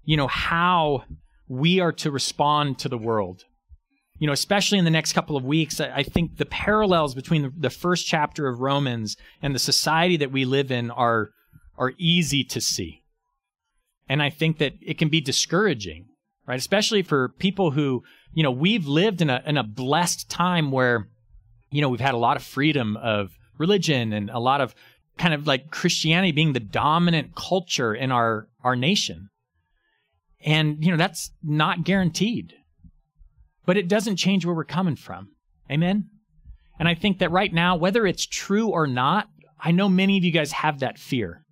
you 0.04 0.16
know, 0.16 0.28
how 0.28 1.04
we 1.48 1.80
are 1.80 1.92
to 1.92 2.10
respond 2.10 2.78
to 2.80 2.88
the 2.88 2.98
world. 2.98 3.44
You 4.18 4.26
know, 4.26 4.32
especially 4.32 4.78
in 4.78 4.84
the 4.86 4.90
next 4.90 5.12
couple 5.12 5.36
of 5.36 5.44
weeks, 5.44 5.80
I, 5.80 5.96
I 5.96 6.02
think 6.02 6.38
the 6.38 6.46
parallels 6.46 7.14
between 7.14 7.42
the, 7.42 7.52
the 7.56 7.70
first 7.70 8.06
chapter 8.06 8.48
of 8.48 8.60
Romans 8.60 9.16
and 9.42 9.54
the 9.54 9.58
society 9.58 10.16
that 10.16 10.32
we 10.32 10.44
live 10.44 10.70
in 10.70 10.90
are 10.90 11.30
are 11.78 11.92
easy 11.98 12.42
to 12.42 12.60
see. 12.60 13.02
And 14.08 14.22
I 14.22 14.30
think 14.30 14.56
that 14.58 14.72
it 14.80 14.96
can 14.96 15.10
be 15.10 15.20
discouraging, 15.20 16.06
right? 16.46 16.58
Especially 16.58 17.02
for 17.02 17.28
people 17.28 17.72
who, 17.72 18.02
you 18.32 18.42
know, 18.42 18.50
we've 18.50 18.86
lived 18.86 19.20
in 19.20 19.28
a 19.28 19.42
in 19.44 19.58
a 19.58 19.62
blessed 19.62 20.30
time 20.30 20.70
where 20.70 21.08
you 21.70 21.80
know, 21.80 21.88
we've 21.88 22.00
had 22.00 22.14
a 22.14 22.18
lot 22.18 22.36
of 22.36 22.42
freedom 22.42 22.96
of 22.96 23.36
religion 23.58 24.12
and 24.12 24.30
a 24.30 24.38
lot 24.38 24.60
of 24.60 24.74
kind 25.18 25.34
of 25.34 25.46
like 25.46 25.70
Christianity 25.70 26.32
being 26.32 26.52
the 26.52 26.60
dominant 26.60 27.34
culture 27.34 27.94
in 27.94 28.12
our 28.12 28.48
our 28.62 28.76
nation. 28.76 29.28
And 30.44 30.84
you 30.84 30.90
know, 30.90 30.96
that's 30.96 31.30
not 31.42 31.84
guaranteed. 31.84 32.54
But 33.64 33.76
it 33.76 33.88
doesn't 33.88 34.16
change 34.16 34.46
where 34.46 34.54
we're 34.54 34.64
coming 34.64 34.96
from. 34.96 35.30
Amen. 35.70 36.10
And 36.78 36.88
I 36.88 36.94
think 36.94 37.18
that 37.18 37.30
right 37.30 37.52
now 37.52 37.76
whether 37.76 38.06
it's 38.06 38.26
true 38.26 38.68
or 38.68 38.86
not, 38.86 39.28
I 39.58 39.72
know 39.72 39.88
many 39.88 40.18
of 40.18 40.24
you 40.24 40.30
guys 40.30 40.52
have 40.52 40.80
that 40.80 40.98
fear. 40.98 41.42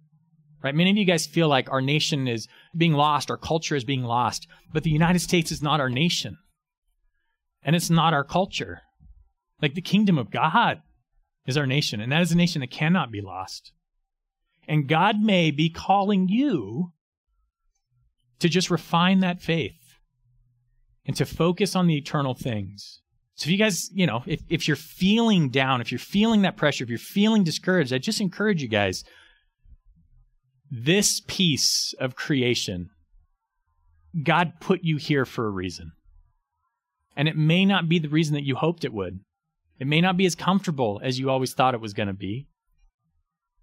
Right? 0.63 0.75
Many 0.75 0.91
of 0.91 0.97
you 0.97 1.05
guys 1.05 1.27
feel 1.27 1.49
like 1.49 1.71
our 1.71 1.83
nation 1.83 2.27
is 2.27 2.49
being 2.75 2.95
lost, 2.95 3.31
our 3.31 3.37
culture 3.37 3.77
is 3.77 3.85
being 3.85 4.03
lost, 4.03 4.47
but 4.73 4.83
the 4.83 4.91
United 4.91 5.19
States 5.19 5.53
is 5.53 5.61
not 5.61 5.81
our 5.81 5.91
nation. 5.91 6.39
And 7.63 7.77
it's 7.77 7.91
not 7.91 8.15
our 8.15 8.25
culture. 8.25 8.81
Like 9.61 9.75
the 9.75 9.81
kingdom 9.81 10.19
of 10.19 10.31
God 10.31 10.83
is 11.47 11.57
our 11.57 11.67
nation, 11.67 12.01
and 12.01 12.11
that 12.13 12.23
is 12.23 12.33
a 12.33 12.37
nation 12.37 12.61
that 12.61 12.71
cannot 12.71 13.11
be 13.11 13.21
lost. 13.21 13.73
And 14.67 14.89
God 14.89 15.21
may 15.21 15.51
be 15.51 15.69
calling 15.69 16.29
you 16.29 16.93
to 18.39 18.49
just 18.49 18.71
refine 18.71 19.21
that 19.21 19.43
faith 19.43 19.99
and 21.07 21.17
to 21.17 21.27
focus 21.27 21.77
on 21.77 21.87
the 21.87 21.97
eternal 21.97 22.35
things. 22.35 23.01
So 23.37 23.49
if 23.49 23.53
you 23.53 23.59
guys, 23.59 23.91
you 23.93 24.07
know, 24.07 24.23
if, 24.27 24.41
if 24.49 24.69
you're 24.69 24.77
feeling 24.77 25.51
down, 25.51 25.81
if 25.81 25.91
you're 25.91 25.99
feeling 25.99 26.43
that 26.43 26.57
pressure, 26.57 26.85
if 26.85 26.91
you're 26.91 26.99
feeling 26.99 27.43
discouraged, 27.43 27.93
I 27.93 27.99
just 27.99 28.21
encourage 28.21 28.63
you 28.63 28.69
guys, 28.69 29.05
this 30.71 31.21
piece 31.27 31.95
of 31.99 32.15
creation, 32.17 32.91
God 34.23 34.55
put 34.61 34.81
you 34.83 34.97
here 34.97 35.25
for 35.25 35.47
a 35.47 35.51
reason. 35.51 35.93
And 37.17 37.29
it 37.29 37.37
may 37.37 37.65
not 37.65 37.89
be 37.89 37.99
the 37.99 38.09
reason 38.09 38.35
that 38.35 38.45
you 38.45 38.57
hoped 38.57 38.85
it 38.85 38.93
would. 38.93 39.21
It 39.79 39.87
may 39.87 40.01
not 40.01 40.17
be 40.17 40.27
as 40.27 40.35
comfortable 40.35 41.01
as 41.03 41.19
you 41.19 41.31
always 41.31 41.53
thought 41.53 41.75
it 41.75 41.81
was 41.81 41.95
going 41.95 42.07
to 42.07 42.15
be. 42.15 42.47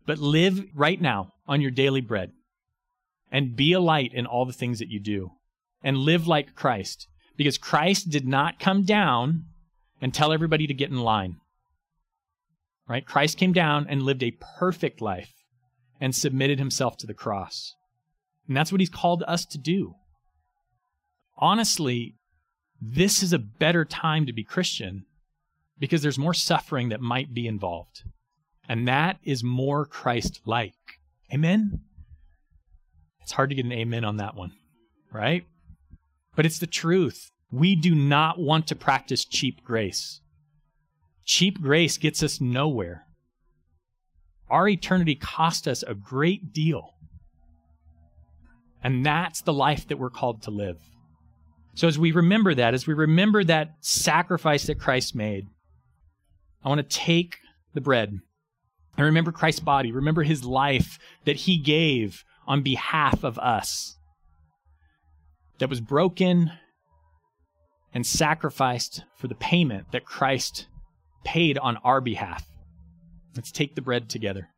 But 0.05 0.19
live 0.19 0.65
right 0.75 0.99
now 0.99 1.33
on 1.47 1.61
your 1.61 1.71
daily 1.71 2.01
bread 2.01 2.31
and 3.31 3.55
be 3.55 3.73
a 3.73 3.79
light 3.79 4.13
in 4.13 4.25
all 4.25 4.45
the 4.45 4.53
things 4.53 4.79
that 4.79 4.89
you 4.89 4.99
do 4.99 5.31
and 5.83 5.97
live 5.97 6.27
like 6.27 6.55
Christ 6.55 7.07
because 7.37 7.57
Christ 7.57 8.09
did 8.09 8.27
not 8.27 8.59
come 8.59 8.83
down 8.83 9.45
and 10.01 10.13
tell 10.13 10.33
everybody 10.33 10.67
to 10.67 10.73
get 10.73 10.89
in 10.89 10.99
line. 10.99 11.37
Right? 12.87 13.05
Christ 13.05 13.37
came 13.37 13.53
down 13.53 13.85
and 13.87 14.03
lived 14.03 14.23
a 14.23 14.37
perfect 14.59 14.99
life 15.01 15.33
and 16.01 16.13
submitted 16.13 16.59
himself 16.59 16.97
to 16.97 17.07
the 17.07 17.13
cross. 17.13 17.73
And 18.47 18.57
that's 18.57 18.71
what 18.71 18.81
he's 18.81 18.89
called 18.89 19.23
us 19.27 19.45
to 19.45 19.57
do. 19.57 19.93
Honestly, 21.37 22.15
this 22.81 23.23
is 23.23 23.31
a 23.31 23.39
better 23.39 23.85
time 23.85 24.25
to 24.25 24.33
be 24.33 24.43
Christian 24.43 25.05
because 25.81 26.03
there's 26.03 26.19
more 26.19 26.33
suffering 26.33 26.89
that 26.89 27.01
might 27.01 27.33
be 27.33 27.47
involved. 27.47 28.03
And 28.69 28.87
that 28.87 29.17
is 29.23 29.43
more 29.43 29.83
Christ 29.83 30.39
like. 30.45 30.75
Amen? 31.33 31.81
It's 33.23 33.31
hard 33.31 33.49
to 33.49 33.55
get 33.55 33.65
an 33.65 33.71
amen 33.71 34.05
on 34.05 34.17
that 34.17 34.35
one, 34.35 34.51
right? 35.11 35.43
But 36.35 36.45
it's 36.45 36.59
the 36.59 36.67
truth. 36.67 37.31
We 37.51 37.75
do 37.75 37.95
not 37.95 38.39
want 38.39 38.67
to 38.67 38.75
practice 38.75 39.25
cheap 39.25 39.63
grace. 39.63 40.21
Cheap 41.25 41.59
grace 41.59 41.97
gets 41.97 42.21
us 42.21 42.39
nowhere. 42.39 43.07
Our 44.51 44.69
eternity 44.69 45.15
cost 45.15 45.67
us 45.67 45.83
a 45.83 45.95
great 45.95 46.53
deal. 46.53 46.93
And 48.83 49.03
that's 49.03 49.41
the 49.41 49.53
life 49.53 49.87
that 49.87 49.97
we're 49.97 50.09
called 50.11 50.43
to 50.43 50.51
live. 50.51 50.77
So, 51.73 51.87
as 51.87 51.97
we 51.97 52.11
remember 52.11 52.53
that, 52.53 52.73
as 52.73 52.85
we 52.85 52.93
remember 52.93 53.43
that 53.45 53.75
sacrifice 53.79 54.67
that 54.67 54.79
Christ 54.79 55.15
made, 55.15 55.47
I 56.63 56.69
want 56.69 56.79
to 56.79 56.97
take 56.97 57.37
the 57.73 57.81
bread 57.81 58.19
and 58.97 59.05
remember 59.05 59.31
Christ's 59.31 59.61
body, 59.61 59.91
remember 59.91 60.23
his 60.23 60.43
life 60.43 60.99
that 61.25 61.37
he 61.37 61.57
gave 61.57 62.23
on 62.45 62.61
behalf 62.61 63.23
of 63.23 63.39
us, 63.39 63.97
that 65.59 65.69
was 65.69 65.81
broken 65.81 66.51
and 67.93 68.05
sacrificed 68.05 69.03
for 69.15 69.27
the 69.27 69.35
payment 69.35 69.91
that 69.91 70.05
Christ 70.05 70.67
paid 71.23 71.57
on 71.57 71.77
our 71.77 72.01
behalf. 72.01 72.45
Let's 73.35 73.51
take 73.51 73.75
the 73.75 73.81
bread 73.81 74.09
together. 74.09 74.49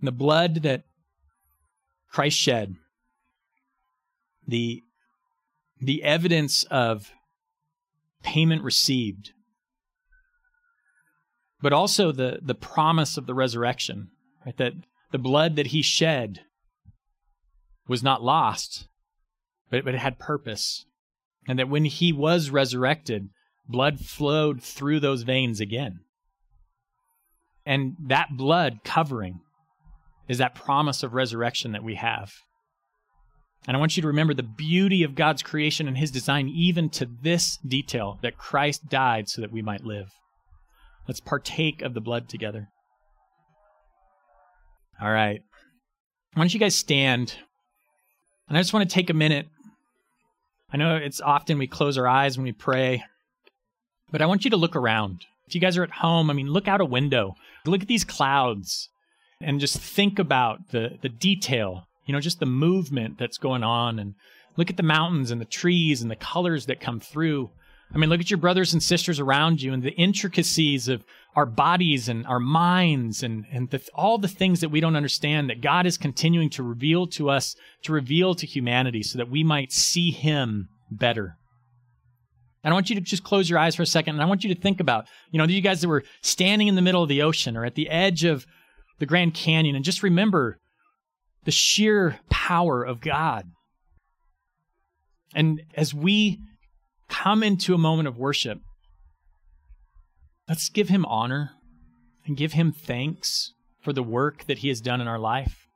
And 0.00 0.06
the 0.06 0.12
blood 0.12 0.62
that 0.62 0.84
Christ 2.10 2.38
shed, 2.38 2.76
the, 4.46 4.82
the 5.80 6.02
evidence 6.02 6.64
of 6.64 7.10
payment 8.22 8.62
received, 8.62 9.32
but 11.60 11.72
also 11.72 12.12
the, 12.12 12.38
the 12.42 12.54
promise 12.54 13.16
of 13.16 13.26
the 13.26 13.34
resurrection, 13.34 14.10
right? 14.44 14.56
That 14.56 14.74
the 15.10 15.18
blood 15.18 15.56
that 15.56 15.68
he 15.68 15.82
shed 15.82 16.40
was 17.86 18.02
not 18.02 18.22
lost, 18.22 18.86
but, 19.70 19.84
but 19.84 19.94
it 19.94 20.00
had 20.00 20.18
purpose. 20.18 20.84
And 21.48 21.58
that 21.58 21.68
when 21.68 21.86
he 21.86 22.12
was 22.12 22.50
resurrected, 22.50 23.30
blood 23.66 24.00
flowed 24.00 24.62
through 24.62 25.00
those 25.00 25.22
veins 25.22 25.60
again. 25.60 26.00
And 27.64 27.96
that 28.06 28.36
blood 28.36 28.80
covering 28.84 29.40
is 30.28 30.38
that 30.38 30.54
promise 30.54 31.02
of 31.02 31.14
resurrection 31.14 31.72
that 31.72 31.82
we 31.82 31.94
have. 31.96 32.32
And 33.66 33.76
I 33.76 33.80
want 33.80 33.96
you 33.96 34.02
to 34.02 34.08
remember 34.08 34.34
the 34.34 34.42
beauty 34.42 35.02
of 35.02 35.14
God's 35.14 35.42
creation 35.42 35.88
and 35.88 35.98
his 35.98 36.10
design, 36.10 36.48
even 36.48 36.88
to 36.90 37.06
this 37.22 37.58
detail 37.66 38.18
that 38.22 38.38
Christ 38.38 38.88
died 38.88 39.28
so 39.28 39.40
that 39.40 39.52
we 39.52 39.62
might 39.62 39.84
live. 39.84 40.10
Let's 41.08 41.20
partake 41.20 41.82
of 41.82 41.94
the 41.94 42.00
blood 42.00 42.28
together. 42.28 42.68
All 45.00 45.10
right. 45.10 45.40
Why 46.34 46.42
don't 46.42 46.52
you 46.52 46.60
guys 46.60 46.76
stand? 46.76 47.34
And 48.48 48.56
I 48.56 48.60
just 48.60 48.74
want 48.74 48.88
to 48.88 48.94
take 48.94 49.10
a 49.10 49.14
minute. 49.14 49.46
I 50.70 50.76
know 50.76 50.96
it's 50.96 51.20
often 51.20 51.58
we 51.58 51.66
close 51.66 51.96
our 51.96 52.06
eyes 52.06 52.36
when 52.36 52.44
we 52.44 52.52
pray, 52.52 53.02
but 54.12 54.20
I 54.20 54.26
want 54.26 54.44
you 54.44 54.50
to 54.50 54.56
look 54.56 54.76
around. 54.76 55.24
If 55.46 55.54
you 55.54 55.62
guys 55.62 55.78
are 55.78 55.82
at 55.82 55.90
home, 55.90 56.28
I 56.28 56.34
mean, 56.34 56.48
look 56.48 56.68
out 56.68 56.82
a 56.82 56.84
window, 56.84 57.34
look 57.64 57.80
at 57.80 57.88
these 57.88 58.04
clouds, 58.04 58.90
and 59.40 59.60
just 59.60 59.78
think 59.78 60.18
about 60.18 60.72
the, 60.72 60.98
the 61.00 61.08
detail, 61.08 61.84
you 62.04 62.12
know, 62.12 62.20
just 62.20 62.38
the 62.38 62.44
movement 62.44 63.16
that's 63.18 63.38
going 63.38 63.62
on, 63.62 63.98
and 63.98 64.14
look 64.58 64.68
at 64.68 64.76
the 64.76 64.82
mountains 64.82 65.30
and 65.30 65.40
the 65.40 65.46
trees 65.46 66.02
and 66.02 66.10
the 66.10 66.16
colors 66.16 66.66
that 66.66 66.80
come 66.80 67.00
through. 67.00 67.50
I 67.94 67.98
mean, 67.98 68.10
look 68.10 68.20
at 68.20 68.30
your 68.30 68.38
brothers 68.38 68.72
and 68.72 68.82
sisters 68.82 69.18
around 69.18 69.62
you 69.62 69.72
and 69.72 69.82
the 69.82 69.92
intricacies 69.92 70.88
of 70.88 71.04
our 71.34 71.46
bodies 71.46 72.08
and 72.08 72.26
our 72.26 72.40
minds 72.40 73.22
and, 73.22 73.46
and 73.50 73.70
the, 73.70 73.80
all 73.94 74.18
the 74.18 74.28
things 74.28 74.60
that 74.60 74.68
we 74.68 74.80
don't 74.80 74.96
understand 74.96 75.48
that 75.48 75.62
God 75.62 75.86
is 75.86 75.96
continuing 75.96 76.50
to 76.50 76.62
reveal 76.62 77.06
to 77.08 77.30
us, 77.30 77.56
to 77.84 77.92
reveal 77.92 78.34
to 78.34 78.46
humanity 78.46 79.02
so 79.02 79.16
that 79.16 79.30
we 79.30 79.42
might 79.42 79.72
see 79.72 80.10
Him 80.10 80.68
better. 80.90 81.36
And 82.62 82.72
I 82.72 82.74
want 82.74 82.90
you 82.90 82.96
to 82.96 83.00
just 83.00 83.24
close 83.24 83.48
your 83.48 83.58
eyes 83.58 83.74
for 83.74 83.82
a 83.82 83.86
second 83.86 84.16
and 84.16 84.22
I 84.22 84.26
want 84.26 84.44
you 84.44 84.52
to 84.54 84.60
think 84.60 84.80
about, 84.80 85.06
you 85.30 85.38
know, 85.38 85.44
you 85.44 85.62
guys 85.62 85.80
that 85.80 85.88
were 85.88 86.04
standing 86.22 86.68
in 86.68 86.74
the 86.74 86.82
middle 86.82 87.02
of 87.02 87.08
the 87.08 87.22
ocean 87.22 87.56
or 87.56 87.64
at 87.64 87.74
the 87.74 87.88
edge 87.88 88.24
of 88.24 88.44
the 88.98 89.06
Grand 89.06 89.32
Canyon 89.32 89.76
and 89.76 89.84
just 89.84 90.02
remember 90.02 90.58
the 91.44 91.50
sheer 91.50 92.18
power 92.28 92.82
of 92.84 93.00
God. 93.00 93.44
And 95.34 95.62
as 95.74 95.94
we 95.94 96.40
come 97.08 97.42
into 97.42 97.74
a 97.74 97.78
moment 97.78 98.08
of 98.08 98.18
worship, 98.18 98.60
let's 100.48 100.68
give 100.68 100.88
him 100.88 101.04
honor 101.06 101.52
and 102.26 102.36
give 102.36 102.52
him 102.52 102.72
thanks 102.72 103.52
for 103.80 103.92
the 103.92 104.02
work 104.02 104.44
that 104.44 104.58
he 104.58 104.68
has 104.68 104.80
done 104.80 105.00
in 105.00 105.08
our 105.08 105.18
life. 105.18 105.66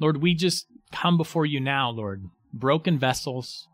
Lord, 0.00 0.22
we 0.22 0.34
just 0.34 0.66
come 0.92 1.16
before 1.16 1.46
you 1.46 1.60
now, 1.60 1.90
Lord, 1.90 2.24
broken 2.52 2.98
vessels. 2.98 3.68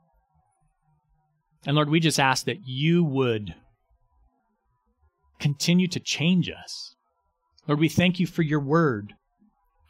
And 1.67 1.77
Lord, 1.77 1.91
we 1.91 2.01
just 2.01 2.21
ask 2.21 2.47
that 2.47 2.67
you 2.67 3.05
would 3.05 3.55
continue 5.39 5.89
to 5.89 6.01
change 6.01 6.51
us. 6.51 6.95
Lord, 7.67 7.81
we 7.81 7.89
thank 7.89 8.19
you 8.19 8.27
for 8.27 8.43
your 8.43 8.61
word. 8.61 9.15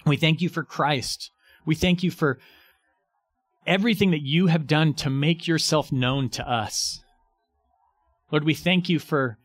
We 0.06 0.16
thank 0.16 0.40
you 0.40 0.48
for 0.48 0.64
Christ. 0.64 1.30
We 1.66 1.74
thank 1.74 2.02
you 2.02 2.10
for 2.10 2.38
everything 3.66 4.10
that 4.10 4.22
you 4.22 4.46
have 4.46 4.66
done 4.66 4.94
to 4.94 5.10
make 5.10 5.46
yourself 5.46 5.92
known 5.92 6.28
to 6.30 6.48
us. 6.48 7.02
Lord, 8.30 8.44
we 8.44 8.54
thank 8.54 8.88
you 8.88 8.98
for 8.98 9.38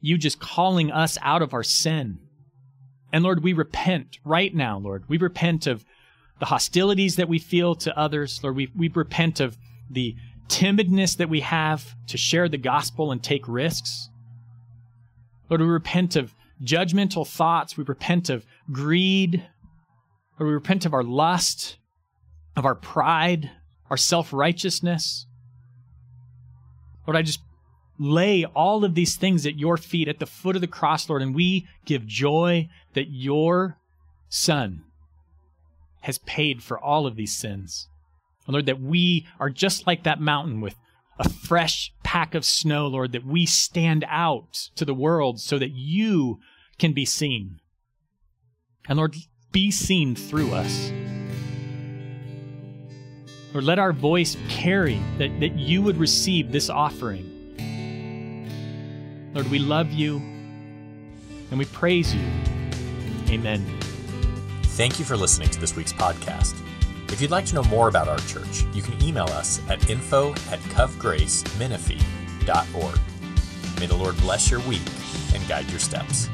you 0.00 0.18
just 0.18 0.40
calling 0.40 0.90
us 0.90 1.16
out 1.22 1.42
of 1.42 1.54
our 1.54 1.62
sin. 1.62 2.18
And 3.12 3.22
Lord, 3.22 3.42
we 3.42 3.52
repent 3.52 4.18
right 4.24 4.54
now, 4.54 4.78
Lord. 4.78 5.04
We 5.08 5.18
repent 5.18 5.66
of 5.66 5.84
the 6.40 6.46
hostilities 6.46 7.16
that 7.16 7.28
we 7.28 7.38
feel 7.38 7.74
to 7.76 7.96
others. 7.96 8.42
Lord, 8.42 8.56
we, 8.56 8.70
we 8.76 8.88
repent 8.88 9.38
of 9.38 9.56
the 9.88 10.16
timidness 10.48 11.16
that 11.18 11.28
we 11.28 11.40
have 11.40 11.94
to 12.08 12.16
share 12.16 12.48
the 12.48 12.58
gospel 12.58 13.12
and 13.12 13.22
take 13.22 13.46
risks. 13.46 14.08
Lord, 15.48 15.60
we 15.60 15.66
repent 15.68 16.16
of 16.16 16.34
judgmental 16.62 17.26
thoughts. 17.26 17.76
We 17.76 17.84
repent 17.84 18.28
of 18.28 18.44
greed. 18.72 19.44
Lord, 20.38 20.48
we 20.48 20.54
repent 20.54 20.84
of 20.84 20.94
our 20.94 21.04
lust 21.04 21.76
of 22.56 22.64
our 22.64 22.74
pride, 22.74 23.50
our 23.90 23.96
self 23.96 24.32
righteousness. 24.32 25.26
Lord, 27.06 27.16
I 27.16 27.22
just 27.22 27.40
lay 27.98 28.44
all 28.44 28.84
of 28.84 28.94
these 28.94 29.16
things 29.16 29.46
at 29.46 29.58
your 29.58 29.76
feet 29.76 30.08
at 30.08 30.18
the 30.18 30.26
foot 30.26 30.56
of 30.56 30.62
the 30.62 30.68
cross, 30.68 31.08
Lord, 31.08 31.22
and 31.22 31.34
we 31.34 31.66
give 31.84 32.06
joy 32.06 32.68
that 32.94 33.10
your 33.10 33.78
Son 34.28 34.82
has 36.02 36.18
paid 36.18 36.62
for 36.62 36.78
all 36.78 37.06
of 37.06 37.16
these 37.16 37.36
sins. 37.36 37.88
And 38.46 38.54
Lord, 38.54 38.66
that 38.66 38.80
we 38.80 39.26
are 39.38 39.50
just 39.50 39.86
like 39.86 40.02
that 40.02 40.20
mountain 40.20 40.60
with 40.60 40.74
a 41.18 41.28
fresh 41.28 41.92
pack 42.02 42.34
of 42.34 42.44
snow, 42.44 42.86
Lord, 42.86 43.12
that 43.12 43.24
we 43.24 43.46
stand 43.46 44.04
out 44.08 44.70
to 44.74 44.84
the 44.84 44.94
world 44.94 45.40
so 45.40 45.58
that 45.58 45.70
you 45.70 46.40
can 46.78 46.92
be 46.92 47.04
seen. 47.04 47.60
And 48.88 48.98
Lord, 48.98 49.14
be 49.52 49.70
seen 49.70 50.16
through 50.16 50.52
us. 50.52 50.90
Lord, 53.52 53.64
let 53.64 53.78
our 53.78 53.92
voice 53.92 54.38
carry 54.48 54.98
that, 55.18 55.38
that 55.40 55.56
you 55.56 55.82
would 55.82 55.98
receive 55.98 56.50
this 56.50 56.70
offering. 56.70 57.28
Lord, 59.34 59.50
we 59.50 59.58
love 59.58 59.92
you 59.92 60.16
and 61.50 61.58
we 61.58 61.66
praise 61.66 62.14
you. 62.14 62.22
Amen. 63.28 63.62
Thank 64.62 64.98
you 64.98 65.04
for 65.04 65.18
listening 65.18 65.50
to 65.50 65.60
this 65.60 65.76
week's 65.76 65.92
podcast. 65.92 66.58
If 67.12 67.20
you'd 67.20 67.30
like 67.30 67.44
to 67.46 67.54
know 67.54 67.64
more 67.64 67.88
about 67.88 68.08
our 68.08 68.18
church, 68.20 68.64
you 68.72 68.80
can 68.80 69.02
email 69.02 69.24
us 69.24 69.60
at 69.68 69.90
info 69.90 70.30
at 70.30 70.60
covgracemenifee.org. 70.70 73.00
May 73.80 73.86
the 73.86 73.96
Lord 73.96 74.16
bless 74.18 74.50
your 74.50 74.60
week 74.60 74.80
and 75.34 75.46
guide 75.46 75.68
your 75.70 75.80
steps. 75.80 76.30